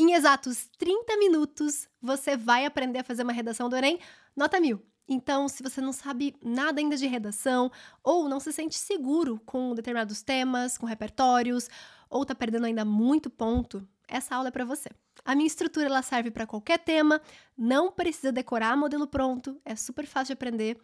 Em 0.00 0.14
exatos 0.14 0.66
30 0.78 1.14
minutos, 1.18 1.86
você 2.00 2.34
vai 2.34 2.64
aprender 2.64 3.00
a 3.00 3.04
fazer 3.04 3.22
uma 3.22 3.34
redação 3.34 3.68
do 3.68 3.76
Enem 3.76 3.98
nota 4.34 4.58
mil. 4.58 4.80
Então, 5.06 5.46
se 5.46 5.62
você 5.62 5.78
não 5.78 5.92
sabe 5.92 6.34
nada 6.42 6.80
ainda 6.80 6.96
de 6.96 7.06
redação, 7.06 7.70
ou 8.02 8.26
não 8.26 8.40
se 8.40 8.50
sente 8.50 8.78
seguro 8.78 9.38
com 9.44 9.74
determinados 9.74 10.22
temas, 10.22 10.78
com 10.78 10.86
repertórios, 10.86 11.68
ou 12.08 12.24
tá 12.24 12.34
perdendo 12.34 12.64
ainda 12.64 12.82
muito 12.82 13.28
ponto, 13.28 13.86
essa 14.08 14.34
aula 14.34 14.48
é 14.48 14.50
para 14.50 14.64
você. 14.64 14.88
A 15.22 15.34
minha 15.34 15.46
estrutura 15.46 15.84
ela 15.84 16.00
serve 16.00 16.30
para 16.30 16.46
qualquer 16.46 16.78
tema, 16.78 17.20
não 17.54 17.92
precisa 17.92 18.32
decorar 18.32 18.78
modelo 18.78 19.06
pronto, 19.06 19.60
é 19.66 19.76
super 19.76 20.06
fácil 20.06 20.28
de 20.28 20.32
aprender, 20.32 20.80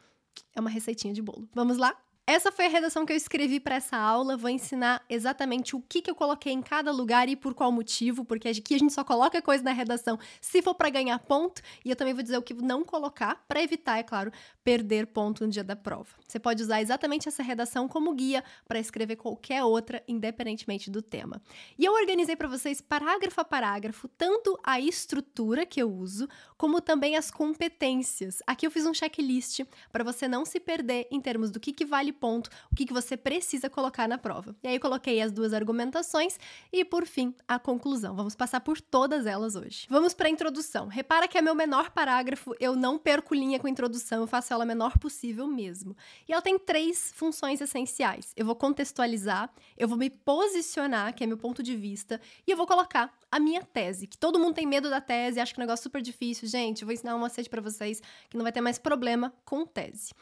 é 0.55 0.61
uma 0.61 0.69
receitinha 0.69 1.15
de 1.15 1.23
bolo. 1.23 1.49
Vamos 1.55 1.79
lá? 1.79 1.99
Essa 2.29 2.51
foi 2.51 2.67
a 2.67 2.69
redação 2.69 3.07
que 3.07 3.13
eu 3.13 3.17
escrevi 3.17 3.61
para 3.61 3.77
essa 3.77 3.97
aula. 3.97 4.37
Vou 4.37 4.51
ensinar 4.51 5.01
exatamente 5.09 5.77
o 5.77 5.81
que, 5.81 6.03
que 6.03 6.11
eu 6.11 6.15
coloquei 6.17 6.53
em 6.53 6.61
cada 6.61 6.91
lugar 6.91 7.29
e 7.29 7.37
por 7.37 7.55
qual 7.55 7.71
motivo, 7.71 8.25
porque 8.25 8.49
aqui 8.49 8.75
a 8.75 8.79
gente 8.79 8.93
só 8.93 9.05
coloca 9.05 9.41
coisa 9.41 9.63
na 9.63 9.71
redação 9.71 10.19
se 10.41 10.61
for 10.61 10.75
para 10.75 10.91
ganhar 10.91 11.17
ponto. 11.21 11.63
E 11.85 11.91
eu 11.91 11.95
também 11.95 12.13
vou 12.13 12.25
dizer 12.25 12.37
o 12.37 12.43
que 12.43 12.53
não 12.53 12.85
colocar 12.85 13.45
para 13.47 13.63
evitar, 13.63 13.99
é 13.99 14.03
claro, 14.03 14.33
perder 14.65 15.07
ponto 15.07 15.45
no 15.45 15.53
dia 15.53 15.63
da 15.63 15.77
prova. 15.77 16.09
Você 16.27 16.41
pode 16.41 16.61
usar 16.65 16.83
exatamente 16.83 17.29
essa 17.29 17.45
redação 17.45 17.87
como 17.87 18.13
guia 18.13 18.43
para 18.67 18.81
escrever 18.81 19.15
qualquer 19.15 19.63
outra, 19.63 20.03
independentemente 20.09 20.91
do 20.91 21.01
tema. 21.01 21.41
E 21.79 21.85
eu 21.85 21.93
organizei 21.93 22.35
para 22.35 22.49
vocês 22.49 22.81
parágrafo 22.81 23.41
a 23.41 23.45
parágrafo 23.45 24.09
tanto 24.09 24.59
a 24.65 24.81
estrutura 24.81 25.65
que 25.65 25.81
eu 25.81 25.89
uso, 25.89 26.29
como 26.59 26.81
também 26.81 27.15
as 27.15 27.31
competências. 27.31 28.43
Aqui 28.45 28.67
eu 28.67 28.71
fiz 28.73 28.85
um 28.85 28.93
checklist 28.93 29.61
para 29.93 30.03
você 30.03 30.27
não 30.27 30.45
se 30.45 30.59
perder 30.59 31.07
em 31.09 31.21
termos 31.21 31.53
do 31.53 31.61
que, 31.61 31.73
que 31.73 31.85
vale 31.85 32.16
ponto, 32.17 32.51
o 32.71 32.75
que, 32.75 32.85
que 32.87 32.93
você 32.93 33.17
precisa 33.17 33.71
colocar 33.71 34.09
na 34.09 34.19
prova. 34.19 34.57
E 34.63 34.69
aí 34.69 34.75
eu 34.75 34.81
coloquei 34.81 35.21
as 35.21 35.31
duas 35.31 35.53
argumentações 35.53 36.39
e, 36.73 36.85
por 36.85 37.07
fim, 37.07 37.35
a 37.47 37.59
conclusão. 37.59 38.17
Vamos 38.17 38.35
passar 38.35 38.61
por 38.61 38.81
todas 38.81 39.27
elas 39.27 39.55
hoje. 39.55 39.87
Vamos 39.89 40.15
para 40.15 40.27
a 40.27 40.31
introdução. 40.31 40.89
Repara 40.89 41.29
que 41.29 41.39
é 41.39 41.43
meu 41.43 41.55
menor 41.55 41.91
parágrafo, 41.91 42.55
eu 42.59 42.75
não 42.75 42.99
perco 42.99 43.35
linha 43.35 43.59
com 43.59 43.67
a 43.67 43.71
introdução, 43.71 44.23
eu 44.23 44.27
faço 44.27 44.53
ela 44.53 44.65
menor 44.65 44.99
possível 44.99 45.47
mesmo. 45.47 45.97
E 46.29 46.33
ela 46.33 46.43
tem 46.43 46.59
três 46.59 47.13
funções 47.15 47.61
essenciais. 47.61 48.33
Eu 48.37 48.47
vou 48.47 48.57
contextualizar, 48.57 49.51
eu 49.77 49.87
vou 49.87 49.99
me 49.99 50.11
posicionar, 50.11 51.15
que 51.15 51.23
é 51.23 51.27
meu 51.27 51.39
ponto 51.39 51.63
de 51.63 51.77
vista, 51.77 52.21
e 52.47 52.51
eu 52.51 52.57
vou 52.57 52.67
colocar 52.67 53.13
a 53.31 53.39
minha 53.39 53.63
tese, 53.63 54.07
que 54.07 54.17
todo 54.17 54.39
mundo 54.39 54.55
tem 54.55 54.67
medo 54.67 54.89
da 54.89 55.01
tese, 55.01 55.41
acha 55.41 55.53
que 55.53 55.61
é 55.61 55.63
um 55.63 55.67
negócio 55.67 55.83
super 55.83 56.01
difícil. 56.01 56.49
Gente, 56.49 56.83
eu 56.83 56.87
vou 56.87 56.95
ensinar 56.95 57.15
uma 57.15 57.23
macete 57.23 57.51
para 57.51 57.61
vocês 57.61 58.03
que 58.31 58.37
não 58.37 58.43
vai 58.43 58.53
ter 58.53 58.61
mais 58.61 58.79
problema 58.79 59.33
com 59.45 59.67
tese. 59.67 60.13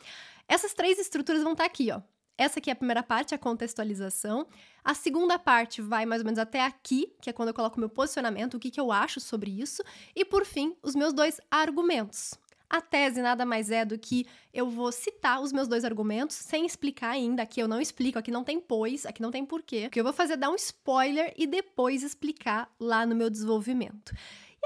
Essas 0.48 0.74
três 0.74 0.98
estruturas 0.98 1.42
vão 1.42 1.52
estar 1.52 1.64
tá 1.64 1.70
aqui, 1.70 1.90
ó. 1.90 2.00
Essa 2.36 2.58
aqui 2.58 2.68
é 2.68 2.72
a 2.72 2.76
primeira 2.76 3.02
parte, 3.02 3.34
a 3.34 3.38
contextualização. 3.38 4.46
A 4.82 4.92
segunda 4.92 5.38
parte 5.38 5.80
vai 5.80 6.04
mais 6.04 6.20
ou 6.20 6.24
menos 6.24 6.38
até 6.38 6.60
aqui, 6.60 7.14
que 7.20 7.30
é 7.30 7.32
quando 7.32 7.48
eu 7.48 7.54
coloco 7.54 7.78
meu 7.78 7.88
posicionamento, 7.88 8.54
o 8.54 8.58
que, 8.58 8.70
que 8.70 8.80
eu 8.80 8.90
acho 8.90 9.20
sobre 9.20 9.50
isso. 9.50 9.82
E 10.16 10.24
por 10.24 10.44
fim, 10.44 10.76
os 10.82 10.96
meus 10.96 11.12
dois 11.12 11.40
argumentos. 11.50 12.34
A 12.68 12.80
tese 12.80 13.22
nada 13.22 13.46
mais 13.46 13.70
é 13.70 13.84
do 13.84 13.96
que 13.96 14.26
eu 14.52 14.68
vou 14.68 14.90
citar 14.90 15.40
os 15.40 15.52
meus 15.52 15.68
dois 15.68 15.84
argumentos 15.84 16.34
sem 16.34 16.66
explicar 16.66 17.10
ainda. 17.10 17.42
Aqui 17.42 17.60
eu 17.60 17.68
não 17.68 17.80
explico, 17.80 18.18
aqui 18.18 18.32
não 18.32 18.42
tem 18.42 18.58
pois, 18.58 19.06
aqui 19.06 19.22
não 19.22 19.30
tem 19.30 19.44
porquê. 19.44 19.86
O 19.86 19.90
que 19.90 20.00
eu 20.00 20.04
vou 20.04 20.12
fazer 20.12 20.32
é 20.32 20.36
dar 20.36 20.50
um 20.50 20.56
spoiler 20.56 21.32
e 21.36 21.46
depois 21.46 22.02
explicar 22.02 22.68
lá 22.80 23.06
no 23.06 23.14
meu 23.14 23.30
desenvolvimento. 23.30 24.12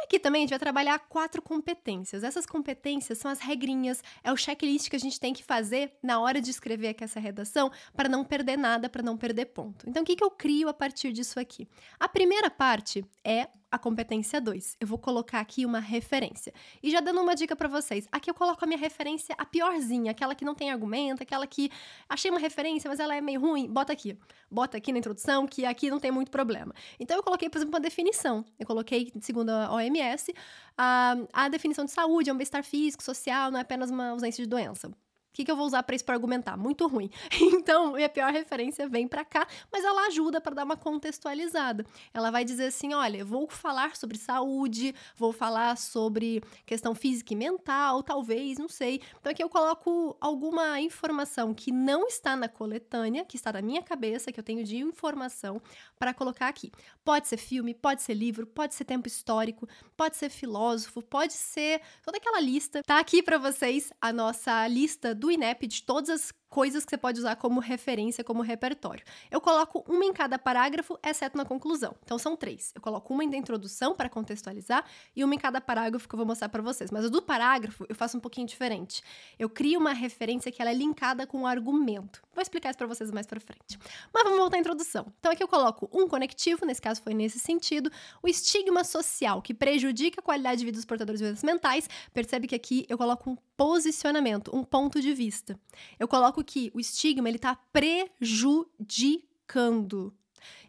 E 0.00 0.04
aqui 0.04 0.18
também 0.20 0.40
a 0.40 0.42
gente 0.42 0.50
vai 0.50 0.58
trabalhar 0.60 0.96
quatro 1.00 1.42
competências. 1.42 2.22
Essas 2.22 2.46
competências 2.46 3.18
são 3.18 3.28
as 3.28 3.40
regrinhas, 3.40 4.02
é 4.22 4.32
o 4.32 4.36
checklist 4.36 4.88
que 4.88 4.94
a 4.94 5.00
gente 5.00 5.18
tem 5.18 5.34
que 5.34 5.42
fazer 5.42 5.92
na 6.00 6.20
hora 6.20 6.40
de 6.40 6.50
escrever 6.50 6.88
aqui 6.88 7.02
essa 7.02 7.18
redação 7.18 7.70
para 7.96 8.08
não 8.08 8.24
perder 8.24 8.56
nada, 8.56 8.88
para 8.88 9.02
não 9.02 9.16
perder 9.16 9.46
ponto. 9.46 9.88
Então, 9.88 10.02
o 10.04 10.06
que, 10.06 10.14
que 10.14 10.22
eu 10.22 10.30
crio 10.30 10.68
a 10.68 10.74
partir 10.74 11.12
disso 11.12 11.40
aqui? 11.40 11.66
A 11.98 12.08
primeira 12.08 12.48
parte 12.48 13.04
é 13.24 13.48
a 13.70 13.78
competência 13.78 14.40
2. 14.40 14.76
Eu 14.80 14.86
vou 14.86 14.98
colocar 14.98 15.40
aqui 15.40 15.66
uma 15.66 15.80
referência. 15.80 16.52
E 16.82 16.90
já 16.90 17.00
dando 17.00 17.20
uma 17.20 17.34
dica 17.34 17.54
para 17.54 17.68
vocês, 17.68 18.08
aqui 18.10 18.30
eu 18.30 18.34
coloco 18.34 18.64
a 18.64 18.66
minha 18.66 18.78
referência 18.78 19.34
a 19.38 19.44
piorzinha, 19.44 20.10
aquela 20.10 20.34
que 20.34 20.44
não 20.44 20.54
tem 20.54 20.70
argumento, 20.70 21.22
aquela 21.22 21.46
que 21.46 21.70
achei 22.08 22.30
uma 22.30 22.40
referência, 22.40 22.88
mas 22.88 23.00
ela 23.00 23.14
é 23.14 23.20
meio 23.20 23.40
ruim, 23.40 23.68
bota 23.70 23.92
aqui. 23.92 24.18
Bota 24.50 24.76
aqui 24.76 24.92
na 24.92 24.98
introdução 24.98 25.46
que 25.46 25.64
aqui 25.64 25.90
não 25.90 26.00
tem 26.00 26.10
muito 26.10 26.30
problema. 26.30 26.74
Então 26.98 27.16
eu 27.16 27.22
coloquei, 27.22 27.48
por 27.50 27.58
exemplo, 27.58 27.74
uma 27.74 27.80
definição. 27.80 28.44
Eu 28.58 28.66
coloquei, 28.66 29.12
segundo 29.20 29.50
a 29.50 29.72
OMS, 29.72 30.34
a, 30.76 31.16
a 31.32 31.48
definição 31.48 31.84
de 31.84 31.90
saúde 31.90 32.30
é 32.30 32.32
um 32.32 32.36
bem-estar 32.36 32.64
físico, 32.64 33.02
social, 33.02 33.50
não 33.50 33.58
é 33.58 33.62
apenas 33.62 33.90
uma 33.90 34.10
ausência 34.10 34.42
de 34.42 34.48
doença 34.48 34.90
que, 35.32 35.44
que 35.44 35.50
eu 35.50 35.56
vou 35.56 35.66
usar 35.66 35.82
para 35.82 35.94
isso 35.94 36.04
para 36.04 36.14
argumentar? 36.14 36.56
Muito 36.56 36.86
ruim. 36.86 37.10
Então, 37.68 37.92
minha 37.92 38.08
pior 38.08 38.32
referência 38.32 38.88
vem 38.88 39.06
para 39.06 39.24
cá, 39.24 39.46
mas 39.70 39.84
ela 39.84 40.06
ajuda 40.06 40.40
para 40.40 40.54
dar 40.54 40.64
uma 40.64 40.76
contextualizada. 40.76 41.84
Ela 42.14 42.30
vai 42.30 42.44
dizer 42.44 42.66
assim: 42.66 42.94
olha, 42.94 43.24
vou 43.24 43.48
falar 43.48 43.96
sobre 43.96 44.16
saúde, 44.16 44.94
vou 45.16 45.32
falar 45.32 45.76
sobre 45.76 46.42
questão 46.64 46.94
física 46.94 47.32
e 47.32 47.36
mental, 47.36 48.02
talvez, 48.02 48.58
não 48.58 48.68
sei. 48.68 49.00
Então, 49.18 49.32
aqui 49.32 49.42
eu 49.42 49.48
coloco 49.48 50.16
alguma 50.20 50.80
informação 50.80 51.52
que 51.52 51.70
não 51.70 52.06
está 52.06 52.36
na 52.36 52.48
coletânea, 52.48 53.24
que 53.24 53.36
está 53.36 53.52
na 53.52 53.62
minha 53.62 53.82
cabeça, 53.82 54.32
que 54.32 54.38
eu 54.38 54.44
tenho 54.44 54.64
de 54.64 54.76
informação, 54.76 55.60
para 55.98 56.14
colocar 56.14 56.48
aqui. 56.48 56.70
Pode 57.04 57.28
ser 57.28 57.36
filme, 57.36 57.74
pode 57.74 58.02
ser 58.02 58.14
livro, 58.14 58.46
pode 58.46 58.74
ser 58.74 58.84
tempo 58.84 59.08
histórico, 59.08 59.68
pode 59.96 60.16
ser 60.16 60.30
filósofo, 60.30 61.02
pode 61.02 61.32
ser 61.32 61.80
toda 62.02 62.18
aquela 62.18 62.40
lista. 62.40 62.82
Tá 62.82 62.98
aqui 62.98 63.22
para 63.22 63.38
vocês 63.38 63.92
a 64.00 64.12
nossa 64.12 64.66
lista 64.68 65.14
do 65.14 65.27
INEP 65.30 65.66
de 65.66 65.82
todas 65.82 66.08
as 66.08 66.32
coisas 66.48 66.84
que 66.84 66.90
você 66.90 66.98
pode 66.98 67.18
usar 67.18 67.36
como 67.36 67.60
referência, 67.60 68.24
como 68.24 68.42
repertório. 68.42 69.04
Eu 69.30 69.40
coloco 69.40 69.84
uma 69.88 70.04
em 70.04 70.12
cada 70.12 70.38
parágrafo, 70.38 70.98
exceto 71.04 71.36
na 71.36 71.44
conclusão. 71.44 71.94
Então 72.02 72.18
são 72.18 72.36
três. 72.36 72.72
Eu 72.74 72.80
coloco 72.80 73.12
uma 73.12 73.26
da 73.28 73.36
introdução 73.36 73.94
para 73.94 74.08
contextualizar 74.08 74.84
e 75.14 75.22
uma 75.22 75.34
em 75.34 75.38
cada 75.38 75.60
parágrafo 75.60 76.08
que 76.08 76.14
eu 76.14 76.16
vou 76.16 76.26
mostrar 76.26 76.48
para 76.48 76.62
vocês. 76.62 76.90
Mas 76.90 77.04
o 77.04 77.10
do 77.10 77.20
parágrafo 77.20 77.84
eu 77.88 77.94
faço 77.94 78.16
um 78.16 78.20
pouquinho 78.20 78.46
diferente. 78.46 79.02
Eu 79.38 79.50
crio 79.50 79.78
uma 79.78 79.92
referência 79.92 80.50
que 80.50 80.62
ela 80.62 80.70
é 80.70 80.74
linkada 80.74 81.26
com 81.26 81.42
o 81.42 81.46
argumento. 81.46 82.22
Vou 82.32 82.42
explicar 82.42 82.70
isso 82.70 82.78
para 82.78 82.86
vocês 82.86 83.10
mais 83.10 83.26
para 83.26 83.40
frente. 83.40 83.78
Mas 84.12 84.22
vamos 84.22 84.38
voltar 84.38 84.56
à 84.56 84.60
introdução. 84.60 85.12
Então 85.18 85.32
aqui 85.32 85.42
eu 85.42 85.48
coloco 85.48 85.88
um 85.92 86.08
conectivo, 86.08 86.64
nesse 86.64 86.80
caso 86.80 87.02
foi 87.02 87.12
nesse 87.12 87.38
sentido, 87.38 87.90
o 88.22 88.28
estigma 88.28 88.84
social 88.84 89.42
que 89.42 89.52
prejudica 89.52 90.20
a 90.20 90.22
qualidade 90.22 90.60
de 90.60 90.64
vida 90.64 90.76
dos 90.76 90.84
portadores 90.84 91.20
de 91.20 91.26
doenças 91.26 91.44
mentais. 91.44 91.88
Percebe 92.14 92.46
que 92.46 92.54
aqui 92.54 92.86
eu 92.88 92.96
coloco 92.96 93.30
um 93.30 93.36
posicionamento, 93.56 94.54
um 94.54 94.62
ponto 94.62 95.00
de 95.00 95.12
vista. 95.12 95.58
Eu 95.98 96.06
coloco 96.06 96.37
que 96.44 96.70
o 96.74 96.80
estigma 96.80 97.28
ele 97.28 97.36
está 97.36 97.54
prejudicando. 97.72 100.14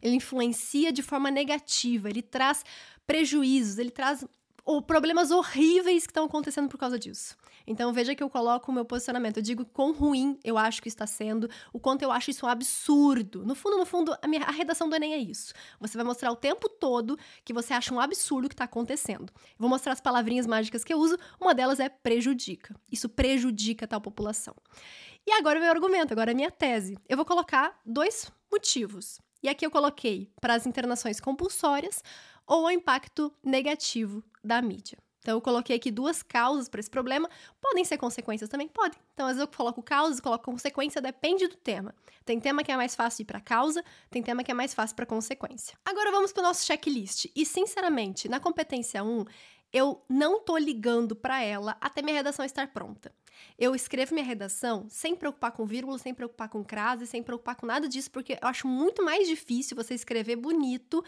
Ele 0.02 0.16
influencia 0.16 0.92
de 0.92 1.04
forma 1.04 1.30
negativa, 1.30 2.10
ele 2.10 2.22
traz 2.22 2.64
prejuízos, 3.06 3.78
ele 3.78 3.92
traz 3.92 4.26
ou 4.70 4.84
problemas 4.84 5.32
horríveis 5.32 6.06
que 6.06 6.12
estão 6.12 6.26
acontecendo 6.26 6.70
por 6.70 6.78
causa 6.78 7.00
disso. 7.00 7.36
Então 7.66 7.92
veja 7.92 8.14
que 8.14 8.22
eu 8.22 8.30
coloco 8.30 8.72
o 8.72 8.74
meu 8.74 8.86
posicionamento. 8.86 9.38
Eu 9.38 9.42
digo 9.42 9.66
quão 9.66 9.92
ruim 9.92 10.38
eu 10.44 10.60
acho 10.60 10.80
que 10.80 10.88
está 10.88 11.08
sendo, 11.08 11.50
o 11.74 11.80
quanto 11.80 12.04
eu 12.04 12.12
acho 12.12 12.30
isso 12.30 12.46
um 12.46 12.50
absurdo. 12.50 13.44
No 13.44 13.56
fundo, 13.56 13.80
no 13.80 13.86
fundo, 13.88 14.16
a, 14.22 14.28
minha, 14.28 14.44
a 14.44 14.52
redação 14.52 14.88
do 14.88 14.96
Enem 14.96 15.16
é 15.16 15.18
isso. 15.18 15.56
Você 15.80 15.98
vai 15.98 16.06
mostrar 16.06 16.32
o 16.32 16.36
tempo 16.36 16.70
todo 16.70 17.18
que 17.44 17.52
você 17.52 17.74
acha 17.74 17.92
um 17.92 18.00
absurdo 18.00 18.48
que 18.48 18.54
está 18.54 18.66
acontecendo. 18.66 19.34
Eu 19.36 19.58
vou 19.58 19.70
mostrar 19.70 19.94
as 19.94 20.02
palavrinhas 20.02 20.46
mágicas 20.46 20.84
que 20.84 20.94
eu 20.94 21.00
uso. 21.00 21.18
Uma 21.42 21.56
delas 21.56 21.80
é 21.80 21.90
prejudica. 21.90 22.76
Isso 22.92 23.10
prejudica 23.10 23.88
tal 23.88 24.00
população. 24.00 24.54
E 25.26 25.32
agora 25.32 25.58
o 25.58 25.64
meu 25.64 25.72
argumento, 25.72 26.14
agora 26.14 26.30
a 26.30 26.36
minha 26.36 26.52
tese. 26.52 26.96
Eu 27.10 27.18
vou 27.18 27.26
colocar 27.26 27.80
dois 27.84 28.32
motivos. 28.52 29.20
E 29.42 29.48
aqui 29.48 29.66
eu 29.66 29.72
coloquei 29.72 30.30
para 30.42 30.54
as 30.54 30.68
internações 30.68 31.20
compulsórias 31.20 32.04
ou 32.50 32.66
o 32.66 32.72
impacto 32.72 33.32
negativo 33.44 34.24
da 34.44 34.60
mídia. 34.60 34.98
Então, 35.20 35.38
eu 35.38 35.42
coloquei 35.42 35.76
aqui 35.76 35.92
duas 35.92 36.24
causas 36.24 36.68
para 36.68 36.80
esse 36.80 36.90
problema. 36.90 37.30
Podem 37.62 37.86
ser 37.86 37.98
consequências 37.98 38.50
também? 38.50 38.68
Podem. 38.68 38.98
Então, 39.14 39.28
às 39.28 39.34
vezes 39.34 39.42
eu 39.42 39.56
coloco 39.56 39.84
causas, 39.84 40.20
coloco 40.20 40.46
consequência, 40.46 41.02
depende 41.02 41.48
do 41.48 41.56
tema. 41.56 41.94
Tem 42.26 42.40
tema 42.40 42.64
que 42.64 42.72
é 42.72 42.76
mais 42.76 42.96
fácil 42.96 43.22
ir 43.22 43.26
para 43.26 43.40
causa, 43.40 43.84
tem 44.10 44.24
tema 44.24 44.44
que 44.44 44.50
é 44.50 44.54
mais 44.54 44.74
fácil 44.74 44.96
para 44.96 45.06
consequência. 45.06 45.78
Agora 45.86 46.10
vamos 46.10 46.32
para 46.32 46.42
o 46.42 46.44
nosso 46.44 46.66
checklist. 46.66 47.26
E, 47.36 47.46
sinceramente, 47.46 48.28
na 48.28 48.40
competência 48.40 49.04
1, 49.04 49.26
eu 49.72 50.04
não 50.10 50.40
tô 50.40 50.58
ligando 50.58 51.16
para 51.16 51.44
ela 51.44 51.78
até 51.80 52.02
minha 52.02 52.16
redação 52.16 52.44
estar 52.44 52.68
pronta. 52.74 53.14
Eu 53.58 53.76
escrevo 53.76 54.14
minha 54.14 54.26
redação 54.26 54.88
sem 54.90 55.16
preocupar 55.16 55.52
com 55.52 55.66
vírgula, 55.66 55.98
sem 55.98 56.14
preocupar 56.14 56.50
com 56.50 56.64
crase, 56.64 57.06
sem 57.06 57.22
preocupar 57.22 57.56
com 57.56 57.66
nada 57.66 57.88
disso, 57.88 58.12
porque 58.12 58.34
eu 58.34 58.48
acho 58.48 58.68
muito 58.68 59.04
mais 59.04 59.28
difícil 59.28 59.76
você 59.76 59.94
escrever 59.94 60.36
bonito 60.36 61.04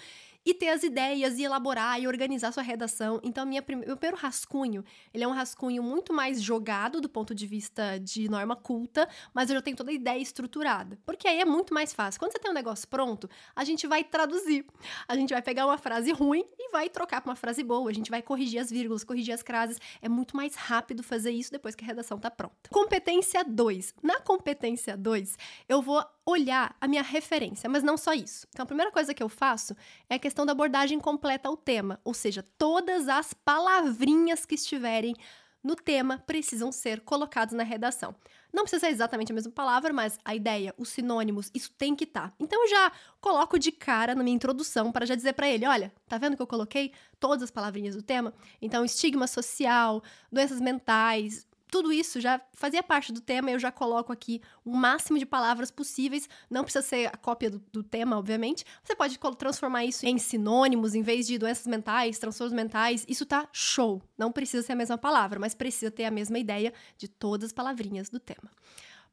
e 0.46 0.54
ter 0.54 0.70
as 0.70 0.84
ideias 0.84 1.38
e 1.38 1.44
elaborar 1.44 2.02
e 2.02 2.08
organizar 2.08 2.52
sua 2.52 2.64
redação. 2.64 3.20
Então, 3.24 3.46
minha 3.46 3.62
prime... 3.62 3.86
meu 3.86 3.98
primeiro 3.98 4.18
rascunho, 4.18 4.84
ele 5.14 5.24
é 5.24 5.28
um 5.28 5.32
rascunho 5.32 5.84
muito 5.84 6.14
mais 6.14 6.42
jogado 6.42 7.00
do 7.00 7.10
ponto 7.10 7.34
de 7.34 7.46
vista 7.46 8.00
de 8.00 8.30
norma 8.30 8.56
culta, 8.56 9.08
mas 9.34 9.50
eu 9.50 9.56
já 9.56 9.62
tenho 9.62 9.78
toda 9.78 9.92
a 9.92 9.94
ideia 9.94 10.20
estruturada. 10.20 11.00
Porque 11.06 11.28
aí 11.28 11.40
é 11.40 11.46
muito 11.46 11.74
mais 11.74 11.94
fácil. 11.94 12.20
Quando 12.20 12.32
você 12.32 12.40
tem 12.40 12.52
um 12.52 12.54
negócio 12.54 12.88
pronto, 12.88 13.30
a 13.56 13.64
gente 13.64 13.86
vai 13.88 14.04
traduzir. 14.04 14.66
A 15.08 15.16
gente 15.16 15.32
vai 15.32 15.42
pegar 15.42 15.66
uma 15.66 15.78
frase 15.78 16.12
ruim 16.12 16.44
e 16.58 16.72
vai 16.72 16.90
trocar 16.90 17.22
para 17.22 17.30
uma 17.30 17.36
frase 17.36 17.64
boa. 17.64 17.90
A 17.90 17.94
gente 17.94 18.10
vai 18.10 18.22
corrigir 18.22 18.60
as 18.60 18.70
vírgulas, 18.70 19.04
corrigir 19.04 19.34
as 19.34 19.44
crases. 19.44 19.80
É 20.02 20.10
muito 20.10 20.36
mais 20.36 20.56
rápido 20.56 21.04
fazer 21.04 21.32
isso 21.32 21.52
depois 21.52 21.76
que 21.76 21.84
a 21.84 21.88
redação 21.88 22.18
tá 22.18 22.32
pronta. 22.32 22.70
Competência 22.70 23.44
2. 23.44 23.96
Na 24.02 24.20
competência 24.20 24.98
2, 24.98 25.38
eu 25.70 25.82
vou 25.82 26.04
olhar 26.31 26.75
a 26.80 26.88
minha 26.88 27.04
referência, 27.04 27.69
mas 27.69 27.83
não 27.83 27.98
só 27.98 28.13
isso. 28.13 28.48
Então, 28.50 28.63
a 28.63 28.68
primeira 28.68 28.92
coisa 28.92 29.13
que 29.13 29.22
eu 29.22 29.30
faço 29.30 29.75
é 30.10 30.16
a 30.16 30.19
questão 30.19 30.45
da 30.45 30.51
abordagem 30.51 31.00
completa 31.00 31.48
ao 31.48 31.57
tema, 31.57 32.00
ou 32.04 32.13
seja, 32.13 32.44
todas 32.57 33.07
as 33.07 33.33
palavrinhas 33.33 34.45
que 34.45 34.56
estiverem 34.56 35.16
no 35.63 35.75
tema 35.75 36.18
precisam 36.18 36.72
ser 36.72 37.01
colocados 37.01 37.54
na 37.54 37.63
redação. 37.63 38.16
Não 38.51 38.63
precisa 38.63 38.88
ser 38.88 38.92
exatamente 38.92 39.31
a 39.31 39.36
mesma 39.36 39.51
palavra, 39.51 39.94
mas 39.94 40.19
a 40.25 40.36
ideia, 40.36 40.74
os 40.78 40.89
sinônimos, 40.89 41.50
isso 41.54 41.72
tem 41.78 41.95
que 41.95 42.04
estar. 42.04 42.30
Tá. 42.30 42.36
Então 42.39 42.63
eu 42.63 42.69
já 42.69 42.92
coloco 43.22 43.57
de 43.57 43.72
cara 43.72 44.13
na 44.13 44.24
minha 44.24 44.36
introdução 44.36 44.92
para 44.92 45.06
já 45.06 45.16
dizer 45.16 45.33
para 45.33 45.50
ele, 45.50 45.66
olha, 45.66 45.94
tá 46.07 46.18
vendo 46.18 46.36
que 46.36 46.42
eu 46.42 46.48
coloquei 46.48 46.92
todas 47.19 47.44
as 47.44 47.51
palavrinhas 47.51 47.95
do 47.95 48.01
tema? 48.01 48.33
Então 48.62 48.83
estigma 48.83 49.28
social, 49.28 50.04
doenças 50.31 50.60
mentais, 50.60 51.48
tudo 51.71 51.94
isso 51.94 52.19
já 52.19 52.39
fazia 52.53 52.83
parte 52.83 53.13
do 53.13 53.21
tema, 53.21 53.50
eu 53.50 53.57
já 53.57 53.71
coloco 53.71 54.12
aqui 54.12 54.41
o 54.65 54.75
máximo 54.75 55.18
de 55.18 55.25
palavras 55.25 55.71
possíveis. 55.71 56.27
Não 56.50 56.63
precisa 56.63 56.83
ser 56.83 57.07
a 57.07 57.18
cópia 57.18 57.50
do, 57.50 57.59
do, 57.71 57.81
tema, 57.81 58.18
obviamente. 58.18 58.65
Você 58.83 58.94
pode 58.94 59.18
transformar 59.38 59.85
isso 59.85 60.06
em 60.06 60.18
sinônimos, 60.18 60.94
em 60.94 61.01
vez 61.01 61.25
de 61.25 61.38
doenças 61.38 61.65
mentais, 61.65 62.19
transtornos 62.19 62.53
mentais. 62.53 63.06
Isso 63.07 63.25
tá 63.25 63.47
show. 63.53 64.01
Não 64.18 64.33
precisa 64.33 64.62
ser 64.62 64.73
a 64.73 64.75
mesma 64.75 64.97
palavra, 64.97 65.39
mas 65.39 65.56
precisa 65.56 65.89
ter 65.89 66.03
a 66.03 66.12
mesma 66.12 66.38
ideia 66.38 66.73
de 66.97 67.07
todas 67.07 67.47
as 67.47 67.53
palavrinhas 67.53 68.09
do 68.09 68.19
tema. 68.19 68.51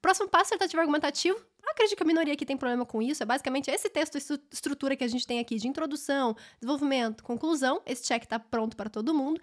Próximo 0.03 0.29
passo, 0.29 0.47
acertativo 0.47 0.81
argumentativo. 0.81 1.39
Acredito 1.71 1.97
que 1.97 2.03
a 2.03 2.07
minoria 2.07 2.33
aqui 2.33 2.47
tem 2.47 2.57
problema 2.57 2.87
com 2.87 3.03
isso. 3.03 3.23
É 3.23 3.27
basicamente 3.27 3.71
esse 3.71 3.89
texto, 3.89 4.17
essa 4.17 4.41
estrutura 4.51 4.97
que 4.97 5.05
a 5.05 5.09
gente 5.09 5.27
tem 5.27 5.39
aqui 5.39 5.57
de 5.57 5.69
introdução, 5.69 6.35
desenvolvimento, 6.61 7.23
conclusão. 7.23 7.83
Esse 7.85 8.05
check 8.05 8.23
está 8.23 8.39
pronto 8.39 8.77
para 8.77 8.89
todo 8.89 9.15
mundo. 9.15 9.41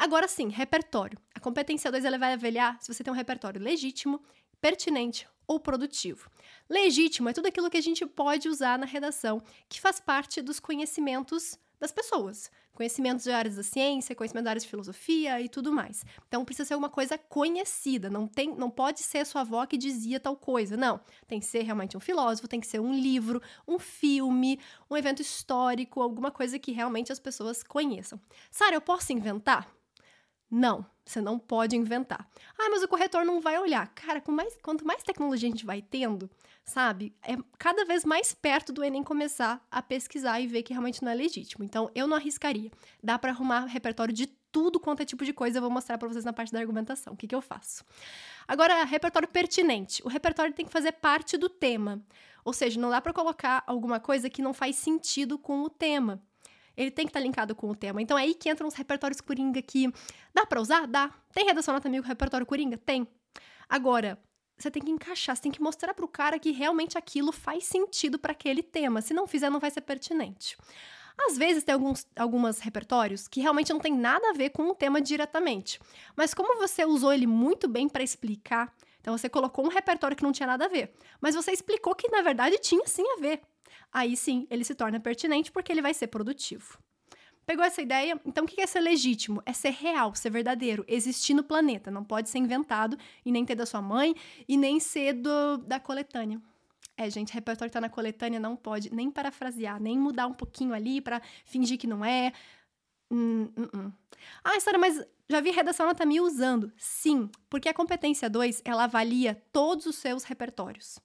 Agora 0.00 0.26
sim, 0.26 0.48
repertório. 0.48 1.18
A 1.34 1.38
competência 1.38 1.92
2 1.92 2.06
ela 2.06 2.16
vai 2.16 2.32
avaliar 2.32 2.80
se 2.80 2.90
você 2.90 3.04
tem 3.04 3.12
um 3.12 3.16
repertório 3.16 3.60
legítimo, 3.60 4.22
pertinente 4.58 5.28
ou 5.46 5.60
produtivo. 5.60 6.30
Legítimo 6.70 7.28
é 7.28 7.34
tudo 7.34 7.48
aquilo 7.48 7.68
que 7.68 7.76
a 7.76 7.82
gente 7.82 8.06
pode 8.06 8.48
usar 8.48 8.78
na 8.78 8.86
redação, 8.86 9.42
que 9.68 9.78
faz 9.78 10.00
parte 10.00 10.40
dos 10.40 10.58
conhecimentos 10.58 11.58
das 11.78 11.92
pessoas. 11.92 12.50
Conhecimentos 12.72 13.24
de 13.24 13.30
áreas 13.30 13.56
da 13.56 13.62
ciência, 13.62 14.16
conhecimentos 14.16 14.44
de 14.44 14.48
áreas 14.48 14.62
de 14.62 14.70
filosofia 14.70 15.38
e 15.38 15.50
tudo 15.50 15.70
mais. 15.70 16.02
Então 16.26 16.46
precisa 16.46 16.68
ser 16.68 16.72
alguma 16.72 16.88
coisa 16.88 17.18
conhecida, 17.18 18.08
não 18.08 18.26
tem, 18.26 18.54
não 18.54 18.70
pode 18.70 19.00
ser 19.00 19.26
sua 19.26 19.42
avó 19.42 19.66
que 19.66 19.76
dizia 19.76 20.18
tal 20.18 20.34
coisa, 20.34 20.78
não. 20.78 20.98
Tem 21.28 21.38
que 21.38 21.44
ser 21.44 21.60
realmente 21.60 21.94
um 21.94 22.00
filósofo, 22.00 22.48
tem 22.48 22.58
que 22.58 22.66
ser 22.66 22.80
um 22.80 22.94
livro, 22.94 23.42
um 23.68 23.78
filme, 23.78 24.58
um 24.90 24.96
evento 24.96 25.20
histórico, 25.20 26.00
alguma 26.00 26.30
coisa 26.30 26.58
que 26.58 26.72
realmente 26.72 27.12
as 27.12 27.20
pessoas 27.20 27.62
conheçam. 27.62 28.18
Sara, 28.50 28.74
eu 28.76 28.80
posso 28.80 29.12
inventar? 29.12 29.79
Não, 30.50 30.84
você 31.04 31.20
não 31.20 31.38
pode 31.38 31.76
inventar. 31.76 32.28
Ah, 32.58 32.68
mas 32.70 32.82
o 32.82 32.88
corretor 32.88 33.24
não 33.24 33.40
vai 33.40 33.58
olhar. 33.58 33.86
Cara, 33.94 34.22
mais, 34.28 34.56
quanto 34.62 34.84
mais 34.84 35.02
tecnologia 35.02 35.48
a 35.48 35.52
gente 35.52 35.64
vai 35.64 35.80
tendo, 35.80 36.28
sabe? 36.64 37.14
É 37.22 37.36
cada 37.58 37.84
vez 37.84 38.04
mais 38.04 38.34
perto 38.34 38.72
do 38.72 38.82
Enem 38.82 39.04
começar 39.04 39.64
a 39.70 39.80
pesquisar 39.80 40.40
e 40.40 40.46
ver 40.46 40.62
que 40.62 40.72
realmente 40.72 41.02
não 41.02 41.12
é 41.12 41.14
legítimo. 41.14 41.64
Então, 41.64 41.90
eu 41.94 42.06
não 42.06 42.16
arriscaria. 42.16 42.70
Dá 43.02 43.18
para 43.18 43.30
arrumar 43.30 43.66
repertório 43.66 44.12
de 44.12 44.26
tudo 44.26 44.80
quanto 44.80 45.02
é 45.02 45.04
tipo 45.04 45.24
de 45.24 45.32
coisa. 45.32 45.58
Eu 45.58 45.62
vou 45.62 45.70
mostrar 45.70 45.96
para 45.98 46.08
vocês 46.08 46.24
na 46.24 46.32
parte 46.32 46.52
da 46.52 46.58
argumentação. 46.58 47.12
O 47.12 47.16
que, 47.16 47.28
que 47.28 47.34
eu 47.34 47.40
faço? 47.40 47.84
Agora, 48.48 48.82
repertório 48.84 49.28
pertinente. 49.28 50.02
O 50.04 50.08
repertório 50.08 50.52
tem 50.52 50.66
que 50.66 50.72
fazer 50.72 50.92
parte 50.92 51.36
do 51.36 51.48
tema. 51.48 52.02
Ou 52.44 52.52
seja, 52.52 52.80
não 52.80 52.90
dá 52.90 53.00
para 53.00 53.12
colocar 53.12 53.62
alguma 53.66 54.00
coisa 54.00 54.28
que 54.28 54.42
não 54.42 54.52
faz 54.52 54.74
sentido 54.76 55.38
com 55.38 55.62
o 55.62 55.70
tema 55.70 56.20
ele 56.80 56.90
tem 56.90 57.04
que 57.04 57.10
estar 57.10 57.20
tá 57.20 57.24
linkado 57.24 57.54
com 57.54 57.68
o 57.68 57.74
tema. 57.74 58.00
Então 58.00 58.18
é 58.18 58.22
aí 58.22 58.34
que 58.34 58.50
entram 58.50 58.66
os 58.66 58.74
repertórios 58.74 59.20
Coringa 59.20 59.60
que 59.60 59.92
dá 60.34 60.46
para 60.46 60.60
usar? 60.60 60.86
Dá. 60.86 61.12
Tem 61.32 61.44
redação 61.44 61.74
nota 61.74 61.88
mil 61.88 62.02
com 62.02 62.08
repertório 62.08 62.46
Coringa? 62.46 62.78
Tem. 62.78 63.06
Agora, 63.68 64.18
você 64.56 64.70
tem 64.70 64.82
que 64.82 64.90
encaixar, 64.90 65.36
você 65.36 65.42
tem 65.42 65.52
que 65.52 65.60
mostrar 65.60 65.92
para 65.92 66.04
o 66.04 66.08
cara 66.08 66.38
que 66.38 66.50
realmente 66.50 66.96
aquilo 66.96 67.32
faz 67.32 67.64
sentido 67.64 68.18
para 68.18 68.32
aquele 68.32 68.62
tema. 68.62 69.02
Se 69.02 69.12
não 69.12 69.26
fizer, 69.26 69.50
não 69.50 69.60
vai 69.60 69.70
ser 69.70 69.82
pertinente. 69.82 70.56
Às 71.26 71.36
vezes 71.36 71.62
tem 71.64 71.74
alguns 71.74 72.06
algumas 72.16 72.60
repertórios 72.60 73.28
que 73.28 73.40
realmente 73.40 73.72
não 73.72 73.80
tem 73.80 73.94
nada 73.94 74.30
a 74.30 74.32
ver 74.32 74.50
com 74.50 74.70
o 74.70 74.74
tema 74.74 75.02
diretamente. 75.02 75.78
Mas 76.16 76.32
como 76.32 76.58
você 76.58 76.86
usou 76.86 77.12
ele 77.12 77.26
muito 77.26 77.68
bem 77.68 77.90
para 77.90 78.02
explicar, 78.02 78.74
então 79.00 79.16
você 79.16 79.28
colocou 79.28 79.66
um 79.66 79.68
repertório 79.68 80.16
que 80.16 80.22
não 80.22 80.32
tinha 80.32 80.46
nada 80.46 80.64
a 80.64 80.68
ver, 80.68 80.94
mas 81.20 81.34
você 81.34 81.52
explicou 81.52 81.94
que 81.94 82.08
na 82.08 82.22
verdade 82.22 82.58
tinha 82.58 82.86
sim 82.86 83.04
a 83.16 83.20
ver 83.20 83.42
aí 83.92 84.16
sim 84.16 84.46
ele 84.50 84.64
se 84.64 84.74
torna 84.74 85.00
pertinente 85.00 85.50
porque 85.50 85.72
ele 85.72 85.82
vai 85.82 85.94
ser 85.94 86.08
produtivo. 86.08 86.78
Pegou 87.46 87.64
essa 87.64 87.82
ideia? 87.82 88.20
Então, 88.24 88.44
o 88.44 88.46
que 88.46 88.60
é 88.60 88.66
ser 88.66 88.78
legítimo? 88.78 89.42
É 89.44 89.52
ser 89.52 89.70
real, 89.70 90.14
ser 90.14 90.30
verdadeiro, 90.30 90.84
existir 90.86 91.34
no 91.34 91.42
planeta. 91.42 91.90
Não 91.90 92.04
pode 92.04 92.30
ser 92.30 92.38
inventado 92.38 92.96
e 93.24 93.32
nem 93.32 93.44
ter 93.44 93.56
da 93.56 93.66
sua 93.66 93.82
mãe 93.82 94.14
e 94.46 94.56
nem 94.56 94.78
ser 94.78 95.14
do, 95.14 95.58
da 95.58 95.80
coletânea. 95.80 96.40
É, 96.96 97.10
gente, 97.10 97.32
repertório 97.32 97.70
que 97.70 97.72
tá 97.72 97.80
na 97.80 97.88
coletânea 97.88 98.38
não 98.38 98.54
pode 98.54 98.94
nem 98.94 99.10
parafrasear, 99.10 99.82
nem 99.82 99.98
mudar 99.98 100.26
um 100.28 100.34
pouquinho 100.34 100.74
ali 100.74 101.00
para 101.00 101.20
fingir 101.44 101.76
que 101.76 101.86
não 101.88 102.04
é. 102.04 102.32
Hum, 103.10 103.48
hum, 103.56 103.68
hum. 103.74 103.92
Ah, 104.44 104.56
história, 104.56 104.78
mas 104.78 105.04
já 105.28 105.40
vi 105.40 105.50
redação 105.50 105.86
nota 105.86 106.06
mil 106.06 106.22
usando. 106.24 106.70
Sim, 106.76 107.28
porque 107.48 107.68
a 107.68 107.74
competência 107.74 108.30
2, 108.30 108.62
ela 108.64 108.84
avalia 108.84 109.34
todos 109.50 109.86
os 109.86 109.96
seus 109.96 110.24
repertórios. 110.24 111.00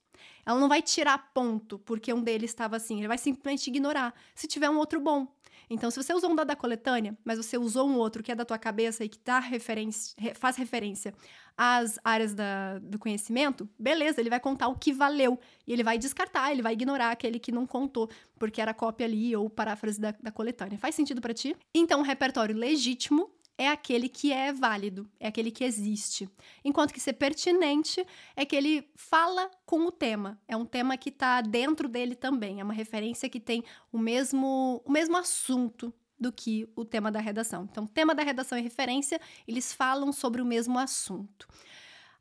Ela 0.46 0.60
não 0.60 0.70
vai 0.70 0.82
tirar 0.82 1.32
ponto 1.34 1.80
porque 1.80 2.14
um 2.14 2.22
deles 2.22 2.52
estava 2.52 2.76
assim, 2.76 3.00
ele 3.00 3.08
vai 3.08 3.18
simplesmente 3.18 3.68
ignorar 3.68 4.14
se 4.34 4.48
tiver 4.48 4.70
um 4.70 4.78
outro 4.78 5.00
bom. 5.00 5.28
Então, 5.70 5.90
se 5.90 6.02
você 6.02 6.14
usou 6.14 6.32
um 6.32 6.36
da 6.36 6.56
coletânea, 6.56 7.18
mas 7.24 7.38
você 7.38 7.58
usou 7.58 7.88
um 7.88 7.96
outro 7.96 8.22
que 8.22 8.32
é 8.32 8.36
da 8.36 8.46
tua 8.46 8.58
cabeça 8.58 9.04
e 9.04 9.10
que 9.10 9.18
tá 9.18 9.40
referência, 9.40 10.16
faz 10.36 10.56
referência 10.56 11.14
às 11.58 11.98
áreas 12.04 12.34
da, 12.34 12.80
do 12.80 13.00
conhecimento, 13.00 13.68
beleza, 13.80 14.20
ele 14.20 14.30
vai 14.30 14.40
contar 14.40 14.68
o 14.68 14.76
que 14.76 14.94
valeu. 14.94 15.40
E 15.66 15.74
ele 15.74 15.84
vai 15.84 15.98
descartar, 15.98 16.52
ele 16.52 16.62
vai 16.62 16.74
ignorar 16.74 17.12
aquele 17.12 17.40
que 17.40 17.52
não 17.52 17.66
contou, 17.66 18.10
porque 18.38 18.62
era 18.62 18.74
cópia 18.74 19.08
ali 19.08 19.36
ou 19.36 19.50
paráfrase 19.50 20.00
da, 20.00 20.14
da 20.22 20.32
coletânea. 20.32 20.78
Faz 20.78 20.96
sentido 20.96 21.22
para 21.22 21.34
ti? 21.34 21.56
Então, 21.74 22.02
um 22.02 22.04
repertório 22.04 22.56
legítimo 22.56 23.32
é 23.58 23.70
aquele 23.70 24.10
que 24.10 24.32
é 24.34 24.52
válido, 24.52 25.10
é 25.20 25.28
aquele 25.28 25.52
que 25.52 25.64
existe. 25.64 26.30
Enquanto 26.64 26.94
que 26.94 27.00
ser 27.00 27.14
pertinente 27.14 28.06
é 28.36 28.46
que 28.46 28.56
ele 28.56 28.90
fala 28.96 29.50
com 29.66 29.86
o 29.86 29.92
tema, 29.92 30.40
é 30.48 30.56
um 30.56 30.66
tema 30.66 30.98
que 30.98 31.10
está 31.10 31.42
dentro 31.42 31.88
dele 31.88 32.16
também, 32.16 32.60
é 32.60 32.64
uma 32.64 32.74
referência 32.74 33.30
que 33.30 33.40
tem 33.40 33.64
o 33.92 33.98
mesmo, 33.98 34.82
o 34.86 34.92
mesmo 34.92 35.16
assunto 35.18 35.94
do 36.20 36.32
que 36.32 36.68
o 36.76 36.86
tema 36.86 37.12
da 37.12 37.20
redação. 37.20 37.68
Então, 37.70 37.86
tema 37.86 38.16
da 38.16 38.24
redação 38.24 38.58
e 38.58 38.62
referência, 38.62 39.20
eles 39.48 39.74
falam 39.74 40.12
sobre 40.12 40.42
o 40.42 40.46
mesmo 40.46 40.80
assunto. 40.80 41.48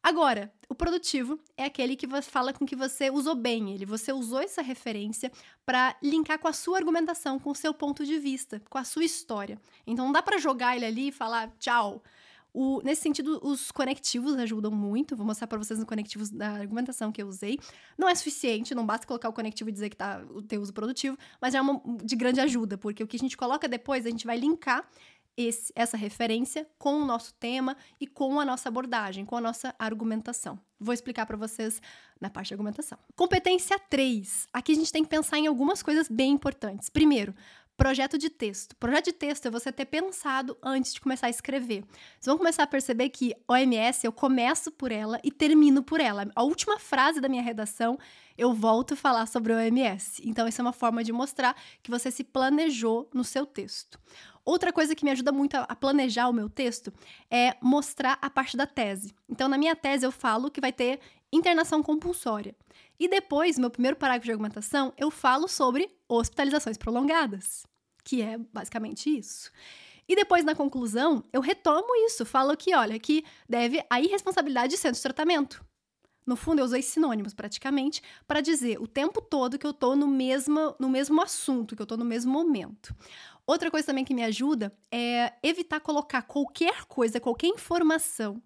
Agora, 0.05 0.53
o 0.69 0.75
produtivo 0.75 1.41
é 1.56 1.65
aquele 1.65 1.97
que 1.97 2.06
fala 2.21 2.53
com 2.53 2.67
que 2.67 2.77
você 2.77 3.11
usou 3.11 3.35
bem 3.35 3.73
ele, 3.73 3.87
você 3.87 4.12
usou 4.12 4.39
essa 4.39 4.61
referência 4.61 5.33
para 5.65 5.97
linkar 6.03 6.39
com 6.39 6.47
a 6.47 6.53
sua 6.53 6.77
argumentação, 6.77 7.39
com 7.39 7.51
o 7.51 7.55
seu 7.55 7.73
ponto 7.73 8.05
de 8.05 8.19
vista, 8.19 8.61
com 8.69 8.77
a 8.77 8.85
sua 8.85 9.03
história. 9.03 9.59
Então 9.87 10.05
não 10.05 10.12
dá 10.12 10.21
para 10.21 10.37
jogar 10.37 10.77
ele 10.77 10.85
ali 10.85 11.09
e 11.09 11.12
falar 11.12 11.51
tchau. 11.59 12.03
O, 12.53 12.82
nesse 12.84 13.01
sentido, 13.01 13.41
os 13.43 13.73
conectivos 13.73 14.37
ajudam 14.37 14.70
muito. 14.70 15.17
Vou 15.17 15.27
mostrar 15.27 15.46
para 15.46 15.58
vocês 15.58 15.79
os 15.79 15.84
conectivos 15.87 16.31
da 16.31 16.51
argumentação 16.51 17.11
que 17.11 17.20
eu 17.20 17.27
usei. 17.27 17.58
Não 17.99 18.08
é 18.08 18.15
suficiente, 18.15 18.75
não 18.75 18.87
basta 18.87 19.06
colocar 19.06 19.29
o 19.29 19.32
conectivo 19.32 19.70
e 19.70 19.73
dizer 19.73 19.89
que 19.89 19.96
tá 19.96 20.23
o 20.31 20.41
teu 20.41 20.61
uso 20.61 20.73
produtivo, 20.73 21.19
mas 21.41 21.55
é 21.55 21.61
uma 21.61 21.82
de 22.05 22.15
grande 22.15 22.41
ajuda, 22.41 22.77
porque 22.77 23.03
o 23.03 23.08
que 23.08 23.17
a 23.17 23.19
gente 23.19 23.37
coloca 23.37 23.67
depois, 23.67 24.06
a 24.06 24.11
gente 24.11 24.27
vai 24.27 24.37
linkar 24.37 24.89
esse, 25.36 25.72
essa 25.74 25.96
referência 25.96 26.67
com 26.79 26.94
o 26.94 27.05
nosso 27.05 27.34
tema 27.34 27.76
e 28.00 28.06
com 28.06 28.38
a 28.38 28.44
nossa 28.44 28.69
abordagem, 28.69 29.24
com 29.24 29.36
a 29.36 29.41
nossa 29.41 29.74
argumentação. 29.79 30.58
Vou 30.79 30.93
explicar 30.93 31.26
para 31.26 31.36
vocês 31.36 31.81
na 32.20 32.31
parte 32.31 32.48
de 32.48 32.55
argumentação. 32.55 32.98
Competência 33.17 33.79
3. 33.79 34.48
Aqui 34.53 34.72
a 34.72 34.74
gente 34.74 34.93
tem 34.93 35.03
que 35.03 35.10
pensar 35.10 35.38
em 35.38 35.46
algumas 35.46 35.82
coisas 35.82 36.08
bem 36.08 36.32
importantes. 36.32 36.88
Primeiro, 36.88 37.34
Projeto 37.76 38.16
de 38.16 38.31
texto. 38.31 38.76
Projeto 38.76 39.06
de 39.06 39.12
texto 39.12 39.46
é 39.46 39.50
você 39.50 39.72
ter 39.72 39.86
pensado 39.86 40.56
antes 40.62 40.94
de 40.94 41.00
começar 41.00 41.26
a 41.26 41.31
escrever. 41.31 41.82
Vocês 41.82 42.26
vão 42.26 42.38
começar 42.38 42.62
a 42.62 42.69
perceber 42.69 43.08
que 43.08 43.34
OMS 43.48 44.06
eu 44.06 44.12
começo 44.12 44.70
por 44.70 44.93
ela 44.93 45.19
e 45.24 45.31
termino 45.32 45.82
por 45.82 46.00
ela. 46.00 46.31
A 46.36 46.44
última 46.44 46.78
frase 46.78 47.20
da 47.20 47.28
minha 47.28 47.43
redação 47.43 47.98
eu 48.38 48.52
volto 48.52 48.94
a 48.94 48.96
falar 48.96 49.26
sobre 49.26 49.52
OMS. 49.52 50.22
Então, 50.24 50.46
isso 50.46 50.60
é 50.60 50.64
uma 50.64 50.72
forma 50.72 51.02
de 51.02 51.12
mostrar 51.12 51.56
que 51.82 51.90
você 51.90 52.12
se 52.12 52.22
planejou 52.22 53.10
no 53.12 53.24
seu 53.24 53.44
texto. 53.44 53.98
Outra 54.44 54.72
coisa 54.72 54.94
que 54.94 55.04
me 55.04 55.10
ajuda 55.10 55.32
muito 55.32 55.54
a 55.56 55.74
planejar 55.74 56.28
o 56.28 56.32
meu 56.32 56.48
texto 56.48 56.93
é 57.28 57.56
mostrar 57.60 58.19
a 58.22 58.31
parte 58.31 58.56
da 58.56 58.66
tese. 58.66 59.14
Então, 59.28 59.48
na 59.48 59.58
minha 59.58 59.74
tese, 59.74 60.06
eu 60.06 60.12
falo 60.12 60.50
que 60.50 60.60
vai 60.60 60.72
ter 60.72 61.00
internação 61.36 61.82
compulsória. 61.82 62.55
E 62.98 63.08
depois, 63.08 63.58
meu 63.58 63.70
primeiro 63.70 63.96
parágrafo 63.96 64.26
de 64.26 64.32
argumentação, 64.32 64.93
eu 64.96 65.10
falo 65.10 65.48
sobre 65.48 65.91
hospitalizações 66.08 66.79
prolongadas, 66.79 67.67
que 68.05 68.22
é 68.22 68.38
basicamente 68.53 69.10
isso. 69.10 69.50
E 70.08 70.14
depois, 70.14 70.44
na 70.44 70.55
conclusão, 70.55 71.24
eu 71.32 71.41
retomo 71.41 71.94
isso, 72.06 72.24
falo 72.24 72.56
que, 72.56 72.74
olha, 72.74 72.98
que 72.98 73.24
deve 73.48 73.84
a 73.88 74.00
irresponsabilidade 74.00 74.74
de 74.74 74.79
centro 74.79 74.96
de 74.96 75.03
tratamento. 75.03 75.64
No 76.26 76.36
fundo, 76.36 76.60
eu 76.60 76.64
usei 76.64 76.82
sinônimos 76.82 77.34
praticamente 77.34 78.03
para 78.26 78.41
dizer 78.41 78.81
o 78.81 78.86
tempo 78.86 79.20
todo 79.20 79.58
que 79.58 79.67
eu 79.67 79.72
estou 79.72 79.94
no 79.94 80.06
mesmo, 80.06 80.74
no 80.79 80.88
mesmo 80.88 81.20
assunto, 81.20 81.76
que 81.76 81.82
eu 81.82 81.84
estou 81.84 81.98
no 81.98 82.05
mesmo 82.05 82.32
momento. 82.32 82.94
Outra 83.46 83.70
coisa 83.70 83.86
também 83.86 84.05
que 84.05 84.14
me 84.14 84.24
ajuda 84.24 84.72
é 84.91 85.34
evitar 85.43 85.81
colocar 85.81 86.22
qualquer 86.22 86.86
coisa, 86.86 87.20
qualquer 87.20 87.48
informação 87.48 88.43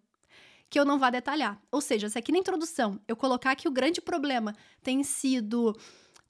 que 0.71 0.79
eu 0.79 0.85
não 0.85 0.99
vá 0.99 1.11
detalhar. 1.11 1.61
Ou 1.71 1.81
seja, 1.81 2.09
se 2.09 2.19
aqui 2.19 2.33
na 2.33 2.39
introdução 2.39 3.01
eu 3.09 3.17
colocar 3.17 3.55
que 3.55 3.69
o 3.69 3.71
grande 3.71 4.01
problema 4.01 4.55
tem 4.83 5.03
sido 5.03 5.77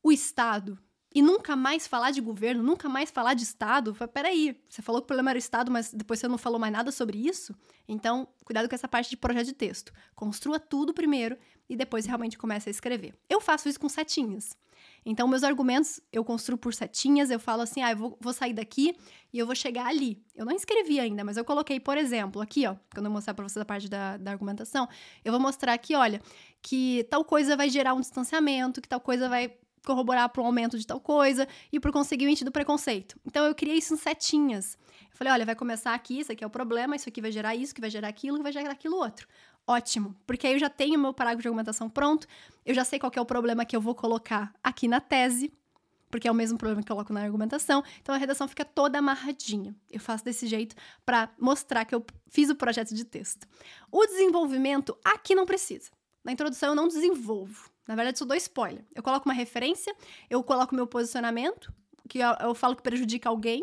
o 0.03 0.13
Estado 0.13 0.79
e 1.15 1.23
nunca 1.23 1.57
mais 1.57 1.87
falar 1.87 2.11
de 2.11 2.21
governo, 2.21 2.63
nunca 2.63 2.89
mais 2.89 3.11
falar 3.11 3.35
de 3.35 3.43
Estado, 3.43 3.97
peraí, 4.13 4.61
você 4.69 4.83
falou 4.83 5.01
que 5.01 5.05
o 5.05 5.07
problema 5.07 5.31
era 5.31 5.39
o 5.39 5.41
Estado, 5.41 5.71
mas 5.71 5.93
depois 5.93 6.21
você 6.21 6.29
não 6.29 6.37
falou 6.37 6.61
mais 6.61 6.73
nada 6.73 6.93
sobre 6.93 7.27
isso? 7.27 7.55
Então, 7.89 8.29
cuidado 8.45 8.69
com 8.69 8.75
essa 8.75 8.87
parte 8.87 9.09
de 9.11 9.17
projeto 9.17 9.47
de 9.47 9.55
texto. 9.55 9.93
Construa 10.15 10.61
tudo 10.61 10.93
primeiro 10.93 11.37
e 11.69 11.77
depois 11.77 12.05
realmente 12.05 12.37
comece 12.37 12.69
a 12.69 12.71
escrever. 12.71 13.19
Eu 13.29 13.41
faço 13.41 13.69
isso 13.69 13.81
com 13.81 13.89
setinhas. 13.89 14.57
Então, 15.11 15.27
meus 15.27 15.43
argumentos 15.43 16.03
eu 16.13 16.23
construo 16.23 16.59
por 16.59 16.75
setinhas, 16.75 17.31
eu 17.31 17.41
falo 17.41 17.63
assim, 17.63 17.81
ah, 17.83 17.93
eu 17.93 17.97
vou, 17.97 18.19
vou, 18.21 18.31
sair 18.31 18.53
daqui 18.53 18.95
e 19.33 19.39
eu 19.39 19.47
vou 19.47 19.55
chegar 19.55 19.87
ali. 19.87 20.23
Eu 20.37 20.45
não 20.45 20.53
escrevi 20.53 21.01
ainda, 21.01 21.25
mas 21.25 21.39
eu 21.39 21.47
coloquei, 21.47 21.81
por 21.81 21.97
exemplo, 21.97 22.43
aqui, 22.43 22.67
ó, 22.67 22.77
quando 22.93 23.07
eu 23.07 23.11
mostrar 23.11 23.33
para 23.33 23.49
vocês 23.49 23.63
a 23.63 23.65
parte 23.65 23.89
da, 23.89 24.19
da 24.19 24.31
argumentação, 24.31 24.87
eu 25.25 25.33
vou 25.33 25.41
mostrar 25.41 25.73
aqui, 25.73 25.95
olha, 25.95 26.21
que 26.61 27.07
tal 27.09 27.25
coisa 27.25 27.57
vai 27.57 27.71
gerar 27.71 27.95
um 27.95 28.01
distanciamento, 28.01 28.83
que 28.83 28.89
tal 28.89 29.01
coisa 29.01 29.31
vai 29.31 29.51
corroborar 29.83 30.29
para 30.29 30.43
o 30.43 30.45
aumento 30.45 30.79
de 30.79 30.87
tal 30.87 31.01
coisa 31.01 31.49
e 31.73 31.81
por 31.81 31.91
conseguinte 31.91 32.45
do 32.45 32.53
preconceito. 32.53 33.19
Então 33.25 33.47
eu 33.47 33.55
criei 33.55 33.79
isso 33.79 33.95
em 33.95 33.97
setinhas. 33.97 34.77
Eu 35.11 35.17
falei, 35.17 35.33
olha, 35.33 35.47
vai 35.47 35.55
começar 35.55 35.95
aqui, 35.95 36.21
isso 36.21 36.31
aqui 36.31 36.45
é 36.45 36.47
o 36.47 36.51
problema, 36.51 36.95
isso 36.95 37.09
aqui 37.09 37.23
vai 37.23 37.33
gerar 37.33 37.57
isso, 37.57 37.75
que 37.75 37.81
vai 37.81 37.89
gerar 37.89 38.09
aquilo, 38.09 38.37
que 38.37 38.43
vai 38.43 38.53
gerar 38.53 38.73
aquilo 38.73 38.97
outro. 38.97 39.27
Ótimo, 39.71 40.17
porque 40.27 40.47
aí 40.47 40.55
eu 40.55 40.59
já 40.59 40.71
tenho 40.71 40.99
meu 40.99 41.13
parágrafo 41.13 41.43
de 41.43 41.49
argumentação 41.49 41.91
pronto, 41.91 42.27
eu 42.65 42.75
já 42.75 42.85
sei 42.85 42.99
qual 42.99 43.13
é 43.15 43.21
o 43.21 43.27
problema 43.27 43.67
que 43.67 43.77
eu 43.77 43.83
vou 43.83 43.95
colocar 43.95 44.51
aqui 44.65 44.89
na 44.89 44.99
tese, 44.99 45.53
porque 46.11 46.27
é 46.27 46.31
o 46.31 46.35
mesmo 46.35 46.57
problema 46.57 46.83
que 46.83 46.91
eu 46.91 46.97
coloco 46.97 47.13
na 47.13 47.21
argumentação, 47.21 47.85
então 48.01 48.15
a 48.15 48.19
redação 48.19 48.49
fica 48.49 48.65
toda 48.65 48.99
amarradinha. 48.99 49.77
Eu 49.91 50.01
faço 50.01 50.25
desse 50.25 50.47
jeito 50.47 50.75
para 51.05 51.29
mostrar 51.39 51.85
que 51.85 51.95
eu 51.95 52.03
fiz 52.31 52.49
o 52.49 52.55
projeto 52.55 52.95
de 52.95 53.05
texto. 53.05 53.47
O 53.93 54.07
desenvolvimento 54.07 54.97
aqui 55.05 55.35
não 55.35 55.45
precisa. 55.45 55.91
Na 56.25 56.33
introdução 56.33 56.71
eu 56.71 56.75
não 56.75 56.89
desenvolvo. 56.89 57.71
Na 57.87 57.95
verdade, 57.95 58.17
isso 58.17 58.25
dou 58.25 58.39
spoiler. 58.39 58.87
Eu 58.95 59.03
coloco 59.03 59.29
uma 59.29 59.35
referência, 59.35 59.95
eu 60.31 60.43
coloco 60.43 60.75
meu 60.75 60.87
posicionamento, 60.87 61.71
que 62.09 62.21
eu, 62.21 62.31
eu, 62.41 62.55
falo 62.55 62.75
que 62.75 62.83
prejudica 62.83 63.29
alguém, 63.29 63.63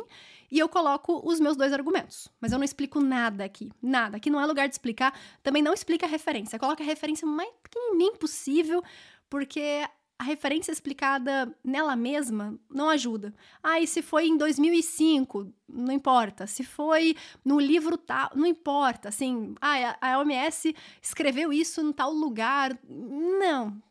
e 0.51 0.59
eu 0.59 0.69
coloco 0.69 1.21
os 1.23 1.39
meus 1.39 1.55
dois 1.55 1.73
argumentos. 1.73 2.27
Mas 2.39 2.51
eu 2.51 2.57
não 2.57 2.65
explico 2.65 2.99
nada 2.99 3.43
aqui. 3.43 3.71
Nada. 3.81 4.17
Aqui 4.17 4.29
não 4.29 4.39
é 4.39 4.45
lugar 4.45 4.67
de 4.67 4.75
explicar. 4.75 5.17
Também 5.43 5.61
não 5.61 5.73
explica 5.73 6.05
a 6.05 6.09
referência. 6.09 6.59
Coloca 6.59 6.83
a 6.83 6.85
referência 6.85 7.27
mais 7.27 7.49
pequenininha 7.63 8.13
possível, 8.13 8.83
porque 9.29 9.83
a 10.17 10.23
referência 10.23 10.71
explicada 10.71 11.53
nela 11.63 11.95
mesma 11.95 12.57
não 12.69 12.89
ajuda. 12.89 13.33
Ah, 13.61 13.81
e 13.81 13.87
se 13.87 14.01
foi 14.01 14.27
em 14.27 14.37
2005, 14.37 15.51
não 15.67 15.93
importa. 15.93 16.47
Se 16.47 16.63
foi 16.63 17.15
no 17.43 17.59
livro 17.59 17.97
tal, 17.97 18.31
não 18.35 18.45
importa. 18.45 19.09
Assim, 19.09 19.55
ah, 19.59 19.97
a 19.99 20.19
OMS 20.19 20.73
escreveu 21.01 21.51
isso 21.51 21.81
em 21.81 21.91
tal 21.91 22.11
lugar. 22.13 22.77
Não. 22.87 23.81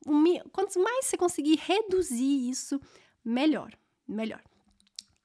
Quanto 0.51 0.81
mais 0.83 1.07
você 1.07 1.17
conseguir 1.17 1.61
reduzir 1.63 2.49
isso, 2.49 2.81
melhor. 3.25 3.73
Melhor 4.09 4.41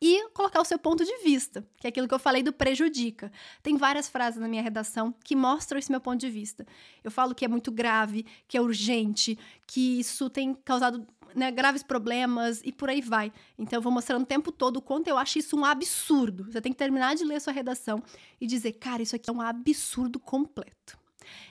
e 0.02 0.30
colocar 0.30 0.62
o 0.62 0.66
seu 0.66 0.80
ponto 0.80 1.04
de 1.04 1.18
vista, 1.24 1.66
que 1.78 1.86
é 1.86 1.90
aquilo 1.90 2.08
que 2.08 2.14
eu 2.14 2.20
falei 2.20 2.42
do 2.42 2.54
prejudica. 2.54 3.32
Tem 3.62 3.76
várias 3.76 4.08
frases 4.08 4.40
na 4.40 4.48
minha 4.48 4.62
redação 4.62 5.14
que 5.24 5.36
mostram 5.36 5.78
esse 5.78 5.92
meu 5.92 6.00
ponto 6.00 6.20
de 6.20 6.30
vista. 6.30 6.66
Eu 7.04 7.12
falo 7.12 7.36
que 7.36 7.44
é 7.44 7.48
muito 7.48 7.72
grave, 7.72 8.26
que 8.48 8.58
é 8.58 8.62
urgente, 8.62 9.38
que 9.68 10.00
isso 10.00 10.30
tem 10.30 10.54
causado 10.54 11.06
né, 11.36 11.52
graves 11.52 11.84
problemas 11.84 12.62
e 12.64 12.72
por 12.72 12.90
aí 12.90 13.02
vai. 13.02 13.32
Então 13.58 13.78
eu 13.78 13.82
vou 13.82 13.92
mostrando 13.92 14.24
o 14.24 14.26
tempo 14.26 14.52
todo 14.52 14.78
o 14.78 14.82
quanto 14.82 15.08
eu 15.08 15.18
acho 15.18 15.40
isso 15.40 15.58
um 15.58 15.66
absurdo. 15.66 16.46
Você 16.46 16.62
tem 16.62 16.72
que 16.72 16.78
terminar 16.78 17.16
de 17.16 17.24
ler 17.24 17.36
a 17.36 17.40
sua 17.40 17.54
redação 17.54 18.02
e 18.40 18.48
dizer, 18.48 18.74
cara, 18.74 19.02
isso 19.02 19.16
aqui 19.16 19.30
é 19.30 19.34
um 19.34 19.42
absurdo 19.42 20.20
completo. 20.20 20.99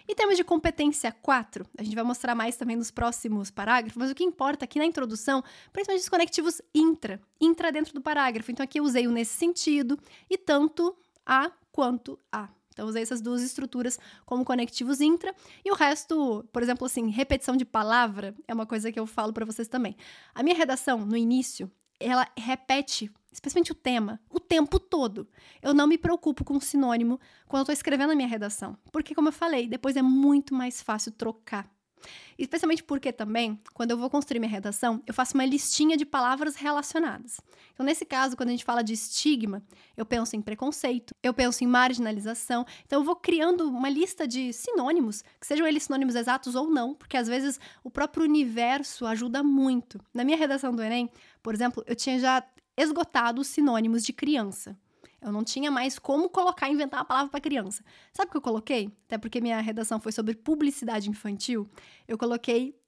Em 0.08 0.14
termos 0.14 0.36
de 0.36 0.44
competência 0.44 1.12
4, 1.12 1.66
a 1.78 1.82
gente 1.82 1.94
vai 1.94 2.04
mostrar 2.04 2.34
mais 2.34 2.56
também 2.56 2.76
nos 2.76 2.90
próximos 2.90 3.50
parágrafos, 3.50 3.96
mas 3.96 4.10
o 4.10 4.14
que 4.14 4.24
importa 4.24 4.64
aqui 4.64 4.78
na 4.78 4.84
introdução, 4.84 5.42
principalmente 5.72 6.02
os 6.02 6.08
conectivos 6.08 6.62
intra, 6.74 7.20
intra 7.40 7.70
dentro 7.70 7.92
do 7.92 8.00
parágrafo. 8.00 8.50
Então 8.50 8.64
aqui 8.64 8.80
eu 8.80 8.84
usei 8.84 9.06
o 9.06 9.12
nesse 9.12 9.36
sentido 9.36 9.98
e 10.28 10.36
tanto 10.36 10.96
a 11.26 11.50
quanto 11.72 12.18
a. 12.32 12.48
Então, 12.78 12.86
usei 12.86 13.02
essas 13.02 13.20
duas 13.20 13.42
estruturas 13.42 13.98
como 14.24 14.44
conectivos 14.44 15.00
intra. 15.00 15.34
E 15.64 15.70
o 15.72 15.74
resto, 15.74 16.44
por 16.52 16.62
exemplo, 16.62 16.86
assim, 16.86 17.10
repetição 17.10 17.56
de 17.56 17.64
palavra 17.64 18.32
é 18.46 18.54
uma 18.54 18.66
coisa 18.66 18.92
que 18.92 19.00
eu 19.00 19.04
falo 19.04 19.32
para 19.32 19.44
vocês 19.44 19.66
também. 19.66 19.96
A 20.32 20.44
minha 20.44 20.54
redação, 20.54 21.04
no 21.04 21.16
início, 21.16 21.68
ela 21.98 22.28
repete, 22.38 23.10
especialmente 23.38 23.72
o 23.72 23.74
tema, 23.74 24.20
o 24.28 24.40
tempo 24.40 24.78
todo. 24.78 25.28
Eu 25.62 25.72
não 25.72 25.86
me 25.86 25.96
preocupo 25.96 26.44
com 26.44 26.60
sinônimo 26.60 27.20
quando 27.46 27.62
estou 27.62 27.72
escrevendo 27.72 28.10
a 28.10 28.16
minha 28.16 28.28
redação, 28.28 28.76
porque, 28.92 29.14
como 29.14 29.28
eu 29.28 29.32
falei, 29.32 29.66
depois 29.66 29.96
é 29.96 30.02
muito 30.02 30.54
mais 30.54 30.82
fácil 30.82 31.12
trocar. 31.12 31.70
Especialmente 32.38 32.84
porque 32.84 33.12
também, 33.12 33.60
quando 33.74 33.90
eu 33.90 33.98
vou 33.98 34.08
construir 34.08 34.38
minha 34.38 34.50
redação, 34.50 35.02
eu 35.06 35.12
faço 35.12 35.34
uma 35.34 35.44
listinha 35.44 35.96
de 35.96 36.06
palavras 36.06 36.54
relacionadas. 36.54 37.40
Então, 37.72 37.84
nesse 37.84 38.04
caso, 38.04 38.36
quando 38.36 38.50
a 38.50 38.52
gente 38.52 38.64
fala 38.64 38.82
de 38.82 38.92
estigma, 38.92 39.60
eu 39.96 40.06
penso 40.06 40.36
em 40.36 40.40
preconceito, 40.40 41.12
eu 41.20 41.34
penso 41.34 41.64
em 41.64 41.66
marginalização. 41.66 42.64
Então, 42.86 43.00
eu 43.00 43.04
vou 43.04 43.16
criando 43.16 43.68
uma 43.68 43.88
lista 43.88 44.26
de 44.26 44.52
sinônimos, 44.52 45.22
que 45.40 45.46
sejam 45.46 45.66
eles 45.66 45.84
sinônimos 45.84 46.14
exatos 46.14 46.54
ou 46.54 46.70
não, 46.70 46.94
porque 46.94 47.16
às 47.16 47.26
vezes 47.26 47.58
o 47.82 47.90
próprio 47.90 48.24
universo 48.24 49.04
ajuda 49.04 49.42
muito. 49.42 50.00
Na 50.14 50.22
minha 50.22 50.36
redação 50.36 50.72
do 50.72 50.82
Enem, 50.82 51.10
por 51.42 51.54
exemplo, 51.54 51.82
eu 51.88 51.96
tinha 51.96 52.20
já 52.20 52.44
esgotado 52.82 53.40
os 53.40 53.48
sinônimos 53.48 54.04
de 54.04 54.12
criança. 54.12 54.78
Eu 55.20 55.32
não 55.32 55.42
tinha 55.42 55.70
mais 55.70 55.98
como 55.98 56.28
colocar, 56.28 56.70
inventar 56.70 57.00
uma 57.00 57.04
palavra 57.04 57.30
para 57.30 57.40
criança. 57.40 57.84
Sabe 58.12 58.28
o 58.28 58.30
que 58.30 58.36
eu 58.36 58.42
coloquei? 58.42 58.92
Até 59.06 59.18
porque 59.18 59.40
minha 59.40 59.60
redação 59.60 60.00
foi 60.00 60.12
sobre 60.12 60.34
publicidade 60.34 61.10
infantil. 61.10 61.68
Eu 62.06 62.16
coloquei 62.16 62.78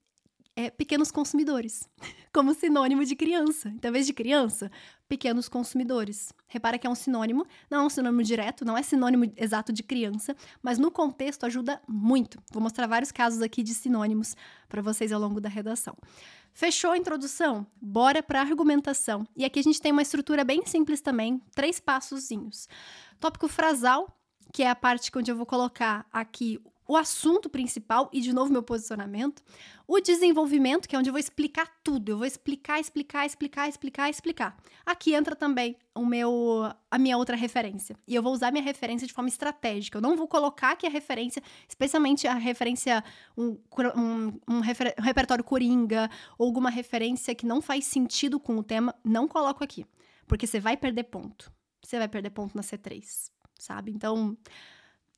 é, 0.54 0.70
pequenos 0.70 1.10
consumidores, 1.10 1.88
como 2.32 2.54
sinônimo 2.54 3.04
de 3.04 3.16
criança. 3.16 3.68
Então, 3.70 3.88
em 3.88 3.92
vez 3.92 4.06
de 4.06 4.12
criança, 4.12 4.70
pequenos 5.10 5.48
consumidores. 5.48 6.32
Repara 6.46 6.78
que 6.78 6.86
é 6.86 6.90
um 6.90 6.94
sinônimo, 6.94 7.44
não 7.68 7.80
é 7.80 7.82
um 7.82 7.90
sinônimo 7.90 8.22
direto, 8.22 8.64
não 8.64 8.78
é 8.78 8.82
sinônimo 8.82 9.32
exato 9.36 9.72
de 9.72 9.82
criança, 9.82 10.36
mas 10.62 10.78
no 10.78 10.88
contexto 10.88 11.44
ajuda 11.44 11.82
muito. 11.88 12.40
Vou 12.52 12.62
mostrar 12.62 12.86
vários 12.86 13.10
casos 13.10 13.42
aqui 13.42 13.64
de 13.64 13.74
sinônimos 13.74 14.36
para 14.68 14.80
vocês 14.80 15.10
ao 15.10 15.20
longo 15.20 15.40
da 15.40 15.48
redação. 15.48 15.96
Fechou 16.52 16.92
a 16.92 16.96
introdução? 16.96 17.66
Bora 17.82 18.22
para 18.22 18.38
a 18.38 18.42
argumentação. 18.42 19.26
E 19.36 19.44
aqui 19.44 19.58
a 19.58 19.62
gente 19.64 19.82
tem 19.82 19.90
uma 19.90 20.02
estrutura 20.02 20.44
bem 20.44 20.64
simples 20.64 21.00
também, 21.00 21.42
três 21.56 21.80
passozinhos. 21.80 22.68
Tópico 23.18 23.48
frasal, 23.48 24.16
que 24.52 24.62
é 24.62 24.70
a 24.70 24.76
parte 24.76 25.10
onde 25.16 25.32
eu 25.32 25.36
vou 25.36 25.46
colocar 25.46 26.06
aqui 26.12 26.60
o 26.90 26.96
assunto 26.96 27.48
principal 27.48 28.10
e, 28.12 28.20
de 28.20 28.32
novo, 28.32 28.50
meu 28.50 28.64
posicionamento. 28.64 29.44
O 29.86 30.00
desenvolvimento, 30.00 30.88
que 30.88 30.96
é 30.96 30.98
onde 30.98 31.08
eu 31.08 31.12
vou 31.12 31.20
explicar 31.20 31.70
tudo. 31.84 32.10
Eu 32.10 32.18
vou 32.18 32.26
explicar, 32.26 32.80
explicar, 32.80 33.24
explicar, 33.24 33.68
explicar, 33.68 34.10
explicar. 34.10 34.56
Aqui 34.84 35.14
entra 35.14 35.36
também 35.36 35.76
o 35.94 36.04
meu, 36.04 36.68
a 36.90 36.98
minha 36.98 37.16
outra 37.16 37.36
referência. 37.36 37.94
E 38.08 38.14
eu 38.16 38.20
vou 38.20 38.32
usar 38.32 38.50
minha 38.50 38.64
referência 38.64 39.06
de 39.06 39.12
forma 39.12 39.28
estratégica. 39.28 39.98
Eu 39.98 40.02
não 40.02 40.16
vou 40.16 40.26
colocar 40.26 40.72
aqui 40.72 40.84
a 40.84 40.90
referência, 40.90 41.40
especialmente 41.68 42.26
a 42.26 42.34
referência, 42.34 43.04
um, 43.38 43.56
um, 43.96 44.40
um, 44.48 44.58
refer, 44.58 44.92
um 44.98 45.02
repertório 45.02 45.44
coringa, 45.44 46.10
ou 46.36 46.48
alguma 46.48 46.70
referência 46.70 47.36
que 47.36 47.46
não 47.46 47.62
faz 47.62 47.84
sentido 47.84 48.40
com 48.40 48.56
o 48.56 48.64
tema, 48.64 48.96
não 49.04 49.28
coloco 49.28 49.62
aqui. 49.62 49.86
Porque 50.26 50.44
você 50.44 50.58
vai 50.58 50.76
perder 50.76 51.04
ponto. 51.04 51.52
Você 51.84 51.98
vai 51.98 52.08
perder 52.08 52.30
ponto 52.30 52.56
na 52.56 52.64
C3, 52.64 53.30
sabe? 53.56 53.92
Então 53.92 54.36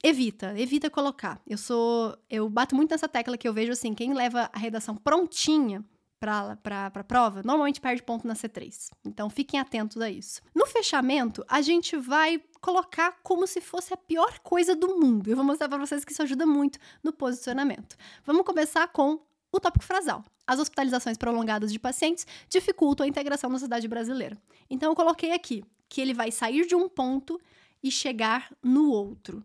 evita, 0.03 0.59
evita 0.59 0.91
colocar. 0.91 1.41
Eu 1.47 1.57
sou, 1.57 2.17
eu 2.29 2.49
bato 2.49 2.75
muito 2.75 2.91
nessa 2.91 3.09
tecla 3.09 3.39
que 3.39 3.47
eu 3.47 3.55
vejo 3.55 3.73
assim, 3.73 3.95
quem 3.95 4.13
leva 4.13 4.51
a 4.53 4.59
redação 4.59 4.97
prontinha 4.97 5.85
para 6.19 6.87
a 6.87 7.05
prova, 7.05 7.43
normalmente 7.43 7.81
perde 7.81 8.03
ponto 8.03 8.27
na 8.27 8.35
C3. 8.35 8.91
Então 9.05 9.29
fiquem 9.29 9.59
atentos 9.59 10.01
a 10.01 10.09
isso. 10.09 10.41
No 10.55 10.67
fechamento, 10.67 11.45
a 11.49 11.61
gente 11.61 11.97
vai 11.97 12.41
colocar 12.61 13.19
como 13.25 13.45
se 13.47 13.61
fosse 13.61 13.93
a 13.93 13.97
pior 13.97 14.39
coisa 14.39 14.77
do 14.77 15.01
mundo. 15.01 15.29
Eu 15.29 15.37
vou 15.37 15.45
mostrar 15.45 15.69
para 15.69 15.79
vocês 15.79 16.05
que 16.05 16.13
isso 16.13 16.23
ajuda 16.23 16.47
muito 16.47 16.79
no 17.03 17.13
posicionamento. 17.13 17.97
Vamos 18.25 18.45
começar 18.45 18.87
com 18.89 19.21
o 19.51 19.59
tópico 19.59 19.85
frasal. 19.85 20.25
As 20.47 20.61
hospitalizações 20.61 21.19
prolongadas 21.19 21.73
de 21.73 21.79
pacientes 21.79 22.25
dificultam 22.49 23.05
a 23.05 23.09
integração 23.09 23.51
na 23.51 23.59
sociedade 23.59 23.89
brasileira. 23.89 24.41
Então 24.71 24.93
eu 24.93 24.97
coloquei 24.97 25.33
aqui 25.33 25.65
que 25.89 26.01
ele 26.01 26.15
vai 26.15 26.31
sair 26.31 26.67
de 26.67 26.77
um 26.77 26.89
ponto 26.89 27.41
e 27.83 27.91
chegar 27.91 28.55
no 28.63 28.91
outro 28.91 29.45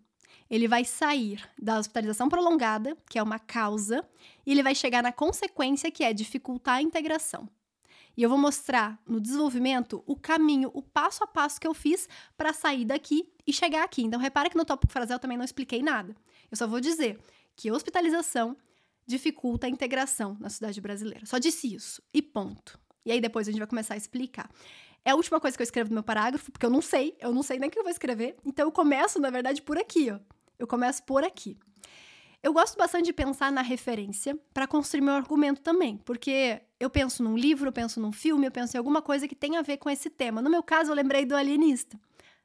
ele 0.49 0.67
vai 0.67 0.85
sair 0.85 1.47
da 1.57 1.77
hospitalização 1.77 2.29
prolongada, 2.29 2.97
que 3.09 3.19
é 3.19 3.23
uma 3.23 3.39
causa, 3.39 4.07
e 4.45 4.51
ele 4.51 4.63
vai 4.63 4.73
chegar 4.73 5.03
na 5.03 5.11
consequência, 5.11 5.91
que 5.91 6.03
é 6.03 6.13
dificultar 6.13 6.75
a 6.75 6.81
integração. 6.81 7.49
E 8.15 8.23
eu 8.23 8.29
vou 8.29 8.37
mostrar 8.37 8.99
no 9.05 9.21
desenvolvimento 9.21 10.03
o 10.07 10.15
caminho, 10.15 10.71
o 10.73 10.81
passo 10.81 11.23
a 11.23 11.27
passo 11.27 11.59
que 11.59 11.67
eu 11.67 11.73
fiz 11.73 12.09
para 12.35 12.51
sair 12.51 12.83
daqui 12.83 13.31
e 13.45 13.53
chegar 13.53 13.83
aqui. 13.83 14.01
Então, 14.01 14.19
repara 14.19 14.49
que 14.49 14.57
no 14.57 14.65
tópico 14.65 14.91
frasel 14.91 15.15
eu 15.15 15.19
também 15.19 15.37
não 15.37 15.45
expliquei 15.45 15.83
nada. 15.83 16.15
Eu 16.49 16.57
só 16.57 16.65
vou 16.65 16.79
dizer 16.79 17.19
que 17.55 17.71
hospitalização 17.71 18.57
dificulta 19.05 19.67
a 19.67 19.69
integração 19.69 20.35
na 20.39 20.49
cidade 20.49 20.81
brasileira. 20.81 21.25
Só 21.25 21.37
disse 21.37 21.73
isso. 21.73 22.01
E 22.11 22.21
ponto. 22.21 22.79
E 23.05 23.11
aí 23.11 23.21
depois 23.21 23.47
a 23.47 23.51
gente 23.51 23.59
vai 23.59 23.67
começar 23.67 23.93
a 23.93 23.97
explicar. 23.97 24.49
É 25.05 25.11
a 25.11 25.15
última 25.15 25.39
coisa 25.39 25.55
que 25.55 25.61
eu 25.61 25.65
escrevo 25.65 25.89
no 25.89 25.93
meu 25.93 26.03
parágrafo, 26.03 26.51
porque 26.51 26.65
eu 26.65 26.69
não 26.69 26.81
sei, 26.81 27.15
eu 27.21 27.31
não 27.31 27.41
sei 27.41 27.59
nem 27.59 27.69
o 27.69 27.71
que 27.71 27.79
eu 27.79 27.83
vou 27.83 27.91
escrever. 27.91 28.35
Então 28.43 28.67
eu 28.67 28.71
começo, 28.71 29.19
na 29.19 29.29
verdade, 29.29 29.61
por 29.61 29.77
aqui, 29.77 30.11
ó. 30.11 30.19
Eu 30.57 30.67
começo 30.67 31.03
por 31.03 31.23
aqui. 31.23 31.57
Eu 32.41 32.53
gosto 32.53 32.77
bastante 32.77 33.05
de 33.05 33.13
pensar 33.13 33.51
na 33.51 33.61
referência 33.61 34.37
para 34.53 34.67
construir 34.67 35.01
meu 35.01 35.13
argumento 35.13 35.61
também, 35.61 35.97
porque 35.97 36.61
eu 36.79 36.89
penso 36.89 37.23
num 37.23 37.35
livro, 37.35 37.67
eu 37.67 37.73
penso 37.73 37.99
num 37.99 38.11
filme, 38.11 38.45
eu 38.45 38.51
penso 38.51 38.75
em 38.75 38.79
alguma 38.79 39.01
coisa 39.01 39.27
que 39.27 39.35
tem 39.35 39.57
a 39.57 39.61
ver 39.61 39.77
com 39.77 39.89
esse 39.89 40.09
tema. 40.09 40.41
No 40.41 40.49
meu 40.49 40.61
caso, 40.61 40.91
eu 40.91 40.95
lembrei 40.95 41.25
do 41.25 41.35
alienista 41.35 41.99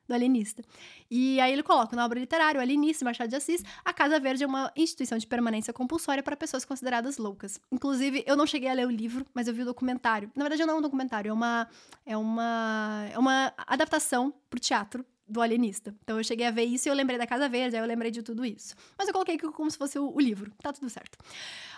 do 0.07 0.15
alienista. 0.15 0.63
E 1.11 1.41
aí 1.41 1.53
ele 1.53 1.63
coloca 1.63 1.95
na 1.97 2.05
obra 2.05 2.19
literária, 2.19 2.59
o 2.59 2.63
alienista, 2.63 3.05
Machado 3.05 3.31
de 3.31 3.37
Assis, 3.37 3.63
a 3.85 3.93
Casa 3.93 4.19
Verde 4.19 4.45
é 4.45 4.47
uma 4.47 4.73
instituição 4.77 5.17
de 5.19 5.27
permanência 5.27 5.73
compulsória 5.73 6.23
para 6.23 6.37
pessoas 6.37 6.65
consideradas 6.65 7.19
loucas. 7.19 7.61
Inclusive, 7.71 8.23
eu 8.27 8.37
não 8.37 8.47
cheguei 8.47 8.69
a 8.69 8.75
ler 8.75 8.87
o 8.87 8.91
livro, 8.91 9.27
mas 9.35 9.49
eu 9.49 9.55
vi 9.55 9.63
o 9.63 9.65
documentário. 9.65 10.31
Na 10.37 10.45
verdade, 10.45 10.65
não 10.67 10.75
é 10.75 10.79
um 10.79 10.83
documentário, 10.83 11.31
é 11.31 11.33
uma, 11.33 11.69
é 12.05 12.17
uma, 12.17 13.09
é 13.13 13.19
uma 13.19 13.53
adaptação 13.67 14.33
pro 14.51 14.61
teatro 14.61 15.05
do 15.33 15.41
alienista. 15.41 15.95
Então 16.03 16.19
eu 16.19 16.25
cheguei 16.25 16.47
a 16.47 16.51
ver 16.51 16.65
isso 16.65 16.89
e 16.89 16.91
eu 16.91 16.95
lembrei 16.95 17.19
da 17.19 17.27
Casa 17.27 17.49
Verde, 17.49 17.77
aí 17.77 17.83
eu 17.83 17.87
lembrei 17.87 18.11
de 18.11 18.23
tudo 18.23 18.45
isso. 18.45 18.75
Mas 18.97 19.09
eu 19.09 19.13
coloquei 19.13 19.39
como 19.39 19.71
se 19.71 19.79
fosse 19.79 19.99
o, 19.99 20.15
o 20.15 20.21
livro. 20.21 20.53
Tá 20.63 20.73
tudo 20.73 20.89
certo. 20.89 21.19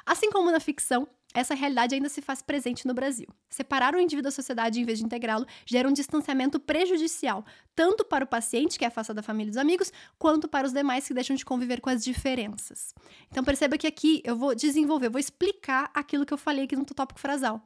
Assim 0.05 0.31
como 0.31 0.51
na 0.51 0.61
ficção, 0.61 1.09
essa 1.35 1.55
realidade 1.55 1.97
ainda 1.97 2.09
se 2.09 2.23
faz 2.23 2.41
presente 2.41 2.87
no 2.87 2.95
Brasil. 2.95 3.27
Separar 3.51 3.95
o 3.95 3.99
indivíduo 3.99 4.31
da 4.31 4.31
sociedade 4.31 4.81
em 4.81 4.85
vez 4.85 4.99
de 5.01 5.05
integrá-lo 5.05 5.45
gera 5.67 5.89
um 5.89 5.93
distanciamento 5.93 6.61
prejudicial, 6.61 7.45
tanto 7.75 8.05
para 8.05 8.25
o 8.25 8.29
paciente, 8.29 8.79
que 8.79 8.85
é 8.85 8.89
afastado 8.89 9.17
da 9.17 9.23
família 9.23 9.49
e 9.49 9.51
dos 9.51 9.59
amigos, 9.59 9.93
quanto 10.17 10.47
para 10.47 10.65
os 10.65 10.73
demais 10.73 11.09
que 11.09 11.13
deixam 11.13 11.35
de 11.35 11.45
conviver 11.45 11.81
com 11.81 11.91
as 11.91 12.05
diferenças. 12.05 12.95
Então 13.29 13.43
perceba 13.43 13.77
que 13.77 13.87
aqui 13.87 14.23
eu 14.25 14.37
vou 14.37 14.55
desenvolver, 14.55 15.09
vou 15.09 15.19
explicar 15.19 15.91
aquilo 15.93 16.25
que 16.25 16.33
eu 16.33 16.39
falei 16.39 16.65
aqui 16.65 16.77
no 16.77 16.85
tópico 16.85 17.19
frasal. 17.19 17.61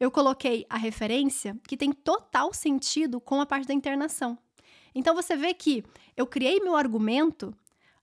Eu 0.00 0.10
coloquei 0.10 0.66
a 0.68 0.76
referência 0.76 1.56
que 1.68 1.76
tem 1.76 1.92
total 1.92 2.52
sentido 2.52 3.20
com 3.20 3.40
a 3.40 3.46
parte 3.46 3.68
da 3.68 3.74
internação. 3.74 4.36
Então 4.94 5.14
você 5.14 5.36
vê 5.36 5.54
que 5.54 5.84
eu 6.16 6.26
criei 6.26 6.60
meu 6.60 6.76
argumento 6.76 7.54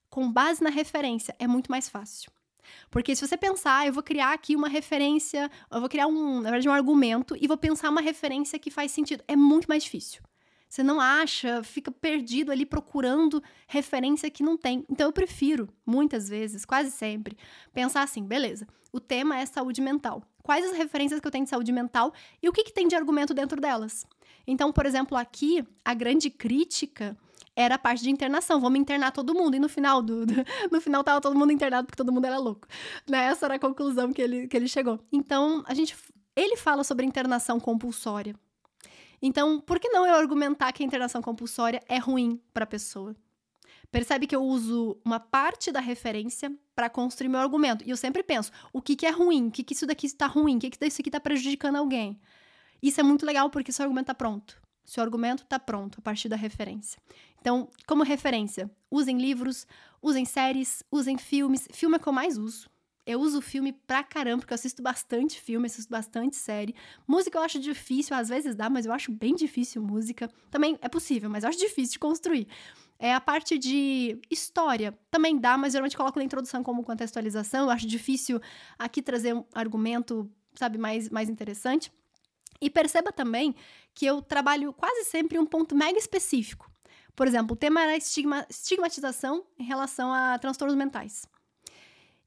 com 0.10 0.32
base 0.32 0.64
na 0.64 0.70
referência, 0.70 1.36
é 1.38 1.48
muito 1.48 1.70
mais 1.70 1.88
fácil. 1.88 2.32
Porque 2.90 3.16
se 3.16 3.26
você 3.26 3.38
pensar, 3.38 3.88
eu 3.88 3.94
vou 3.94 4.04
criar 4.04 4.34
aqui 4.34 4.56
uma 4.56 4.68
referência, 4.68 5.50
eu 5.72 5.80
vou 5.80 5.90
criar 5.90 6.08
um, 6.08 6.42
na 6.42 6.52
verdade, 6.52 6.70
um 6.70 6.74
argumento 6.74 7.36
e 7.40 7.48
vou 7.48 7.58
pensar 7.58 7.90
uma 7.90 8.02
referência 8.02 8.60
que 8.60 8.72
faz 8.72 8.92
sentido. 8.92 9.24
É 9.28 9.36
muito 9.36 9.68
mais 9.68 9.84
difícil. 9.84 10.22
Você 10.68 10.84
não 10.84 11.02
acha, 11.02 11.64
fica 11.64 11.92
perdido 11.92 12.52
ali 12.52 12.64
procurando 12.64 13.42
referência 13.68 14.30
que 14.30 14.44
não 14.44 14.56
tem. 14.56 14.86
Então 14.88 15.08
eu 15.08 15.12
prefiro, 15.12 15.68
muitas 15.84 16.30
vezes, 16.30 16.64
quase 16.64 16.92
sempre, 16.92 17.36
pensar 17.74 18.04
assim: 18.04 18.24
beleza, 18.24 18.68
o 18.92 19.00
tema 19.00 19.38
é 19.38 19.46
saúde 19.48 19.82
mental. 19.82 20.22
Quais 20.44 20.66
as 20.66 20.78
referências 20.78 21.20
que 21.20 21.26
eu 21.26 21.32
tenho 21.32 21.44
de 21.44 21.50
saúde 21.50 21.72
mental 21.72 22.14
e 22.42 22.48
o 22.48 22.54
que, 22.54 22.64
que 22.64 22.74
tem 22.74 22.88
de 22.88 22.96
argumento 22.96 23.34
dentro 23.34 23.60
delas? 23.60 24.06
Então, 24.52 24.72
por 24.72 24.88
exemplo, 24.88 25.16
aqui, 25.16 25.64
a 25.86 25.94
grande 25.94 26.28
crítica 26.28 27.16
era 27.56 27.76
a 27.76 27.78
parte 27.78 28.02
de 28.02 28.10
internação. 28.10 28.60
Vamos 28.60 28.80
internar 28.80 29.12
todo 29.12 29.36
mundo. 29.36 29.56
E 29.56 29.60
no 29.60 29.70
final 29.70 30.02
do, 30.02 30.26
do, 30.26 30.34
no 30.72 30.82
final 30.82 31.04
tava 31.04 31.22
todo 31.22 31.38
mundo 31.38 31.52
internado 31.52 31.86
porque 31.86 31.96
todo 31.96 32.12
mundo 32.12 32.26
era 32.26 32.40
louco. 32.40 32.68
Né? 33.08 33.26
Essa 33.26 33.46
era 33.46 33.56
a 33.56 33.60
conclusão 33.60 34.12
que 34.12 34.20
ele, 34.20 34.48
que 34.48 34.58
ele 34.58 34.68
chegou. 34.68 35.00
Então, 35.12 35.64
a 35.68 35.74
gente 35.76 35.96
ele 36.36 36.58
fala 36.58 36.84
sobre 36.84 37.06
internação 37.06 37.60
compulsória. 37.60 38.34
Então, 39.22 39.60
por 39.60 39.80
que 39.80 39.90
não 39.90 40.04
eu 40.04 40.16
argumentar 40.16 40.72
que 40.72 40.82
a 40.82 40.86
internação 40.86 41.22
compulsória 41.22 41.84
é 41.88 42.00
ruim 42.00 42.42
para 42.52 42.64
a 42.64 42.68
pessoa? 42.68 43.16
Percebe 43.92 44.26
que 44.26 44.36
eu 44.36 44.42
uso 44.42 45.00
uma 45.06 45.20
parte 45.20 45.72
da 45.72 45.80
referência 45.80 46.52
para 46.74 46.90
construir 46.90 47.30
meu 47.30 47.40
argumento. 47.40 47.84
E 47.86 47.90
eu 47.92 47.98
sempre 47.98 48.24
penso, 48.24 48.52
o 48.74 48.82
que, 48.82 48.96
que 48.96 49.06
é 49.06 49.12
ruim? 49.12 49.48
O 49.48 49.52
que, 49.52 49.64
que 49.64 49.74
isso 49.74 49.86
daqui 49.86 50.08
está 50.08 50.26
ruim? 50.26 50.58
O 50.58 50.60
que, 50.60 50.70
que 50.72 50.86
isso 50.88 51.02
aqui 51.02 51.10
está 51.10 51.20
prejudicando 51.20 51.76
alguém? 51.76 52.20
Isso 52.82 53.00
é 53.00 53.04
muito 53.04 53.26
legal 53.26 53.50
porque 53.50 53.72
seu 53.72 53.84
argumento 53.84 54.06
está 54.06 54.16
pronto. 54.16 54.62
Seu 54.86 55.04
argumento 55.04 55.44
está 55.44 55.60
pronto 55.60 56.00
a 56.00 56.02
partir 56.02 56.30
da 56.30 56.36
referência. 56.36 57.00
Então, 57.40 57.70
como 57.88 58.04
referência, 58.04 58.70
usem 58.90 59.18
livros, 59.18 59.68
usem 60.02 60.26
séries, 60.26 60.84
usem 60.92 61.18
filmes. 61.18 61.68
Filme 61.72 61.96
é 61.96 62.00
que 62.00 62.08
eu 62.08 62.14
mais 62.14 62.38
uso. 62.38 62.70
Eu 63.06 63.22
uso 63.22 63.42
filme 63.42 63.74
pra 63.74 64.04
caramba, 64.04 64.40
porque 64.40 64.54
eu 64.54 64.56
assisto 64.56 64.84
bastante 64.84 65.42
filme, 65.42 65.66
assisto 65.66 65.90
bastante 65.90 66.36
série. 66.36 66.76
Música 67.08 67.40
eu 67.40 67.42
acho 67.42 67.60
difícil, 67.60 68.16
às 68.16 68.30
vezes 68.30 68.56
dá, 68.56 68.70
mas 68.70 68.86
eu 68.86 68.94
acho 68.94 69.12
bem 69.12 69.34
difícil 69.34 69.82
música. 69.82 70.30
Também 70.52 70.78
é 70.82 70.88
possível, 70.88 71.30
mas 71.30 71.44
eu 71.44 71.50
acho 71.50 71.58
difícil 71.58 71.94
de 71.94 72.00
construir. 72.00 72.48
É 73.00 73.14
a 73.14 73.20
parte 73.20 73.58
de 73.58 74.20
história. 74.30 74.96
Também 75.10 75.40
dá, 75.40 75.58
mas 75.58 75.74
geralmente 75.74 75.98
coloco 75.98 76.20
na 76.20 76.26
introdução 76.26 76.62
como 76.62 76.84
contextualização. 76.84 77.66
Eu 77.66 77.70
acho 77.72 77.88
difícil 77.88 78.40
aqui 78.78 79.02
trazer 79.02 79.34
um 79.34 79.44
argumento, 79.56 80.30
sabe, 80.54 80.78
mais, 80.78 81.10
mais 81.10 81.30
interessante. 81.30 81.92
E 82.62 82.70
perceba 82.70 83.12
também 83.12 83.56
que 83.94 84.06
eu 84.06 84.22
trabalho 84.22 84.74
quase 84.74 85.06
sempre 85.06 85.40
um 85.40 85.46
ponto 85.46 85.76
mega 85.76 85.98
específico. 85.98 86.70
Por 87.16 87.28
exemplo, 87.28 87.54
o 87.54 87.58
tema 87.58 87.82
era 87.82 87.98
estigma, 87.98 88.46
estigmatização 88.50 89.46
em 89.58 89.64
relação 89.64 90.14
a 90.14 90.38
transtornos 90.40 90.76
mentais. 90.76 91.26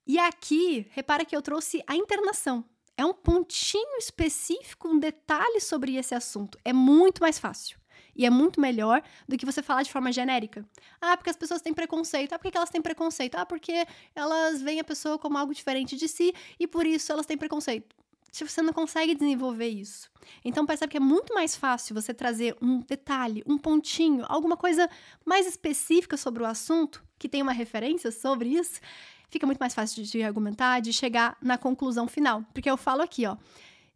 E 0.07 0.19
aqui, 0.19 0.87
repara 0.91 1.25
que 1.25 1.35
eu 1.35 1.43
trouxe 1.43 1.83
a 1.87 1.97
internação. 1.97 2.65
É 2.97 3.05
um 3.05 3.15
pontinho 3.15 3.97
específico, 3.97 4.89
um 4.89 4.99
detalhe 4.99 5.61
sobre 5.61 5.97
esse 5.97 6.15
assunto. 6.15 6.59
É 6.65 6.73
muito 6.73 7.23
mais 7.23 7.39
fácil. 7.39 7.79
E 8.15 8.27
é 8.27 8.31
muito 8.31 8.61
melhor 8.61 9.03
do 9.27 9.39
que 9.39 9.47
você 9.47 9.63
falar 9.63 9.83
de 9.83 9.91
forma 9.91 10.13
genérica. 10.13 10.69
Ah, 11.01 11.17
porque 11.17 11.31
as 11.31 11.37
pessoas 11.37 11.63
têm 11.63 11.73
preconceito. 11.73 12.35
Ah, 12.35 12.39
por 12.39 12.51
que 12.51 12.57
elas 12.57 12.69
têm 12.69 12.83
preconceito? 12.83 13.37
Ah, 13.37 13.47
porque 13.47 13.87
elas 14.15 14.61
veem 14.61 14.81
a 14.81 14.85
pessoa 14.85 15.19
como 15.19 15.39
algo 15.39 15.55
diferente 15.55 15.97
de 15.97 16.07
si 16.07 16.35
e 16.61 16.67
por 16.67 16.87
isso 16.87 17.11
elas 17.11 17.25
têm 17.25 17.39
preconceito 17.39 17.97
se 18.33 18.49
você 18.49 18.63
não 18.63 18.73
consegue 18.73 19.15
desenvolver 19.15 19.69
isso. 19.69 20.11
Então 20.43 20.65
percebe 20.65 20.93
que 20.93 20.97
é 20.97 21.01
muito 21.01 21.35
mais 21.35 21.55
fácil 21.55 21.95
você 21.95 22.15
trazer 22.15 22.57
um 22.63 22.81
detalhe, 22.81 23.45
um 23.47 23.59
pontinho, 23.59 24.25
alguma 24.27 24.57
coisa 24.57 24.89
mais 25.25 25.47
específica 25.47 26.17
sobre 26.17 26.43
o 26.43 26.47
assunto, 26.47 27.05
que 27.19 27.29
tem 27.29 27.43
uma 27.43 27.53
referência 27.53 28.11
sobre 28.11 28.49
isso, 28.49 28.81
fica 29.29 29.47
muito 29.47 29.59
mais 29.59 29.75
fácil 29.75 30.03
de, 30.03 30.23
argumentar, 30.23 30.81
de 30.81 30.95
chegar 30.95 31.37
na 31.43 31.59
conclusão 31.59 32.09
final. 32.09 32.43
Porque 32.55 32.71
eu 32.71 32.77
falo 32.79 33.03
aqui, 33.03 33.27
ó, 33.27 33.37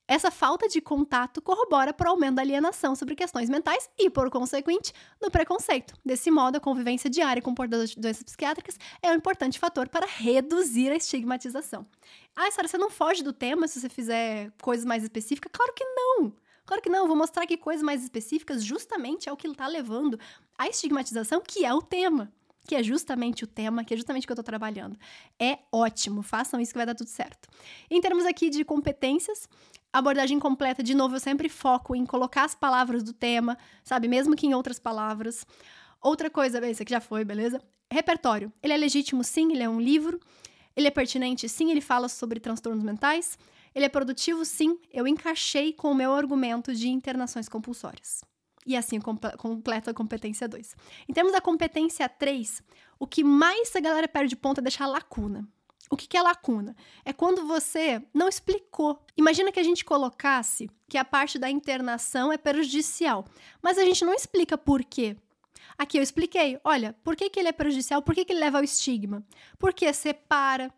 essa 0.08 0.30
falta 0.30 0.68
de 0.68 0.80
contato 0.80 1.42
corrobora 1.42 1.92
para 1.92 2.08
o 2.08 2.12
aumento 2.12 2.36
da 2.36 2.42
alienação 2.42 2.94
sobre 2.94 3.16
questões 3.16 3.50
mentais 3.50 3.90
e, 3.98 4.08
por 4.08 4.30
consequente, 4.30 4.92
do 5.20 5.30
preconceito. 5.30 5.94
Desse 6.04 6.30
modo, 6.30 6.56
a 6.56 6.60
convivência 6.60 7.10
diária 7.10 7.42
com 7.42 7.54
portadores 7.54 7.90
de 7.90 8.00
doenças 8.00 8.22
psiquiátricas 8.22 8.78
é 9.02 9.10
um 9.10 9.14
importante 9.14 9.58
fator 9.58 9.88
para 9.88 10.06
reduzir 10.06 10.90
a 10.90 10.96
estigmatização. 10.96 11.86
Ah, 12.34 12.50
Sara, 12.50 12.68
você 12.68 12.78
não 12.78 12.90
foge 12.90 13.22
do 13.22 13.32
tema 13.32 13.66
se 13.66 13.80
você 13.80 13.88
fizer 13.88 14.52
coisas 14.62 14.84
mais 14.84 15.02
específicas? 15.02 15.50
Claro 15.52 15.72
que 15.74 15.84
não! 15.84 16.32
Claro 16.64 16.82
que 16.82 16.88
não, 16.88 17.06
vou 17.06 17.16
mostrar 17.16 17.46
que 17.46 17.56
coisas 17.56 17.82
mais 17.82 18.02
específicas 18.02 18.64
justamente 18.64 19.28
é 19.28 19.32
o 19.32 19.36
que 19.36 19.46
está 19.46 19.68
levando 19.68 20.18
à 20.58 20.68
estigmatização, 20.68 21.40
que 21.40 21.64
é 21.64 21.72
o 21.72 21.80
tema 21.80 22.32
que 22.66 22.74
é 22.74 22.82
justamente 22.82 23.44
o 23.44 23.46
tema, 23.46 23.84
que 23.84 23.94
é 23.94 23.96
justamente 23.96 24.24
o 24.24 24.26
que 24.26 24.32
eu 24.32 24.34
estou 24.34 24.44
trabalhando. 24.44 24.98
É 25.40 25.58
ótimo, 25.72 26.22
façam 26.22 26.60
isso 26.60 26.72
que 26.72 26.78
vai 26.78 26.86
dar 26.86 26.94
tudo 26.94 27.08
certo. 27.08 27.48
Em 27.90 28.00
termos 28.00 28.26
aqui 28.26 28.50
de 28.50 28.64
competências, 28.64 29.48
abordagem 29.92 30.38
completa, 30.38 30.82
de 30.82 30.94
novo, 30.94 31.16
eu 31.16 31.20
sempre 31.20 31.48
foco 31.48 31.94
em 31.94 32.04
colocar 32.04 32.44
as 32.44 32.54
palavras 32.54 33.02
do 33.02 33.12
tema, 33.12 33.56
sabe? 33.84 34.08
Mesmo 34.08 34.36
que 34.36 34.46
em 34.46 34.54
outras 34.54 34.78
palavras. 34.78 35.46
Outra 36.02 36.28
coisa, 36.28 36.64
esse 36.68 36.82
aqui 36.82 36.90
já 36.90 37.00
foi, 37.00 37.24
beleza? 37.24 37.62
Repertório. 37.90 38.52
Ele 38.62 38.72
é 38.72 38.76
legítimo, 38.76 39.24
sim, 39.24 39.52
ele 39.52 39.62
é 39.62 39.68
um 39.68 39.80
livro. 39.80 40.20
Ele 40.76 40.88
é 40.88 40.90
pertinente, 40.90 41.48
sim, 41.48 41.70
ele 41.70 41.80
fala 41.80 42.08
sobre 42.08 42.38
transtornos 42.38 42.84
mentais. 42.84 43.38
Ele 43.74 43.84
é 43.84 43.88
produtivo, 43.88 44.44
sim, 44.44 44.78
eu 44.92 45.06
encaixei 45.06 45.72
com 45.72 45.90
o 45.90 45.94
meu 45.94 46.12
argumento 46.14 46.74
de 46.74 46.88
internações 46.88 47.48
compulsórias. 47.48 48.22
E 48.66 48.76
assim 48.76 48.98
completa 49.00 49.92
a 49.92 49.94
competência 49.94 50.48
2. 50.48 50.74
Em 51.08 51.12
termos 51.12 51.32
da 51.32 51.40
competência 51.40 52.08
3, 52.08 52.62
o 52.98 53.06
que 53.06 53.22
mais 53.22 53.74
a 53.76 53.80
galera 53.80 54.08
perde 54.08 54.34
ponto 54.34 54.58
é 54.58 54.62
deixar 54.62 54.86
lacuna. 54.86 55.46
O 55.88 55.96
que, 55.96 56.16
é 56.16 56.22
lacuna? 56.22 56.74
É 57.04 57.12
quando 57.12 57.46
você 57.46 58.02
não 58.12 58.28
explicou. 58.28 59.00
Imagina 59.16 59.52
que 59.52 59.60
a 59.60 59.62
gente 59.62 59.84
colocasse 59.84 60.68
que 60.88 60.98
a 60.98 61.04
parte 61.04 61.38
da 61.38 61.48
internação 61.48 62.32
é 62.32 62.36
prejudicial, 62.36 63.24
mas 63.62 63.78
a 63.78 63.84
gente 63.84 64.04
não 64.04 64.12
explica 64.12 64.58
por 64.58 64.82
quê. 64.82 65.16
Aqui 65.78 65.96
eu 65.98 66.02
expliquei, 66.02 66.58
olha, 66.64 66.94
por 67.04 67.14
que, 67.14 67.30
que 67.30 67.38
ele 67.38 67.48
é 67.48 67.52
prejudicial, 67.52 68.02
por 68.02 68.14
que, 68.14 68.24
que 68.24 68.32
ele 68.32 68.40
leva 68.40 68.58
ao 68.58 68.64
estigma? 68.64 69.24
Porque 69.58 69.92
separa. 69.92 70.72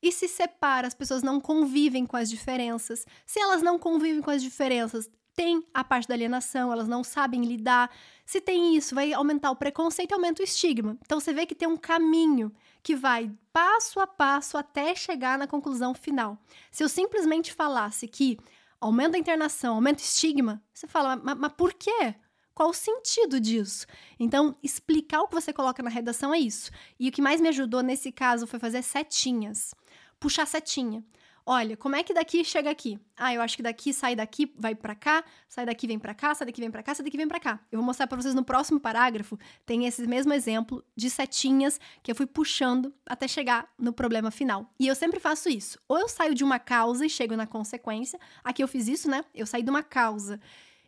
E 0.00 0.12
se 0.12 0.28
separa, 0.28 0.86
as 0.86 0.94
pessoas 0.94 1.22
não 1.22 1.40
convivem 1.40 2.06
com 2.06 2.16
as 2.16 2.28
diferenças. 2.28 3.06
Se 3.26 3.40
elas 3.40 3.62
não 3.62 3.78
convivem 3.78 4.20
com 4.20 4.30
as 4.30 4.42
diferenças, 4.42 5.10
tem 5.34 5.64
a 5.74 5.82
parte 5.82 6.08
da 6.08 6.14
alienação, 6.14 6.72
elas 6.72 6.88
não 6.88 7.02
sabem 7.02 7.44
lidar. 7.44 7.90
Se 8.24 8.40
tem 8.40 8.76
isso, 8.76 8.94
vai 8.94 9.12
aumentar 9.12 9.50
o 9.50 9.56
preconceito 9.56 10.12
e 10.12 10.14
aumenta 10.14 10.42
o 10.42 10.44
estigma. 10.44 10.96
Então 11.04 11.20
você 11.20 11.32
vê 11.32 11.44
que 11.44 11.54
tem 11.54 11.68
um 11.68 11.76
caminho 11.76 12.52
que 12.82 12.94
vai 12.94 13.30
passo 13.52 14.00
a 14.00 14.06
passo 14.06 14.56
até 14.56 14.94
chegar 14.94 15.38
na 15.38 15.46
conclusão 15.46 15.94
final. 15.94 16.38
Se 16.70 16.84
eu 16.84 16.88
simplesmente 16.88 17.52
falasse 17.52 18.06
que 18.06 18.38
aumenta 18.80 19.16
a 19.16 19.20
internação, 19.20 19.74
aumenta 19.74 20.02
o 20.02 20.04
estigma, 20.04 20.62
você 20.72 20.86
fala, 20.86 21.16
mas, 21.16 21.36
mas 21.36 21.52
por 21.52 21.72
quê? 21.72 22.14
Qual 22.54 22.70
o 22.70 22.74
sentido 22.74 23.40
disso? 23.40 23.84
Então, 24.18 24.56
explicar 24.62 25.22
o 25.22 25.26
que 25.26 25.34
você 25.34 25.52
coloca 25.52 25.82
na 25.82 25.90
redação 25.90 26.32
é 26.32 26.38
isso. 26.38 26.70
E 27.00 27.08
o 27.08 27.12
que 27.12 27.20
mais 27.20 27.40
me 27.40 27.48
ajudou 27.48 27.82
nesse 27.82 28.12
caso 28.12 28.46
foi 28.46 28.60
fazer 28.60 28.82
setinhas. 28.82 29.74
Puxar 30.20 30.46
setinha. 30.46 31.04
Olha, 31.46 31.76
como 31.76 31.94
é 31.94 32.02
que 32.02 32.14
daqui 32.14 32.42
chega 32.42 32.70
aqui? 32.70 32.98
Ah, 33.14 33.34
eu 33.34 33.42
acho 33.42 33.54
que 33.54 33.62
daqui 33.62 33.92
sai 33.92 34.16
daqui, 34.16 34.50
vai 34.56 34.74
para 34.74 34.94
cá, 34.94 35.22
sai 35.46 35.66
daqui 35.66 35.86
vem 35.86 35.98
para 35.98 36.14
cá, 36.14 36.34
sai 36.34 36.46
daqui 36.46 36.58
vem 36.58 36.70
para 36.70 36.82
cá, 36.82 36.94
sai 36.94 37.04
daqui 37.04 37.18
vem 37.18 37.28
para 37.28 37.38
cá. 37.38 37.60
Eu 37.70 37.78
vou 37.78 37.84
mostrar 37.84 38.06
para 38.06 38.20
vocês 38.20 38.34
no 38.34 38.42
próximo 38.42 38.80
parágrafo, 38.80 39.38
tem 39.66 39.84
esse 39.84 40.06
mesmo 40.06 40.32
exemplo 40.32 40.82
de 40.96 41.10
setinhas 41.10 41.78
que 42.02 42.10
eu 42.10 42.14
fui 42.14 42.24
puxando 42.24 42.94
até 43.04 43.28
chegar 43.28 43.68
no 43.78 43.92
problema 43.92 44.30
final. 44.30 44.72
E 44.80 44.86
eu 44.86 44.94
sempre 44.94 45.20
faço 45.20 45.50
isso. 45.50 45.78
Ou 45.86 45.98
eu 45.98 46.08
saio 46.08 46.34
de 46.34 46.42
uma 46.42 46.58
causa 46.58 47.04
e 47.04 47.10
chego 47.10 47.36
na 47.36 47.46
consequência. 47.46 48.18
Aqui 48.42 48.62
eu 48.62 48.68
fiz 48.68 48.88
isso, 48.88 49.10
né? 49.10 49.22
Eu 49.34 49.46
saí 49.46 49.62
de 49.62 49.68
uma 49.68 49.82
causa 49.82 50.40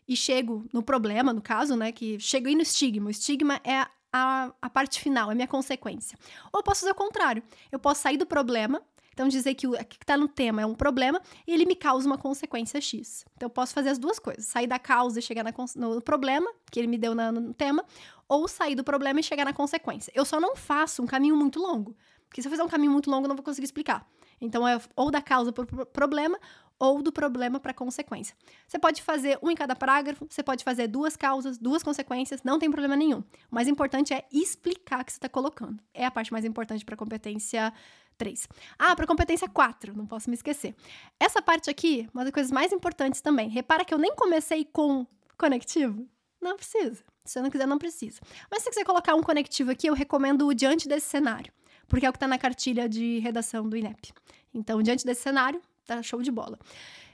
e 0.09 0.16
chego 0.16 0.64
no 0.73 0.83
problema, 0.83 1.35
no 1.35 1.42
caso, 1.42 1.77
né, 1.77 1.92
que 1.92 2.19
chego 2.19 2.49
aí 2.49 2.55
no 2.55 2.62
estigma. 2.62 3.09
O 3.09 3.11
estigma 3.11 3.61
é 3.62 3.87
a, 4.12 4.53
a 4.62 4.71
parte 4.71 5.01
final, 5.01 5.29
é 5.29 5.33
a 5.33 5.35
minha 5.35 5.49
consequência. 5.49 6.16
Ou 6.51 6.61
eu 6.61 6.64
posso 6.64 6.81
fazer 6.81 6.92
o 6.92 6.95
contrário. 6.95 7.42
Eu 7.71 7.79
posso 7.79 8.01
sair 8.01 8.16
do 8.16 8.25
problema 8.25 8.83
então, 9.16 9.29
dizer 9.29 9.55
que 9.55 9.66
o 9.66 9.72
que 9.72 9.96
está 9.98 10.14
no 10.14 10.29
tema 10.29 10.61
é 10.61 10.66
um 10.66 10.74
problema 10.74 11.22
e 11.46 11.55
ele 11.55 11.64
me 11.64 11.74
causa 11.74 12.07
uma 12.07 12.18
consequência 12.18 12.79
X. 12.83 13.24
Então, 13.35 13.46
eu 13.46 13.50
posso 13.50 13.72
fazer 13.72 13.88
as 13.88 13.98
duas 13.98 14.18
coisas: 14.18 14.44
sair 14.44 14.66
da 14.66 14.79
causa 14.79 15.18
e 15.18 15.22
chegar 15.22 15.42
na, 15.42 15.55
no 15.74 16.02
problema, 16.02 16.52
que 16.70 16.79
ele 16.79 16.87
me 16.87 16.98
deu 16.98 17.14
na, 17.14 17.33
no 17.33 17.55
tema, 17.55 17.83
ou 18.29 18.46
sair 18.46 18.74
do 18.74 18.85
problema 18.85 19.18
e 19.18 19.22
chegar 19.22 19.46
na 19.46 19.55
consequência. 19.55 20.12
Eu 20.14 20.26
só 20.26 20.38
não 20.38 20.55
faço 20.55 21.02
um 21.02 21.07
caminho 21.07 21.35
muito 21.35 21.59
longo, 21.59 21.96
porque 22.29 22.42
se 22.42 22.48
eu 22.48 22.52
fizer 22.52 22.62
um 22.62 22.68
caminho 22.68 22.92
muito 22.92 23.11
longo, 23.11 23.24
eu 23.24 23.29
não 23.29 23.37
vou 23.37 23.42
conseguir 23.42 23.64
explicar. 23.64 24.07
Então, 24.38 24.68
é 24.68 24.79
ou 24.94 25.11
da 25.11 25.22
causa 25.22 25.50
para 25.50 25.62
o 25.64 25.87
problema, 25.87 26.38
ou 26.79 27.00
do 27.00 27.11
problema 27.11 27.59
para 27.59 27.70
a 27.70 27.74
consequência. 27.74 28.37
Você 28.68 28.79
pode 28.79 29.02
fazer 29.02 29.38
um 29.42 29.50
em 29.50 29.55
cada 29.55 29.74
parágrafo, 29.74 30.26
você 30.29 30.42
pode 30.42 30.62
fazer 30.62 30.88
duas 30.88 31.16
causas, 31.16 31.57
duas 31.57 31.83
consequências, 31.83 32.42
não 32.42 32.59
tem 32.59 32.70
problema 32.70 32.94
nenhum. 32.94 33.20
O 33.50 33.55
mais 33.55 33.66
importante 33.66 34.12
é 34.12 34.26
explicar 34.31 35.00
o 35.00 35.05
que 35.07 35.12
você 35.12 35.16
está 35.16 35.29
colocando. 35.29 35.83
É 35.94 36.05
a 36.05 36.11
parte 36.11 36.31
mais 36.31 36.44
importante 36.44 36.85
para 36.85 36.94
a 36.94 36.98
competência 36.98 37.72
3. 38.16 38.48
Ah, 38.79 38.94
para 38.96 39.07
competência 39.07 39.48
4, 39.48 39.96
não 39.96 40.07
posso 40.07 40.29
me 40.31 40.35
esquecer. 40.35 40.74
Essa 41.18 41.40
parte 41.40 41.70
aqui, 41.70 42.09
uma 42.12 42.24
das 42.24 42.33
coisas 42.33 42.52
mais 42.52 42.72
importantes 42.72 43.20
também. 43.20 43.48
Repara 43.48 43.85
que 43.85 43.94
eu 43.94 43.98
nem 43.98 44.14
comecei 44.14 44.64
com 44.64 45.07
conectivo. 45.38 46.09
Não 46.40 46.57
precisa. 46.57 47.02
Se 47.24 47.33
você 47.33 47.42
não 47.42 47.50
quiser, 47.50 47.66
não 47.66 47.79
precisa. 47.79 48.20
Mas 48.50 48.61
se 48.61 48.64
você 48.64 48.70
quiser 48.70 48.85
colocar 48.85 49.14
um 49.14 49.22
conectivo 49.22 49.70
aqui, 49.70 49.87
eu 49.87 49.94
recomendo 49.94 50.46
o 50.46 50.55
diante 50.55 50.88
desse 50.88 51.09
cenário, 51.09 51.52
porque 51.88 52.07
é 52.07 52.09
o 52.09 52.12
que 52.12 52.16
está 52.16 52.29
na 52.29 52.38
cartilha 52.38 52.88
de 52.88 53.18
redação 53.18 53.68
do 53.68 53.76
INEP. 53.76 54.12
Então, 54.55 54.83
diante 54.83 55.05
desse 55.05 55.22
cenário, 55.22 55.61
tá 55.85 56.02
show 56.02 56.22
de 56.22 56.31
bola. 56.31 56.59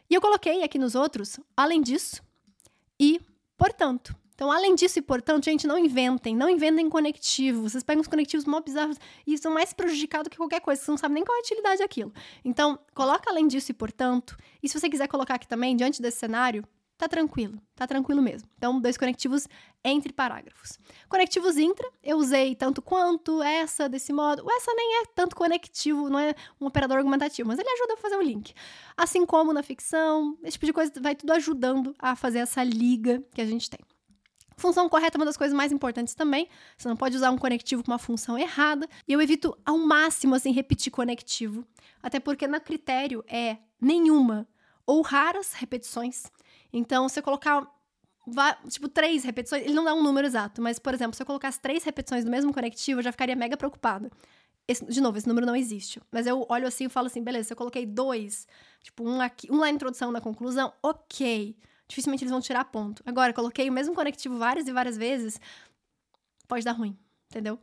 E 0.09 0.15
eu 0.15 0.21
coloquei 0.21 0.63
aqui 0.63 0.79
nos 0.79 0.95
outros, 0.95 1.41
além 1.57 1.81
disso, 1.81 2.23
e 3.01 3.21
portanto. 3.57 4.15
Então, 4.43 4.51
além 4.51 4.75
disso 4.75 4.99
e 4.99 5.03
portanto, 5.03 5.45
gente, 5.45 5.69
não 5.69 5.79
inventem, 5.79 6.35
não 6.35 6.51
inventem 6.51 6.91
conectivos. 6.91 7.71
Vocês 7.71 7.85
pegam 7.85 8.01
os 8.01 8.09
conectivos 8.09 8.45
mó 8.45 8.61
bizarros 8.61 8.97
e 9.25 9.39
são 9.39 9.55
mais 9.55 9.73
prejudicados 9.73 10.29
que 10.29 10.37
qualquer 10.37 10.59
coisa, 10.61 10.83
você 10.83 10.91
não 10.91 10.99
sabe 10.99 11.15
nem 11.15 11.25
qual 11.25 11.37
é 11.37 11.39
a 11.39 11.43
utilidade 11.43 11.79
daquilo. 11.79 12.13
Então, 12.45 12.77
coloca 12.93 13.31
além 13.31 13.47
disso 13.47 13.71
e 13.71 13.75
portanto. 13.75 14.37
E 14.61 14.69
se 14.69 14.77
você 14.77 14.91
quiser 14.91 15.07
colocar 15.07 15.37
aqui 15.37 15.47
também, 15.47 15.77
diante 15.77 16.03
desse 16.03 16.19
cenário, 16.19 16.65
tá 16.99 17.07
tranquilo, 17.07 17.57
tá 17.77 17.87
tranquilo 17.87 18.21
mesmo. 18.21 18.49
Então, 18.59 18.81
dois 18.81 18.97
conectivos 18.97 19.47
entre 19.85 20.13
parágrafos. 20.13 20.77
Conectivos 21.09 21.57
intra, 21.57 21.89
eu 22.03 22.17
usei 22.17 22.57
tanto 22.57 22.83
quanto, 22.83 23.41
essa, 23.45 23.89
desse 23.89 24.13
modo. 24.13 24.45
Essa 24.57 24.75
nem 24.75 25.03
é 25.03 25.07
tanto 25.15 25.37
conectivo, 25.37 26.11
não 26.11 26.19
é 26.19 26.35
um 26.61 26.67
operador 26.67 26.97
argumentativo, 26.97 27.47
mas 27.49 27.61
ele 27.61 27.71
ajuda 27.71 27.95
a 27.95 27.97
fazer 27.97 28.17
um 28.17 28.23
link. 28.23 28.53
Assim 28.97 29.25
como 29.25 29.53
na 29.53 29.63
ficção, 29.63 30.37
esse 30.43 30.55
tipo 30.55 30.67
de 30.67 30.73
coisa 30.73 30.93
vai 31.01 31.15
tudo 31.15 31.33
ajudando 31.33 31.95
a 31.97 32.17
fazer 32.17 32.41
essa 32.41 32.65
liga 32.65 33.23
que 33.33 33.41
a 33.41 33.47
gente 33.47 33.71
tem. 33.71 33.79
Função 34.57 34.89
correta 34.89 35.17
é 35.17 35.19
uma 35.19 35.25
das 35.25 35.37
coisas 35.37 35.57
mais 35.57 35.73
importantes 35.73 36.15
também. 36.15 36.49
Você 36.77 36.89
não 36.89 36.97
pode 36.97 37.17
usar 37.17 37.31
um 37.31 37.39
conectivo 37.39 37.83
com 37.83 37.91
uma 37.91 37.99
função 37.99 38.39
errada. 38.39 38.89
E 39.07 39.13
eu 39.13 39.21
evito 39.21 39.57
ao 39.65 39.79
máximo, 39.79 40.35
assim, 40.35 40.53
repetir 40.53 40.93
conectivo. 40.93 41.65
Até 42.03 42.19
porque 42.19 42.47
no 42.47 42.61
critério 42.61 43.25
é 43.29 43.59
nenhuma 43.81 44.47
ou 44.87 45.03
raras 45.03 45.53
repetições. 45.53 46.25
Então, 46.73 47.09
se 47.09 47.19
eu 47.19 47.23
colocar 47.23 47.67
tipo, 48.69 48.89
três 48.89 49.25
repetições, 49.25 49.65
ele 49.65 49.75
não 49.75 49.85
dá 49.85 49.95
um 49.95 50.03
número 50.03 50.27
exato, 50.27 50.63
mas, 50.63 50.79
por 50.79 50.95
exemplo, 50.95 51.15
se 51.17 51.23
eu 51.23 51.27
colocasse 51.27 51.61
três 51.61 51.83
repetições 51.85 52.25
do 52.25 52.31
mesmo 52.31 52.53
conectivo, 52.53 53.01
eu 53.01 53.05
já 53.05 53.13
ficaria 53.13 53.35
mega 53.35 53.57
preocupada. 53.57 54.11
Esse, 54.67 54.85
de 54.85 55.01
novo, 55.01 55.19
esse 55.19 55.27
número 55.27 55.45
não 55.45 55.57
existe. 55.57 56.01
Mas 56.11 56.27
eu 56.27 56.47
olho 56.49 56.67
assim 56.67 56.85
e 56.85 56.89
falo 56.89 57.09
assim, 57.09 57.23
beleza, 57.23 57.49
se 57.49 57.53
eu 57.53 57.57
coloquei 57.57 57.85
dois, 57.85 58.47
tipo, 58.83 59.09
um, 59.09 59.21
aqui, 59.21 59.51
um 59.51 59.57
lá 59.57 59.67
na 59.67 59.71
introdução, 59.71 60.13
na 60.13 60.21
conclusão, 60.21 60.73
ok. 60.83 61.57
Dificilmente 61.93 62.25
eles 62.25 62.31
vão 62.31 62.41
tirar 62.41 62.65
ponto. 62.65 63.03
Agora, 63.05 63.35
coloquei 63.35 63.69
o 63.69 63.73
mesmo 63.73 63.95
conectivo 63.95 64.39
várias 64.39 64.67
e 64.67 64.73
várias 64.73 64.97
vezes, 64.97 65.39
pode 66.49 66.65
dar 66.65 66.73
ruim, 66.73 66.97
entendeu? 67.31 67.59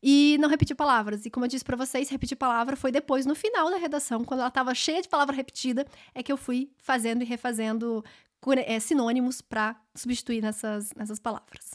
E 0.00 0.36
não 0.38 0.48
repetir 0.48 0.76
palavras. 0.76 1.26
E 1.26 1.30
como 1.30 1.46
eu 1.46 1.48
disse 1.48 1.64
para 1.64 1.76
vocês, 1.76 2.08
repetir 2.08 2.36
palavra 2.36 2.76
foi 2.76 2.92
depois, 2.92 3.26
no 3.26 3.34
final 3.34 3.68
da 3.72 3.76
redação, 3.78 4.24
quando 4.24 4.38
ela 4.38 4.52
tava 4.52 4.72
cheia 4.72 5.02
de 5.02 5.08
palavra 5.08 5.34
repetida, 5.34 5.84
é 6.14 6.22
que 6.22 6.30
eu 6.30 6.36
fui 6.36 6.70
fazendo 6.78 7.22
e 7.22 7.24
refazendo 7.24 8.04
é, 8.64 8.78
sinônimos 8.78 9.40
para 9.40 9.74
substituir 9.96 10.40
nessas, 10.40 10.92
nessas 10.94 11.18
palavras. 11.18 11.72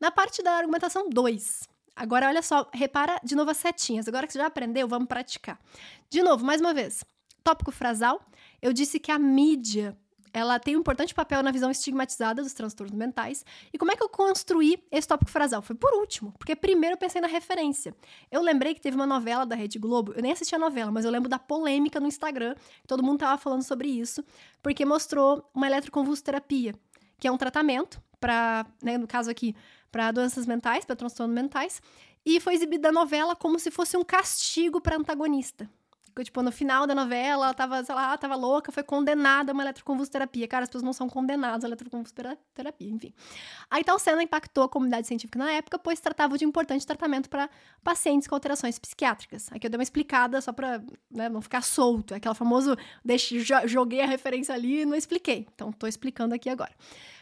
Na 0.00 0.12
parte 0.12 0.40
da 0.40 0.52
argumentação 0.52 1.10
2, 1.10 1.68
agora 1.96 2.28
olha 2.28 2.40
só, 2.40 2.70
repara 2.72 3.20
de 3.24 3.34
novo 3.34 3.50
as 3.50 3.56
setinhas. 3.56 4.06
Agora 4.06 4.28
que 4.28 4.32
você 4.32 4.38
já 4.38 4.46
aprendeu, 4.46 4.86
vamos 4.86 5.08
praticar. 5.08 5.60
De 6.08 6.22
novo, 6.22 6.44
mais 6.44 6.60
uma 6.60 6.72
vez, 6.72 7.04
tópico 7.42 7.72
frasal. 7.72 8.24
Eu 8.62 8.72
disse 8.72 9.00
que 9.00 9.10
a 9.10 9.18
mídia 9.18 9.96
ela 10.32 10.58
tem 10.58 10.76
um 10.76 10.80
importante 10.80 11.14
papel 11.14 11.42
na 11.42 11.50
visão 11.50 11.70
estigmatizada 11.70 12.42
dos 12.42 12.52
transtornos 12.52 12.96
mentais. 12.96 13.44
E 13.72 13.78
como 13.78 13.92
é 13.92 13.96
que 13.96 14.02
eu 14.02 14.08
construí 14.08 14.82
esse 14.90 15.06
tópico 15.06 15.30
frasal? 15.30 15.62
Foi 15.62 15.76
por 15.76 15.92
último, 15.94 16.32
porque 16.38 16.54
primeiro 16.54 16.94
eu 16.94 16.98
pensei 16.98 17.20
na 17.20 17.28
referência. 17.28 17.94
Eu 18.30 18.42
lembrei 18.42 18.74
que 18.74 18.80
teve 18.80 18.96
uma 18.96 19.06
novela 19.06 19.44
da 19.44 19.54
Rede 19.54 19.78
Globo, 19.78 20.12
eu 20.14 20.22
nem 20.22 20.32
assisti 20.32 20.54
a 20.54 20.58
novela, 20.58 20.90
mas 20.90 21.04
eu 21.04 21.10
lembro 21.10 21.28
da 21.28 21.38
polêmica 21.38 22.00
no 22.00 22.06
Instagram, 22.06 22.54
todo 22.86 23.02
mundo 23.02 23.18
tava 23.18 23.38
falando 23.38 23.62
sobre 23.62 23.88
isso, 23.88 24.24
porque 24.62 24.84
mostrou 24.84 25.48
uma 25.54 25.66
eletroconvulsoterapia, 25.66 26.74
que 27.18 27.26
é 27.26 27.32
um 27.32 27.38
tratamento 27.38 28.00
para, 28.20 28.66
né, 28.82 28.98
no 28.98 29.06
caso 29.06 29.30
aqui, 29.30 29.54
para 29.90 30.10
doenças 30.10 30.46
mentais, 30.46 30.84
para 30.84 30.96
transtornos 30.96 31.34
mentais, 31.34 31.80
e 32.24 32.40
foi 32.40 32.54
exibida 32.54 32.88
a 32.88 32.92
novela 32.92 33.34
como 33.34 33.58
se 33.58 33.70
fosse 33.70 33.96
um 33.96 34.04
castigo 34.04 34.80
para 34.80 34.96
antagonista 34.96 35.68
tipo, 36.24 36.42
no 36.42 36.52
final 36.52 36.86
da 36.86 36.94
novela, 36.94 37.46
ela 37.46 37.54
tava, 37.54 37.82
sei 37.84 37.94
lá, 37.94 38.16
tava 38.16 38.34
louca, 38.34 38.70
foi 38.72 38.82
condenada 38.82 39.52
a 39.52 39.54
uma 39.54 39.62
eletroconvulsoterapia. 39.62 40.46
Cara, 40.48 40.64
as 40.64 40.68
pessoas 40.68 40.82
não 40.82 40.92
são 40.92 41.08
condenadas 41.08 41.64
à 41.64 41.68
eletroconvulsoterapia, 41.68 42.90
enfim. 42.90 43.12
Aí 43.70 43.84
tal 43.84 43.98
cena 43.98 44.22
impactou 44.22 44.64
a 44.64 44.68
comunidade 44.68 45.06
científica 45.06 45.38
na 45.38 45.50
época, 45.52 45.78
pois 45.78 46.00
tratava 46.00 46.36
de 46.36 46.44
importante 46.44 46.86
tratamento 46.86 47.28
para 47.28 47.48
pacientes 47.82 48.28
com 48.28 48.34
alterações 48.34 48.78
psiquiátricas. 48.78 49.48
Aqui 49.52 49.66
eu 49.66 49.70
dei 49.70 49.78
uma 49.78 49.82
explicada 49.82 50.40
só 50.40 50.52
pra 50.52 50.80
né, 51.10 51.28
não 51.28 51.40
ficar 51.40 51.62
solto. 51.62 52.14
É 52.14 52.16
aquela 52.16 52.34
famoso, 52.34 52.76
deixe, 53.04 53.40
joguei 53.66 54.00
a 54.00 54.06
referência 54.06 54.54
ali 54.54 54.82
e 54.82 54.84
não 54.86 54.96
expliquei. 54.96 55.46
Então, 55.54 55.72
tô 55.72 55.86
explicando 55.86 56.34
aqui 56.34 56.48
agora. 56.48 56.72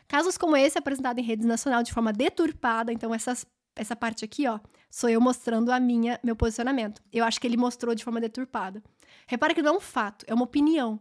Casos 0.09 0.39
como 0.39 0.57
esse, 0.57 0.79
apresentado 0.79 1.19
em 1.19 1.23
redes 1.23 1.45
nacional 1.45 1.83
de 1.83 1.93
forma 1.93 2.13
deturpada, 2.13 2.93
então 2.93 3.13
essas 3.13 3.45
essa 3.77 3.95
parte 3.95 4.25
aqui, 4.25 4.49
ó, 4.49 4.59
sou 4.91 5.09
eu 5.09 5.21
mostrando 5.21 5.71
a 5.71 5.79
minha, 5.79 6.19
meu 6.25 6.35
posicionamento. 6.35 7.03
Eu 7.13 7.25
acho 7.25 7.41
que 7.41 7.47
ele 7.47 7.57
mostrou 7.57 7.95
de 7.95 8.03
forma 8.03 8.21
deturpada. 8.21 8.83
Repara 9.27 9.55
que 9.55 9.63
não 9.63 9.75
é 9.75 9.77
um 9.77 9.81
fato, 9.81 10.25
é 10.27 10.35
uma 10.35 10.45
opinião. 10.45 10.99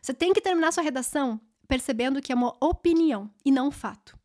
Você 0.00 0.12
tem 0.12 0.32
que 0.32 0.40
terminar 0.40 0.72
sua 0.72 0.82
redação 0.82 1.40
percebendo 1.66 2.20
que 2.20 2.30
é 2.30 2.34
uma 2.34 2.54
opinião 2.60 3.30
e 3.44 3.50
não 3.50 3.68
um 3.68 3.70
fato. 3.70 4.16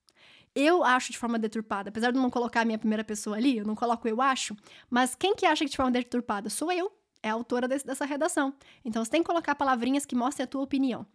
Eu 0.56 0.84
acho 0.84 1.12
de 1.12 1.18
forma 1.18 1.40
deturpada, 1.40 1.90
apesar 1.90 2.12
de 2.12 2.20
não 2.20 2.30
colocar 2.30 2.62
a 2.62 2.66
minha 2.66 2.78
primeira 2.78 3.04
pessoa 3.04 3.38
ali, 3.38 3.58
eu 3.58 3.66
não 3.66 3.76
coloco 3.76 4.08
eu 4.08 4.22
acho, 4.22 4.56
mas 4.90 5.16
quem 5.16 5.36
que 5.36 5.46
acha 5.46 5.66
que 5.66 5.72
de 5.72 5.76
forma 5.76 5.92
deturpada? 5.92 6.50
Sou 6.50 6.72
eu, 6.72 6.92
é 7.24 7.30
a 7.30 7.34
autora 7.34 7.68
desse, 7.68 7.86
dessa 7.86 8.06
redação. 8.06 8.54
Então 8.86 9.04
você 9.04 9.10
tem 9.10 9.22
que 9.24 9.28
colocar 9.28 9.56
palavrinhas 9.56 10.06
que 10.06 10.16
mostrem 10.16 10.44
a 10.44 10.48
tua 10.48 10.62
opinião 10.62 11.08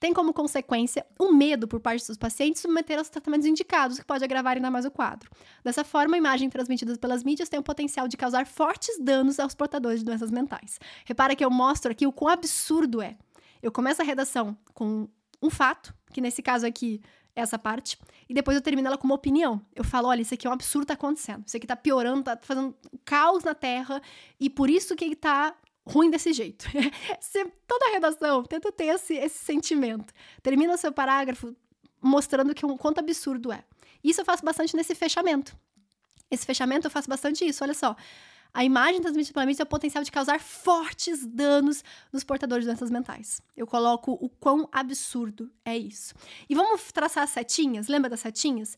tem 0.00 0.14
como 0.14 0.32
consequência 0.32 1.04
o 1.18 1.30
medo 1.30 1.68
por 1.68 1.78
parte 1.78 2.06
dos 2.06 2.16
pacientes 2.16 2.62
submeter 2.62 2.98
aos 2.98 3.10
tratamentos 3.10 3.46
indicados, 3.46 3.98
que 3.98 4.04
pode 4.04 4.24
agravar 4.24 4.56
ainda 4.56 4.70
mais 4.70 4.86
o 4.86 4.90
quadro. 4.90 5.30
Dessa 5.62 5.84
forma, 5.84 6.16
a 6.16 6.18
imagem 6.18 6.48
transmitida 6.48 6.96
pelas 6.96 7.22
mídias 7.22 7.50
tem 7.50 7.60
o 7.60 7.62
potencial 7.62 8.08
de 8.08 8.16
causar 8.16 8.46
fortes 8.46 8.98
danos 8.98 9.38
aos 9.38 9.54
portadores 9.54 10.00
de 10.00 10.06
doenças 10.06 10.30
mentais. 10.30 10.80
Repara 11.04 11.36
que 11.36 11.44
eu 11.44 11.50
mostro 11.50 11.92
aqui 11.92 12.06
o 12.06 12.12
quão 12.12 12.32
absurdo 12.32 13.02
é. 13.02 13.16
Eu 13.62 13.70
começo 13.70 14.00
a 14.00 14.04
redação 14.04 14.56
com 14.72 15.06
um 15.42 15.50
fato, 15.50 15.94
que 16.12 16.20
nesse 16.20 16.42
caso 16.42 16.66
aqui 16.66 17.02
essa 17.36 17.58
parte, 17.58 17.98
e 18.28 18.34
depois 18.34 18.56
eu 18.56 18.62
termino 18.62 18.88
ela 18.88 18.96
com 18.96 19.06
uma 19.06 19.14
opinião. 19.14 19.60
Eu 19.74 19.84
falo, 19.84 20.08
olha, 20.08 20.22
isso 20.22 20.32
aqui 20.32 20.46
é 20.46 20.50
um 20.50 20.52
absurdo 20.52 20.86
tá 20.86 20.94
acontecendo. 20.94 21.44
Isso 21.46 21.56
aqui 21.56 21.66
tá 21.66 21.76
piorando, 21.76 22.22
tá 22.22 22.38
fazendo 22.40 22.74
caos 23.04 23.44
na 23.44 23.54
Terra, 23.54 24.00
e 24.38 24.48
por 24.48 24.70
isso 24.70 24.96
que 24.96 25.04
ele 25.04 25.16
tá 25.16 25.54
ruim 25.90 26.10
desse 26.10 26.32
jeito. 26.32 26.66
Toda 27.66 27.86
a 27.86 27.92
redação 27.92 28.42
tenta 28.44 28.70
ter 28.72 28.86
esse, 28.86 29.14
esse 29.14 29.44
sentimento. 29.44 30.12
Termina 30.42 30.74
o 30.74 30.78
seu 30.78 30.92
parágrafo 30.92 31.54
mostrando 32.00 32.54
que 32.54 32.64
um 32.64 32.76
quanto 32.76 32.98
absurdo 32.98 33.52
é. 33.52 33.64
Isso 34.02 34.20
eu 34.20 34.24
faço 34.24 34.44
bastante 34.44 34.74
nesse 34.76 34.94
fechamento. 34.94 35.56
Esse 36.30 36.46
fechamento 36.46 36.86
eu 36.86 36.90
faço 36.90 37.08
bastante 37.08 37.44
isso, 37.44 37.62
olha 37.62 37.74
só. 37.74 37.94
A 38.52 38.64
imagem 38.64 39.00
transmitida 39.00 39.34
pela 39.34 39.46
mídia 39.46 39.58
tem 39.58 39.64
o 39.64 39.70
potencial 39.70 40.02
de 40.02 40.10
causar 40.10 40.40
fortes 40.40 41.24
danos 41.24 41.84
nos 42.12 42.24
portadores 42.24 42.64
de 42.64 42.70
doenças 42.70 42.90
mentais. 42.90 43.40
Eu 43.56 43.66
coloco 43.66 44.12
o 44.20 44.28
quão 44.28 44.68
absurdo 44.72 45.52
é 45.64 45.76
isso. 45.76 46.14
E 46.48 46.54
vamos 46.54 46.90
traçar 46.92 47.22
as 47.22 47.30
setinhas? 47.30 47.86
Lembra 47.86 48.10
das 48.10 48.20
setinhas? 48.20 48.76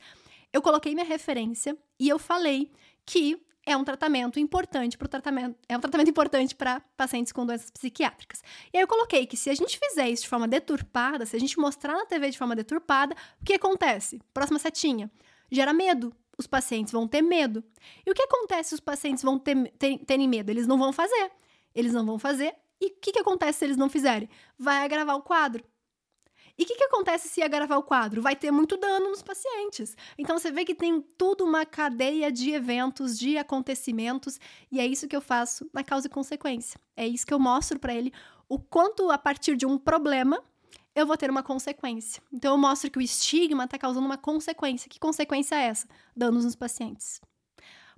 Eu 0.52 0.60
coloquei 0.60 0.94
minha 0.94 1.06
referência 1.06 1.76
e 1.98 2.08
eu 2.08 2.18
falei 2.18 2.70
que 3.06 3.40
é 3.64 3.76
um 3.76 3.84
tratamento 3.84 4.40
importante 4.40 4.98
para 4.98 5.08
tratamento, 5.08 5.56
é 5.68 5.76
um 5.76 5.80
tratamento 5.80 6.10
importante 6.10 6.54
para 6.54 6.80
pacientes 6.96 7.32
com 7.32 7.46
doenças 7.46 7.70
psiquiátricas. 7.70 8.42
E 8.72 8.76
aí 8.76 8.82
eu 8.82 8.88
coloquei 8.88 9.26
que 9.26 9.36
se 9.36 9.50
a 9.50 9.54
gente 9.54 9.78
fizer 9.78 10.08
isso 10.08 10.24
de 10.24 10.28
forma 10.28 10.48
deturpada, 10.48 11.24
se 11.24 11.36
a 11.36 11.40
gente 11.40 11.58
mostrar 11.58 11.94
na 11.94 12.06
TV 12.06 12.30
de 12.30 12.38
forma 12.38 12.56
deturpada, 12.56 13.14
o 13.40 13.44
que 13.44 13.54
acontece? 13.54 14.20
Próxima 14.34 14.58
setinha. 14.58 15.10
Gera 15.50 15.72
medo. 15.72 16.14
Os 16.36 16.46
pacientes 16.46 16.92
vão 16.92 17.06
ter 17.06 17.22
medo. 17.22 17.62
E 18.04 18.10
o 18.10 18.14
que 18.14 18.22
acontece 18.22 18.70
se 18.70 18.74
os 18.74 18.80
pacientes 18.80 19.22
vão 19.22 19.38
ter, 19.38 19.70
ter, 19.78 19.98
terem 19.98 20.28
medo? 20.28 20.50
Eles 20.50 20.66
não 20.66 20.78
vão 20.78 20.92
fazer. 20.92 21.30
Eles 21.74 21.92
não 21.92 22.04
vão 22.04 22.18
fazer. 22.18 22.54
E 22.80 22.86
o 22.86 22.90
que, 23.00 23.12
que 23.12 23.18
acontece 23.18 23.60
se 23.60 23.64
eles 23.64 23.76
não 23.76 23.88
fizerem? 23.88 24.28
Vai 24.58 24.78
agravar 24.84 25.14
o 25.16 25.22
quadro. 25.22 25.64
E 26.58 26.64
o 26.64 26.66
que, 26.66 26.74
que 26.74 26.84
acontece 26.84 27.28
se 27.28 27.42
agravar 27.42 27.78
o 27.78 27.82
quadro? 27.82 28.20
Vai 28.20 28.36
ter 28.36 28.50
muito 28.50 28.76
dano 28.76 29.08
nos 29.08 29.22
pacientes. 29.22 29.96
Então 30.18 30.38
você 30.38 30.50
vê 30.50 30.64
que 30.64 30.74
tem 30.74 31.00
tudo 31.16 31.44
uma 31.44 31.64
cadeia 31.64 32.30
de 32.30 32.50
eventos, 32.50 33.18
de 33.18 33.38
acontecimentos, 33.38 34.38
e 34.70 34.78
é 34.78 34.86
isso 34.86 35.08
que 35.08 35.16
eu 35.16 35.20
faço 35.20 35.68
na 35.72 35.82
causa 35.82 36.06
e 36.06 36.10
consequência. 36.10 36.78
É 36.94 37.06
isso 37.06 37.26
que 37.26 37.32
eu 37.32 37.38
mostro 37.38 37.78
para 37.78 37.94
ele 37.94 38.12
o 38.48 38.58
quanto 38.58 39.10
a 39.10 39.16
partir 39.16 39.56
de 39.56 39.64
um 39.64 39.78
problema 39.78 40.42
eu 40.94 41.06
vou 41.06 41.16
ter 41.16 41.30
uma 41.30 41.42
consequência. 41.42 42.22
Então 42.30 42.52
eu 42.52 42.58
mostro 42.58 42.90
que 42.90 42.98
o 42.98 43.02
estigma 43.02 43.64
está 43.64 43.78
causando 43.78 44.04
uma 44.04 44.18
consequência. 44.18 44.90
Que 44.90 45.00
consequência 45.00 45.54
é 45.54 45.68
essa? 45.68 45.88
Danos 46.14 46.44
nos 46.44 46.54
pacientes. 46.54 47.18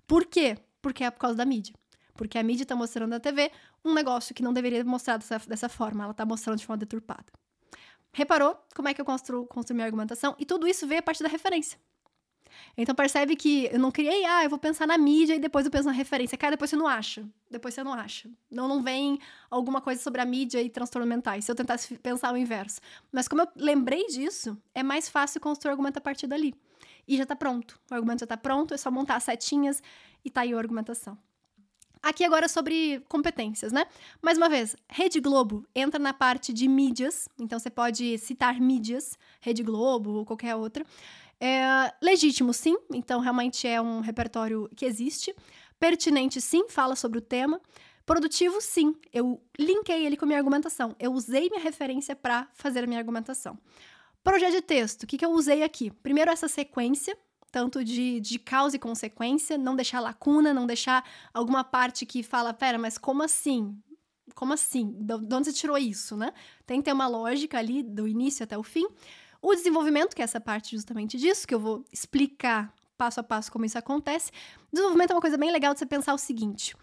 Por 0.07 0.27
quê? 0.27 0.57
Porque 0.81 1.03
é 1.03 1.11
por 1.11 1.19
causa 1.19 1.37
da 1.37 1.45
mídia. 1.45 1.75
Porque 2.15 2.39
a 2.39 2.43
mídia 2.43 2.63
está 2.63 2.77
mostrando 2.77 3.11
na 3.11 3.19
TV 3.19 3.51
um 3.85 3.93
negócio 3.93 4.33
que 4.33 4.45
não 4.45 4.53
deveria 4.53 4.85
mostrar 4.85 5.17
dessa, 5.17 5.39
dessa 5.39 5.69
forma. 5.69 6.05
Ela 6.05 6.13
está 6.13 6.25
mostrando 6.25 6.59
de 6.59 6.67
forma 6.67 6.79
deturpada. 6.79 7.27
Reparou 8.15 8.57
como 8.75 8.89
é 8.89 8.95
que 8.95 9.01
eu 9.01 9.05
construo, 9.05 9.45
construo 9.47 9.75
minha 9.75 9.87
argumentação? 9.87 10.37
E 10.39 10.47
tudo 10.47 10.69
isso 10.69 10.87
veio 10.87 11.01
a 11.01 11.03
partir 11.03 11.23
da 11.25 11.29
referência. 11.29 11.79
Então 12.77 12.95
percebe 12.95 13.35
que 13.35 13.69
eu 13.73 13.79
não 13.79 13.91
criei, 13.91 14.25
ah, 14.25 14.45
eu 14.45 14.51
vou 14.51 14.59
pensar 14.59 14.87
na 14.87 14.97
mídia 14.97 15.35
e 15.35 15.41
depois 15.41 15.67
eu 15.67 15.73
penso 15.73 15.87
na 15.87 15.93
referência. 15.93 16.39
Cara, 16.39 16.53
depois 16.53 16.71
você 16.71 16.77
não 16.77 16.87
acha. 16.87 17.29
Depois 17.51 17.75
você 17.75 17.83
não 17.83 17.93
acha. 17.93 18.31
Não, 18.49 18.69
não 18.69 18.81
vem 18.81 19.19
alguma 19.51 19.81
coisa 19.81 20.01
sobre 20.01 20.21
a 20.21 20.25
mídia 20.25 20.63
e 20.63 20.71
transtorno 20.71 21.07
mentais, 21.07 21.45
se 21.45 21.51
eu 21.51 21.57
tentasse 21.57 21.97
pensar 21.99 22.33
o 22.33 22.37
inverso. 22.37 22.81
Mas 23.11 23.27
como 23.27 23.43
eu 23.43 23.49
lembrei 23.57 24.07
disso, 24.07 24.57
é 24.73 24.83
mais 24.83 25.09
fácil 25.09 25.41
construir 25.41 25.71
o 25.71 25.73
argumento 25.73 25.99
a 25.99 26.01
partir 26.01 26.29
dali. 26.29 26.55
E 27.07 27.17
já 27.17 27.27
tá 27.27 27.35
pronto. 27.35 27.81
O 27.91 27.95
argumento 27.95 28.21
já 28.21 28.27
tá 28.29 28.37
pronto, 28.37 28.73
é 28.73 28.77
só 28.77 28.93
montar 28.93 29.17
as 29.17 29.25
setinhas 29.25 29.83
e 30.25 30.31
tá 30.31 30.43
aí 30.43 30.55
a 30.55 30.59
argumentação. 30.59 31.19
Aqui 32.05 32.23
agora 32.23 32.49
sobre 32.49 33.03
competências, 33.09 33.73
né? 33.73 33.87
Mais 34.21 34.37
uma 34.37 34.47
vez, 34.47 34.77
Rede 34.87 35.21
Globo 35.21 35.67
entra 35.75 35.99
na 35.99 36.13
parte 36.13 36.53
de 36.53 36.69
mídias, 36.69 37.31
então 37.41 37.59
você 37.59 37.71
pode 37.71 38.19
citar 38.19 38.61
mídias, 38.61 39.19
Rede 39.41 39.63
Globo 39.63 40.11
ou 40.11 40.25
qualquer 40.27 40.55
outra. 40.55 40.85
É, 41.41 41.91
legítimo, 42.03 42.53
sim, 42.53 42.77
então 42.93 43.21
realmente 43.21 43.67
é 43.67 43.81
um 43.81 44.01
repertório 44.01 44.69
que 44.77 44.85
existe. 44.85 45.35
Pertinente, 45.81 46.43
sim, 46.43 46.69
fala 46.69 46.95
sobre 46.95 47.21
o 47.21 47.23
tema. 47.23 47.59
Produtivo, 48.05 48.61
sim, 48.61 48.95
eu 49.11 49.43
linkei 49.59 50.05
ele 50.05 50.19
com 50.19 50.27
a 50.27 50.29
minha 50.29 50.39
argumentação. 50.39 50.95
Eu 51.01 51.11
usei 51.15 51.49
minha 51.49 51.63
referência 51.63 52.15
para 52.15 52.47
fazer 52.53 52.85
a 52.85 52.87
minha 52.87 52.99
argumentação. 52.99 53.59
Projeto 54.23 54.53
de 54.53 54.61
texto, 54.61 55.05
o 55.05 55.07
que, 55.07 55.17
que 55.17 55.25
eu 55.25 55.31
usei 55.31 55.63
aqui? 55.63 55.91
Primeiro, 55.91 56.31
essa 56.31 56.49
sequência, 56.49 57.17
tanto 57.55 57.85
de, 57.85 58.19
de 58.19 58.37
causa 58.37 58.75
e 58.75 58.81
consequência, 58.81 59.57
não 59.57 59.77
deixar 59.77 60.01
lacuna, 60.01 60.53
não 60.53 60.67
deixar 60.67 61.09
alguma 61.33 61.63
parte 61.63 62.05
que 62.05 62.21
fala, 62.21 62.53
pera, 62.53 62.77
mas 62.77 62.99
como 62.99 63.23
assim? 63.23 63.81
Como 64.35 64.53
assim? 64.53 64.93
De 64.99 65.33
onde 65.33 65.45
você 65.45 65.53
tirou 65.53 65.79
isso, 65.79 66.17
né? 66.17 66.33
Tem 66.67 66.81
que 66.81 66.87
ter 66.87 66.93
uma 66.93 67.07
lógica 67.07 67.57
ali 67.57 67.81
do 67.81 68.09
início 68.09 68.43
até 68.43 68.59
o 68.59 68.65
fim. 68.65 68.85
O 69.41 69.55
desenvolvimento, 69.55 70.17
que 70.17 70.21
é 70.21 70.25
essa 70.25 70.41
parte 70.41 70.75
justamente 70.75 71.17
disso, 71.17 71.47
que 71.47 71.55
eu 71.55 71.61
vou 71.61 71.85
explicar 71.93 72.75
passo 72.99 73.21
a 73.21 73.23
passo 73.23 73.53
como 73.53 73.65
isso 73.65 73.79
acontece. 73.79 74.33
Desenvolvimento 74.73 75.13
é 75.13 75.15
uma 75.15 75.21
coisa 75.21 75.39
bem 75.39 75.53
legal 75.53 75.73
de 75.75 75.79
você 75.79 75.87
pensar 75.87 76.13
o 76.13 76.19
seguinte: 76.19 76.75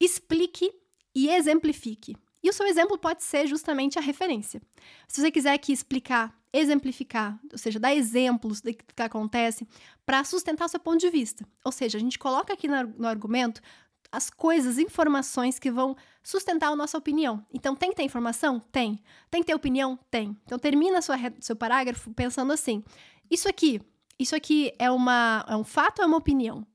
explique 0.00 0.72
e 1.14 1.28
exemplifique. 1.28 2.16
E 2.42 2.48
o 2.48 2.52
seu 2.54 2.66
exemplo 2.66 2.96
pode 2.96 3.22
ser 3.22 3.46
justamente 3.46 3.98
a 3.98 4.02
referência. 4.02 4.62
Se 5.06 5.20
você 5.20 5.30
quiser 5.30 5.52
aqui 5.52 5.70
explicar, 5.70 6.34
exemplificar, 6.52 7.38
ou 7.50 7.58
seja, 7.58 7.80
dar 7.80 7.94
exemplos 7.94 8.60
do 8.60 8.74
que 8.74 9.02
acontece 9.02 9.66
para 10.04 10.22
sustentar 10.24 10.66
o 10.66 10.68
seu 10.68 10.78
ponto 10.78 10.98
de 10.98 11.08
vista. 11.08 11.46
Ou 11.64 11.72
seja, 11.72 11.96
a 11.96 12.00
gente 12.00 12.18
coloca 12.18 12.52
aqui 12.52 12.68
no 12.68 13.06
argumento 13.06 13.62
as 14.10 14.28
coisas, 14.28 14.78
informações 14.78 15.58
que 15.58 15.70
vão 15.70 15.96
sustentar 16.22 16.70
a 16.70 16.76
nossa 16.76 16.98
opinião. 16.98 17.44
Então, 17.52 17.74
tem 17.74 17.90
que 17.90 17.96
ter 17.96 18.02
informação? 18.02 18.60
Tem. 18.60 19.02
Tem 19.30 19.40
que 19.40 19.46
ter 19.46 19.54
opinião? 19.54 19.98
Tem. 20.10 20.36
Então, 20.44 20.58
termina 20.58 21.00
sua, 21.00 21.16
seu 21.40 21.56
parágrafo 21.56 22.12
pensando 22.12 22.52
assim: 22.52 22.84
isso 23.30 23.48
aqui, 23.48 23.80
isso 24.18 24.36
aqui 24.36 24.70
é, 24.78 24.90
uma, 24.90 25.46
é 25.48 25.56
um 25.56 25.64
fato 25.64 26.00
ou 26.00 26.04
é 26.04 26.06
uma 26.06 26.18
opinião? 26.18 26.66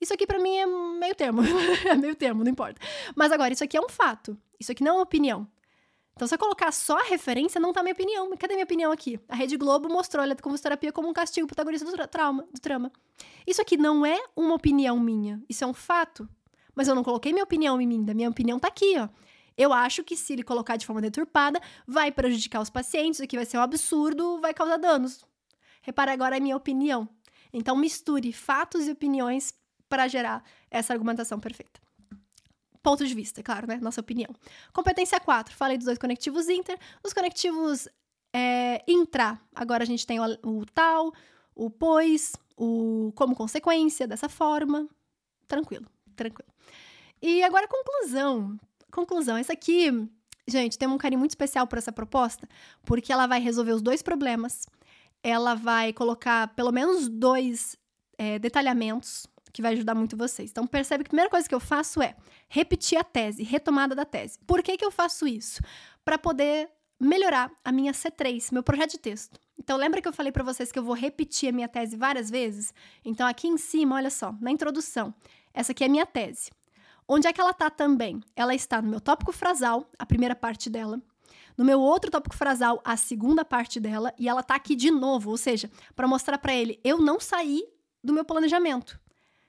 Isso 0.00 0.14
aqui 0.14 0.26
para 0.26 0.38
mim 0.38 0.56
é 0.56 0.66
meio 0.66 1.14
termo. 1.14 1.42
é 1.84 1.94
meio 1.94 2.14
termo, 2.14 2.42
não 2.42 2.50
importa. 2.50 2.80
Mas 3.14 3.32
agora, 3.32 3.52
isso 3.52 3.64
aqui 3.64 3.76
é 3.76 3.80
um 3.80 3.88
fato. 3.88 4.38
Isso 4.58 4.72
aqui 4.72 4.82
não 4.82 4.92
é 4.92 4.94
uma 4.94 5.02
opinião. 5.02 5.46
Então, 6.18 6.26
se 6.26 6.34
eu 6.34 6.38
colocar 6.40 6.72
só 6.72 6.98
a 6.98 7.04
referência, 7.04 7.60
não 7.60 7.72
tá 7.72 7.80
minha 7.80 7.92
opinião. 7.92 8.36
Cadê 8.36 8.54
minha 8.54 8.64
opinião 8.64 8.90
aqui? 8.90 9.20
A 9.28 9.36
Rede 9.36 9.56
Globo 9.56 9.88
mostrou 9.88 10.24
a 10.24 10.58
terapia 10.60 10.90
como 10.90 11.08
um 11.08 11.12
castigo 11.12 11.46
protagonista 11.46 11.86
do 11.86 11.92
tra 11.92 12.08
trauma, 12.08 12.42
do 12.52 12.60
trama. 12.60 12.90
Isso 13.46 13.62
aqui 13.62 13.76
não 13.76 14.04
é 14.04 14.20
uma 14.34 14.52
opinião 14.56 14.98
minha. 14.98 15.40
Isso 15.48 15.62
é 15.62 15.66
um 15.68 15.72
fato. 15.72 16.28
Mas 16.74 16.88
eu 16.88 16.94
não 16.96 17.04
coloquei 17.04 17.32
minha 17.32 17.44
opinião 17.44 17.80
em 17.80 17.86
mim. 17.86 18.04
Da 18.04 18.14
minha 18.14 18.28
opinião 18.28 18.58
tá 18.58 18.66
aqui, 18.66 18.96
ó. 18.98 19.08
Eu 19.56 19.72
acho 19.72 20.02
que 20.02 20.16
se 20.16 20.32
ele 20.32 20.42
colocar 20.42 20.74
de 20.74 20.84
forma 20.84 21.00
deturpada, 21.00 21.60
vai 21.86 22.10
prejudicar 22.10 22.60
os 22.60 22.68
pacientes, 22.68 23.20
o 23.20 23.26
que 23.28 23.36
vai 23.36 23.46
ser 23.46 23.58
um 23.58 23.62
absurdo, 23.62 24.40
vai 24.40 24.52
causar 24.52 24.76
danos. 24.76 25.24
Repara 25.82 26.12
agora 26.12 26.36
a 26.36 26.40
minha 26.40 26.56
opinião. 26.56 27.08
Então, 27.52 27.76
misture 27.76 28.32
fatos 28.32 28.88
e 28.88 28.90
opiniões 28.90 29.54
para 29.88 30.08
gerar 30.08 30.42
essa 30.68 30.92
argumentação 30.92 31.38
perfeita. 31.38 31.80
Ponto 32.82 33.06
de 33.06 33.14
vista, 33.14 33.42
claro, 33.42 33.66
né? 33.66 33.78
Nossa 33.80 34.00
opinião. 34.00 34.30
Competência 34.72 35.18
4, 35.18 35.54
falei 35.54 35.76
dos 35.76 35.86
dois 35.86 35.98
conectivos 35.98 36.48
inter. 36.48 36.78
Os 37.02 37.12
conectivos 37.12 37.88
é, 38.32 38.82
intra, 38.86 39.40
agora 39.54 39.82
a 39.82 39.86
gente 39.86 40.06
tem 40.06 40.20
o, 40.20 40.24
o 40.44 40.66
tal, 40.66 41.12
o 41.54 41.70
pois, 41.70 42.32
o 42.56 43.12
como 43.14 43.34
consequência, 43.34 44.06
dessa 44.06 44.28
forma. 44.28 44.88
Tranquilo, 45.46 45.86
tranquilo. 46.14 46.50
E 47.20 47.42
agora 47.42 47.66
conclusão. 47.66 48.58
Conclusão, 48.90 49.36
essa 49.36 49.52
aqui, 49.52 49.90
gente, 50.46 50.78
tem 50.78 50.88
um 50.88 50.98
carinho 50.98 51.18
muito 51.18 51.32
especial 51.32 51.66
por 51.66 51.78
essa 51.78 51.92
proposta, 51.92 52.48
porque 52.84 53.12
ela 53.12 53.26
vai 53.26 53.40
resolver 53.40 53.72
os 53.72 53.82
dois 53.82 54.02
problemas, 54.02 54.66
ela 55.22 55.54
vai 55.54 55.92
colocar 55.92 56.48
pelo 56.54 56.72
menos 56.72 57.08
dois 57.08 57.76
é, 58.16 58.38
detalhamentos 58.38 59.26
que 59.58 59.62
vai 59.62 59.72
ajudar 59.72 59.96
muito 59.96 60.16
vocês. 60.16 60.52
Então, 60.52 60.68
percebe 60.68 61.02
que 61.02 61.08
a 61.08 61.10
primeira 61.10 61.28
coisa 61.28 61.48
que 61.48 61.54
eu 61.54 61.58
faço 61.58 62.00
é 62.00 62.14
repetir 62.48 62.96
a 62.96 63.02
tese, 63.02 63.42
retomada 63.42 63.92
da 63.92 64.04
tese. 64.04 64.38
Por 64.46 64.62
que, 64.62 64.76
que 64.76 64.84
eu 64.84 64.90
faço 64.92 65.26
isso? 65.26 65.60
Para 66.04 66.16
poder 66.16 66.70
melhorar 67.00 67.50
a 67.64 67.72
minha 67.72 67.90
C3, 67.90 68.52
meu 68.52 68.62
projeto 68.62 68.92
de 68.92 68.98
texto. 68.98 69.36
Então, 69.58 69.76
lembra 69.76 70.00
que 70.00 70.06
eu 70.06 70.12
falei 70.12 70.30
para 70.30 70.44
vocês 70.44 70.70
que 70.70 70.78
eu 70.78 70.84
vou 70.84 70.94
repetir 70.94 71.48
a 71.48 71.52
minha 71.52 71.66
tese 71.66 71.96
várias 71.96 72.30
vezes? 72.30 72.72
Então, 73.04 73.26
aqui 73.26 73.48
em 73.48 73.58
cima, 73.58 73.96
olha 73.96 74.10
só, 74.10 74.32
na 74.40 74.52
introdução, 74.52 75.12
essa 75.52 75.72
aqui 75.72 75.82
é 75.82 75.88
a 75.88 75.90
minha 75.90 76.06
tese. 76.06 76.52
Onde 77.08 77.26
é 77.26 77.32
que 77.32 77.40
ela 77.40 77.50
está 77.50 77.68
também? 77.68 78.22
Ela 78.36 78.54
está 78.54 78.80
no 78.80 78.88
meu 78.88 79.00
tópico 79.00 79.32
frasal, 79.32 79.90
a 79.98 80.06
primeira 80.06 80.36
parte 80.36 80.70
dela, 80.70 81.02
no 81.56 81.64
meu 81.64 81.80
outro 81.80 82.12
tópico 82.12 82.36
frasal, 82.36 82.80
a 82.84 82.96
segunda 82.96 83.44
parte 83.44 83.80
dela, 83.80 84.14
e 84.16 84.28
ela 84.28 84.40
está 84.40 84.54
aqui 84.54 84.76
de 84.76 84.92
novo, 84.92 85.30
ou 85.30 85.36
seja, 85.36 85.68
para 85.96 86.06
mostrar 86.06 86.38
para 86.38 86.54
ele, 86.54 86.78
eu 86.84 86.98
não 86.98 87.18
saí 87.18 87.64
do 88.04 88.12
meu 88.12 88.24
planejamento 88.24 89.00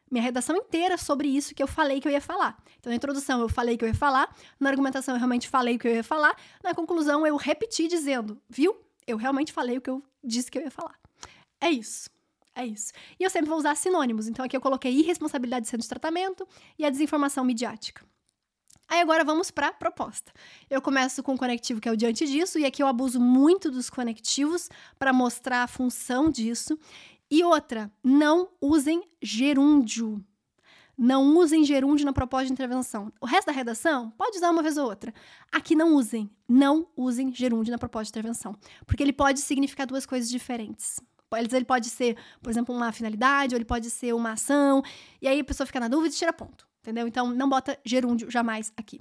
minha 0.10 0.24
redação 0.24 0.56
inteira 0.56 0.98
sobre 0.98 1.28
isso 1.28 1.54
que 1.54 1.62
eu 1.62 1.68
falei 1.68 2.00
que 2.00 2.08
eu 2.08 2.12
ia 2.12 2.22
falar. 2.22 2.62
Então, 2.80 2.90
na 2.90 2.96
introdução 2.96 3.42
eu 3.42 3.50
falei 3.50 3.78
que 3.78 3.84
eu 3.84 3.88
ia 3.88 3.96
falar, 3.96 4.34
na 4.60 4.70
argumentação 4.70 5.16
eu 5.16 5.20
realmente 5.20 5.48
falei 5.48 5.76
o 5.76 5.80
que 5.80 5.88
eu 5.88 5.96
ia 5.96 6.04
falar, 6.04 6.36
na 6.64 6.74
conclusão 6.74 7.26
eu 7.26 7.36
repeti 7.36 7.88
dizendo, 7.88 8.42
viu? 8.50 8.76
Eu 9.06 9.18
realmente 9.18 9.52
falei 9.52 9.78
o 9.78 9.82
que 9.82 9.90
eu 9.90 10.04
disse 10.24 10.52
que 10.52 10.58
eu 10.58 10.64
ia 10.64 10.72
falar. 10.72 10.98
É 11.60 11.70
isso. 11.70 12.10
É 12.56 12.66
isso. 12.66 12.92
E 13.20 13.24
eu 13.24 13.30
sempre 13.30 13.50
vou 13.50 13.58
usar 13.58 13.76
sinônimos. 13.76 14.28
Então, 14.28 14.44
aqui 14.44 14.56
eu 14.56 14.62
coloquei 14.62 14.92
irresponsabilidade 14.92 15.64
de 15.64 15.70
centro 15.70 15.84
de 15.84 15.90
tratamento 15.90 16.48
e 16.78 16.86
a 16.86 16.90
desinformação 16.90 17.44
midiática. 17.46 18.04
Aí 18.90 19.00
agora 19.02 19.24
vamos 19.24 19.52
para 19.52 19.68
a 19.68 19.72
proposta. 19.72 20.34
Eu 20.68 20.82
começo 20.82 21.22
com 21.22 21.36
o 21.36 21.38
conectivo 21.38 21.80
que 21.80 21.88
é 21.88 21.92
o 21.92 21.96
diante 21.96 22.26
disso, 22.26 22.58
e 22.58 22.66
aqui 22.66 22.82
eu 22.82 22.88
abuso 22.88 23.20
muito 23.20 23.70
dos 23.70 23.88
conectivos 23.88 24.68
para 24.98 25.14
mostrar 25.14 25.62
a 25.62 25.68
função 25.68 26.32
disso. 26.32 26.78
E 27.32 27.44
outra, 27.44 27.92
não 28.04 28.50
usem 28.60 29.04
gerúndio. 29.22 30.24
Não 30.98 31.38
usem 31.38 31.64
gerúndio 31.64 32.06
na 32.06 32.12
proposta 32.12 32.48
de 32.48 32.52
intervenção. 32.52 33.14
O 33.22 33.26
resto 33.26 33.46
da 33.46 33.54
redação 33.54 34.10
pode 34.18 34.38
usar 34.38 34.50
uma 34.50 34.64
vez 34.64 34.78
ou 34.78 34.86
outra. 34.86 35.14
Aqui 35.52 35.76
não 35.76 35.94
usem. 35.94 36.30
Não 36.48 36.88
usem 36.98 37.34
gerúndio 37.34 37.72
na 37.72 37.78
proposta 37.78 38.06
de 38.06 38.10
intervenção. 38.10 38.56
Porque 38.86 39.04
ele 39.04 39.14
pode 39.14 39.40
significar 39.42 39.86
duas 39.86 40.06
coisas 40.06 40.28
diferentes. 40.30 41.00
Ele 41.54 41.66
pode 41.66 41.88
ser, 41.90 42.18
por 42.42 42.50
exemplo, 42.50 42.76
uma 42.76 42.92
finalidade, 42.92 43.54
ou 43.54 43.58
ele 43.58 43.66
pode 43.66 43.92
ser 43.92 44.14
uma 44.14 44.32
ação. 44.32 44.82
E 45.22 45.28
aí 45.28 45.40
a 45.40 45.44
pessoa 45.44 45.68
fica 45.68 45.80
na 45.80 45.88
dúvida 45.88 46.14
e 46.14 46.18
tira 46.18 46.34
ponto. 46.34 46.68
Entendeu? 46.82 47.08
Então 47.08 47.28
não 47.28 47.48
bota 47.48 47.78
gerúndio 47.86 48.30
jamais 48.32 48.74
aqui. 48.76 49.00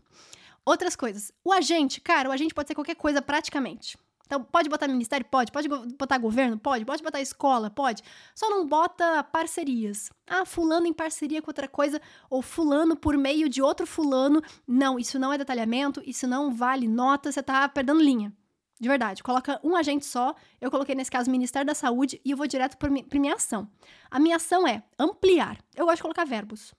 Outras 0.67 0.95
coisas. 0.95 1.33
O 1.43 1.51
agente, 1.51 1.99
cara, 2.01 2.29
o 2.29 2.33
agente 2.33 2.55
pode 2.55 2.69
ser 2.69 2.75
qualquer 2.75 2.97
coisa 2.97 3.23
praticamente 3.23 3.97
Então, 4.29 4.45
pode 4.45 4.69
botar 4.69 4.87
ministério? 4.87 5.25
Pode. 5.25 5.51
Pode 5.51 5.69
botar 5.69 6.19
governo? 6.19 6.59
Pode. 6.59 6.85
Pode 6.85 7.03
botar 7.03 7.19
escola? 7.23 7.71
Pode. 7.71 8.03
Só 8.35 8.51
não 8.51 8.67
bota 8.67 9.25
parcerias. 9.25 10.11
Ah, 10.29 10.45
fulano 10.45 10.87
em 10.87 10.93
parceria 10.93 11.41
com 11.41 11.49
outra 11.49 11.67
coisa, 11.67 11.99
ou 12.29 12.43
fulano 12.43 12.95
por 12.95 13.17
meio 13.17 13.49
de 13.49 13.63
outro 13.63 13.87
fulano. 13.87 14.43
Não, 14.67 14.99
isso 14.99 15.19
não 15.19 15.33
é 15.33 15.39
detalhamento, 15.39 16.03
isso 16.05 16.29
não 16.29 16.55
vale 16.55 16.87
nota, 16.87 17.33
você 17.33 17.43
tá 17.43 17.67
perdendo 17.71 18.03
linha. 18.03 18.31
De 18.79 18.87
verdade, 18.87 19.23
coloca 19.23 19.59
um 19.65 19.75
agente 19.75 20.05
só. 20.05 20.35
Eu 20.61 20.71
coloquei 20.71 20.95
nesse 20.95 21.11
caso 21.11 21.31
o 21.31 21.33
Ministério 21.33 21.67
da 21.67 21.75
Saúde 21.75 22.21
e 22.23 22.31
eu 22.31 22.37
vou 22.37 22.47
direto 22.47 22.77
para 22.77 22.91
minha 22.91 23.35
ação. 23.35 23.67
A 24.11 24.21
minha 24.21 24.37
ação 24.37 24.69
é 24.69 24.83
ampliar. 24.99 25.59
Eu 25.75 25.87
gosto 25.87 25.97
de 25.97 26.03
colocar 26.03 26.27
verbos. 26.27 26.75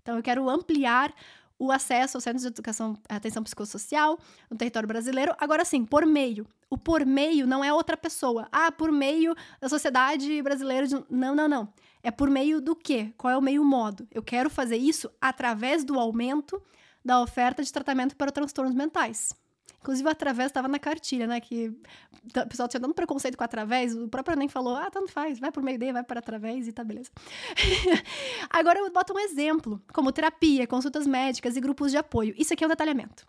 Então, 0.00 0.16
eu 0.16 0.22
quero 0.22 0.48
ampliar 0.48 1.12
o 1.62 1.70
acesso 1.70 2.16
aos 2.16 2.24
centros 2.24 2.42
de 2.42 2.48
educação, 2.48 2.98
atenção 3.08 3.40
psicossocial 3.40 4.18
no 4.50 4.56
território 4.56 4.88
brasileiro. 4.88 5.32
Agora 5.38 5.64
sim, 5.64 5.84
por 5.84 6.04
meio. 6.04 6.44
O 6.68 6.76
por 6.76 7.06
meio 7.06 7.46
não 7.46 7.62
é 7.62 7.72
outra 7.72 7.96
pessoa. 7.96 8.48
Ah, 8.50 8.72
por 8.72 8.90
meio 8.90 9.32
da 9.60 9.68
sociedade 9.68 10.42
brasileira. 10.42 10.88
De... 10.88 11.04
Não, 11.08 11.36
não, 11.36 11.48
não. 11.48 11.72
É 12.02 12.10
por 12.10 12.28
meio 12.28 12.60
do 12.60 12.74
quê? 12.74 13.14
Qual 13.16 13.32
é 13.32 13.38
o 13.38 13.40
meio 13.40 13.64
modo? 13.64 14.08
Eu 14.10 14.24
quero 14.24 14.50
fazer 14.50 14.76
isso 14.76 15.08
através 15.20 15.84
do 15.84 16.00
aumento 16.00 16.60
da 17.04 17.20
oferta 17.20 17.62
de 17.62 17.72
tratamento 17.72 18.16
para 18.16 18.32
transtornos 18.32 18.74
mentais. 18.74 19.32
Inclusive, 19.82 20.08
o 20.08 20.12
através 20.12 20.46
estava 20.46 20.68
na 20.68 20.78
cartilha, 20.78 21.26
né? 21.26 21.40
Que 21.40 21.68
o 21.68 22.48
pessoal 22.48 22.68
tinha 22.68 22.80
dando 22.80 22.94
preconceito 22.94 23.36
com 23.36 23.42
através. 23.42 23.96
O 23.96 24.08
próprio 24.08 24.36
nem 24.36 24.48
falou, 24.48 24.76
ah, 24.76 24.88
tanto 24.88 25.10
faz, 25.10 25.40
vai 25.40 25.50
por 25.50 25.62
meio 25.62 25.78
dele, 25.78 25.92
vai 25.92 26.04
para 26.04 26.20
através 26.20 26.68
e 26.68 26.72
tá 26.72 26.84
beleza. 26.84 27.10
Agora 28.48 28.78
eu 28.78 28.90
boto 28.92 29.12
um 29.12 29.18
exemplo, 29.18 29.82
como 29.92 30.12
terapia, 30.12 30.68
consultas 30.68 31.04
médicas 31.04 31.56
e 31.56 31.60
grupos 31.60 31.90
de 31.90 31.96
apoio. 31.96 32.32
Isso 32.38 32.54
aqui 32.54 32.62
é 32.62 32.66
um 32.66 32.70
detalhamento. 32.70 33.26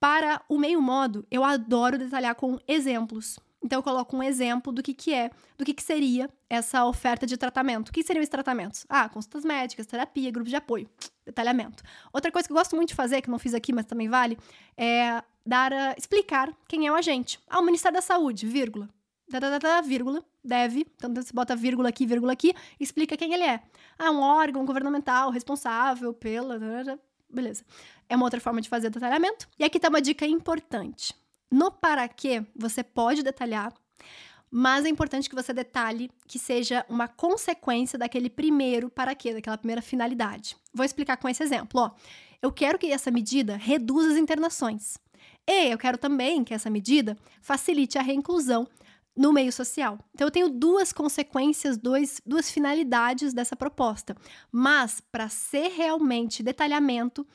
Para 0.00 0.42
o 0.48 0.58
meio 0.58 0.80
modo, 0.80 1.26
eu 1.30 1.44
adoro 1.44 1.98
detalhar 1.98 2.34
com 2.34 2.58
exemplos. 2.66 3.38
Então 3.64 3.78
eu 3.78 3.82
coloco 3.82 4.16
um 4.16 4.22
exemplo 4.22 4.72
do 4.72 4.82
que, 4.82 4.92
que 4.92 5.14
é, 5.14 5.30
do 5.56 5.64
que, 5.64 5.72
que 5.72 5.82
seria 5.82 6.28
essa 6.50 6.84
oferta 6.84 7.26
de 7.26 7.36
tratamento. 7.36 7.90
O 7.90 7.92
que 7.92 8.02
seriam 8.02 8.22
esses 8.22 8.30
tratamentos? 8.30 8.84
Ah, 8.88 9.08
consultas 9.08 9.44
médicas, 9.44 9.86
terapia, 9.86 10.30
grupo 10.30 10.48
de 10.48 10.56
apoio, 10.56 10.88
detalhamento. 11.24 11.82
Outra 12.12 12.32
coisa 12.32 12.48
que 12.48 12.52
eu 12.52 12.56
gosto 12.56 12.74
muito 12.74 12.88
de 12.88 12.94
fazer, 12.94 13.22
que 13.22 13.30
não 13.30 13.38
fiz 13.38 13.54
aqui, 13.54 13.72
mas 13.72 13.86
também 13.86 14.08
vale, 14.08 14.36
é 14.76 15.22
dar 15.46 15.72
a, 15.72 15.94
explicar 15.96 16.52
quem 16.66 16.86
é 16.86 16.92
o 16.92 16.94
agente. 16.94 17.38
Ah, 17.48 17.60
o 17.60 17.64
Ministério 17.64 17.96
da 17.96 18.02
Saúde, 18.02 18.46
vírgula. 18.46 18.88
Da, 19.28 19.38
da, 19.38 19.58
da, 19.58 19.80
vírgula, 19.80 20.22
deve, 20.44 20.86
então 20.96 21.14
você 21.14 21.32
bota 21.32 21.56
vírgula 21.56 21.88
aqui, 21.88 22.04
vírgula 22.04 22.32
aqui, 22.32 22.52
explica 22.78 23.16
quem 23.16 23.32
ele 23.32 23.44
é. 23.44 23.62
Ah, 23.98 24.10
um 24.10 24.20
órgão 24.20 24.66
governamental 24.66 25.30
responsável 25.30 26.12
pela. 26.12 26.60
Beleza. 27.30 27.64
É 28.08 28.16
uma 28.16 28.26
outra 28.26 28.40
forma 28.40 28.60
de 28.60 28.68
fazer 28.68 28.90
detalhamento. 28.90 29.48
E 29.58 29.64
aqui 29.64 29.80
tá 29.80 29.88
uma 29.88 30.02
dica 30.02 30.26
importante. 30.26 31.14
No 31.52 31.70
para 31.70 32.08
quê, 32.08 32.46
você 32.56 32.82
pode 32.82 33.22
detalhar, 33.22 33.74
mas 34.50 34.86
é 34.86 34.88
importante 34.88 35.28
que 35.28 35.34
você 35.34 35.52
detalhe 35.52 36.10
que 36.26 36.38
seja 36.38 36.82
uma 36.88 37.06
consequência 37.06 37.98
daquele 37.98 38.30
primeiro 38.30 38.88
para 38.88 39.14
quê, 39.14 39.34
daquela 39.34 39.58
primeira 39.58 39.82
finalidade. 39.82 40.56
Vou 40.72 40.82
explicar 40.84 41.18
com 41.18 41.28
esse 41.28 41.42
exemplo. 41.42 41.78
Ó, 41.78 41.90
eu 42.40 42.50
quero 42.50 42.78
que 42.78 42.90
essa 42.90 43.10
medida 43.10 43.54
reduza 43.56 44.12
as 44.12 44.16
internações. 44.16 44.96
E 45.46 45.70
eu 45.70 45.76
quero 45.76 45.98
também 45.98 46.42
que 46.42 46.54
essa 46.54 46.70
medida 46.70 47.18
facilite 47.42 47.98
a 47.98 48.02
reinclusão 48.02 48.66
no 49.14 49.30
meio 49.30 49.52
social. 49.52 49.98
Então, 50.14 50.26
eu 50.26 50.30
tenho 50.30 50.48
duas 50.48 50.90
consequências, 50.90 51.76
dois, 51.76 52.18
duas 52.24 52.50
finalidades 52.50 53.34
dessa 53.34 53.54
proposta. 53.54 54.16
Mas, 54.50 55.02
para 55.02 55.28
ser 55.28 55.68
realmente 55.68 56.42
detalhamento, 56.42 57.26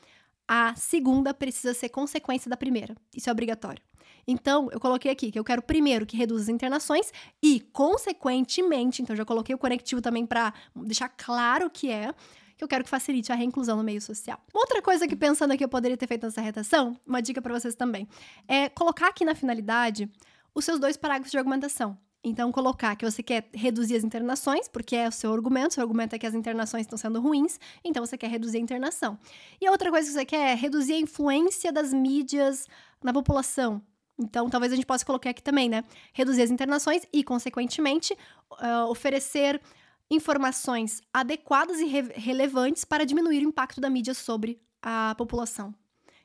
a 0.48 0.74
segunda 0.76 1.36
precisa 1.36 1.76
ser 1.76 1.90
consequência 1.90 2.50
da 2.50 2.58
primeira. 2.58 2.96
Isso 3.16 3.30
é 3.30 3.32
obrigatório. 3.32 3.87
Então, 4.28 4.68
eu 4.72 4.80
coloquei 4.80 5.10
aqui 5.10 5.32
que 5.32 5.40
eu 5.40 5.44
quero 5.44 5.62
primeiro 5.62 6.06
que 6.06 6.18
reduza 6.18 6.44
as 6.44 6.50
internações 6.50 7.14
e, 7.42 7.62
consequentemente, 7.72 9.02
então 9.02 9.16
já 9.16 9.24
coloquei 9.24 9.56
o 9.56 9.58
conectivo 9.58 10.02
também 10.02 10.26
para 10.26 10.54
deixar 10.76 11.08
claro 11.08 11.70
que 11.70 11.90
é 11.90 12.14
que 12.58 12.64
eu 12.64 12.68
quero 12.68 12.84
que 12.84 12.90
facilite 12.90 13.32
a 13.32 13.36
reinclusão 13.36 13.78
no 13.78 13.84
meio 13.84 14.02
social. 14.02 14.40
Outra 14.52 14.82
coisa 14.82 15.08
que 15.08 15.16
pensando 15.16 15.52
aqui 15.52 15.64
eu 15.64 15.70
poderia 15.70 15.96
ter 15.96 16.08
feito 16.08 16.26
nessa 16.26 16.42
redação, 16.42 17.00
uma 17.06 17.22
dica 17.22 17.42
para 17.42 17.58
vocês 17.58 17.76
também, 17.76 18.08
é 18.48 18.68
colocar 18.68 19.10
aqui 19.10 19.24
na 19.24 19.36
finalidade 19.36 20.10
os 20.54 20.66
seus 20.66 20.80
dois 20.80 20.98
parágrafos 20.98 21.32
de 21.32 21.38
argumentação. 21.38 21.98
Então, 22.24 22.52
colocar 22.52 22.96
que 22.96 23.06
você 23.10 23.22
quer 23.22 23.48
reduzir 23.54 23.96
as 23.96 24.04
internações, 24.04 24.68
porque 24.68 24.96
é 24.96 25.08
o 25.08 25.12
seu 25.12 25.32
argumento, 25.32 25.76
seu 25.76 25.84
argumento 25.84 26.16
é 26.16 26.20
que 26.20 26.26
as 26.26 26.34
internações 26.34 26.82
estão 26.82 26.98
sendo 26.98 27.22
ruins, 27.22 27.60
então 27.86 28.06
você 28.06 28.18
quer 28.18 28.30
reduzir 28.30 28.58
a 28.58 28.62
internação. 28.62 29.18
E 29.62 29.68
a 29.68 29.72
outra 29.72 29.92
coisa 29.92 30.08
que 30.08 30.14
você 30.14 30.26
quer 30.26 30.52
é 30.52 30.56
reduzir 30.56 30.94
a 30.94 31.00
influência 31.00 31.72
das 31.72 31.94
mídias 31.94 32.68
na 33.04 33.14
população. 33.14 33.82
Então, 34.20 34.50
talvez 34.50 34.74
a 34.74 34.76
gente 34.76 34.86
possa 34.86 35.06
colocar 35.06 35.30
aqui 35.30 35.44
também, 35.44 35.70
né? 35.70 35.84
Reduzir 36.14 36.42
as 36.42 36.50
internações 36.50 37.04
e, 37.14 37.24
consequentemente, 37.24 38.18
uh, 38.52 38.90
oferecer 38.90 39.62
informações 40.10 41.02
adequadas 41.14 41.80
e 41.80 41.86
re 41.86 42.02
relevantes 42.16 42.86
para 42.86 43.06
diminuir 43.06 43.46
o 43.46 43.50
impacto 43.50 43.82
da 43.82 43.90
mídia 43.90 44.14
sobre 44.14 44.60
a 44.82 45.14
população. 45.18 45.74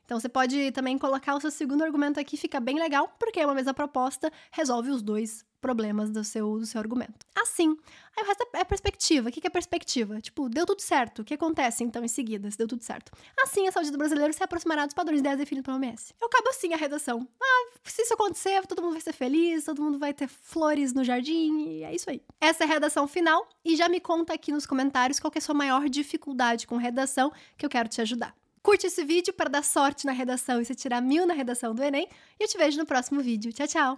Então 0.05 0.19
você 0.19 0.29
pode 0.29 0.71
também 0.71 0.97
colocar 0.97 1.35
o 1.35 1.41
seu 1.41 1.51
segundo 1.51 1.83
argumento 1.83 2.19
aqui, 2.19 2.37
fica 2.37 2.59
bem 2.59 2.77
legal, 2.77 3.13
porque 3.19 3.39
é 3.39 3.45
uma 3.45 3.55
mesma 3.55 3.73
proposta, 3.73 4.31
resolve 4.51 4.89
os 4.89 5.01
dois 5.01 5.45
problemas 5.63 6.11
do 6.11 6.23
seu, 6.25 6.59
do 6.59 6.65
seu 6.65 6.79
argumento. 6.79 7.25
Assim. 7.41 7.77
Aí 8.15 8.23
o 8.23 8.27
resto 8.27 8.45
é 8.53 8.63
perspectiva. 8.65 9.29
O 9.29 9.31
que 9.31 9.47
é 9.47 9.49
perspectiva? 9.49 10.19
Tipo, 10.21 10.49
deu 10.49 10.65
tudo 10.65 10.81
certo. 10.81 11.21
O 11.21 11.23
que 11.23 11.33
acontece 11.33 11.83
então 11.83 12.03
em 12.03 12.07
seguida, 12.09 12.51
se 12.51 12.57
deu 12.57 12.67
tudo 12.67 12.83
certo? 12.83 13.13
Assim, 13.41 13.65
a 13.65 13.71
saúde 13.71 13.89
do 13.89 13.97
brasileiro 13.97 14.33
se 14.33 14.43
aproximará 14.43 14.85
dos 14.85 14.93
padrões 14.93 15.21
10 15.21 15.37
definidos 15.37 15.65
pela 15.65 15.77
OMS. 15.77 16.13
Eu 16.21 16.27
acabo 16.27 16.49
assim 16.49 16.73
a 16.73 16.77
redação. 16.77 17.25
Ah, 17.41 17.71
se 17.85 18.01
isso 18.01 18.13
acontecer, 18.13 18.67
todo 18.67 18.81
mundo 18.81 18.91
vai 18.91 19.01
ser 19.01 19.13
feliz, 19.13 19.63
todo 19.63 19.81
mundo 19.81 19.97
vai 19.97 20.13
ter 20.13 20.27
flores 20.27 20.93
no 20.93 21.03
jardim, 21.03 21.65
e 21.69 21.83
é 21.83 21.95
isso 21.95 22.09
aí. 22.09 22.21
Essa 22.41 22.65
é 22.65 22.67
a 22.67 22.69
redação 22.69 23.07
final, 23.07 23.47
e 23.63 23.75
já 23.75 23.87
me 23.87 24.01
conta 24.01 24.33
aqui 24.33 24.51
nos 24.51 24.65
comentários 24.65 25.19
qual 25.19 25.31
é 25.33 25.37
a 25.37 25.41
sua 25.41 25.55
maior 25.55 25.87
dificuldade 25.89 26.67
com 26.67 26.75
redação, 26.75 27.31
que 27.57 27.65
eu 27.65 27.69
quero 27.69 27.87
te 27.87 28.01
ajudar. 28.01 28.35
Curte 28.61 28.87
esse 28.87 29.03
vídeo 29.03 29.33
para 29.33 29.49
dar 29.49 29.63
sorte 29.63 30.05
na 30.05 30.13
redação 30.13 30.61
e 30.61 30.65
se 30.65 30.75
tirar 30.75 31.01
mil 31.01 31.25
na 31.25 31.33
redação 31.33 31.75
do 31.75 31.83
Enem. 31.83 32.07
E 32.39 32.43
eu 32.43 32.47
te 32.47 32.57
vejo 32.57 32.77
no 32.77 32.85
próximo 32.85 33.21
vídeo. 33.21 33.51
Tchau, 33.51 33.67
tchau! 33.67 33.91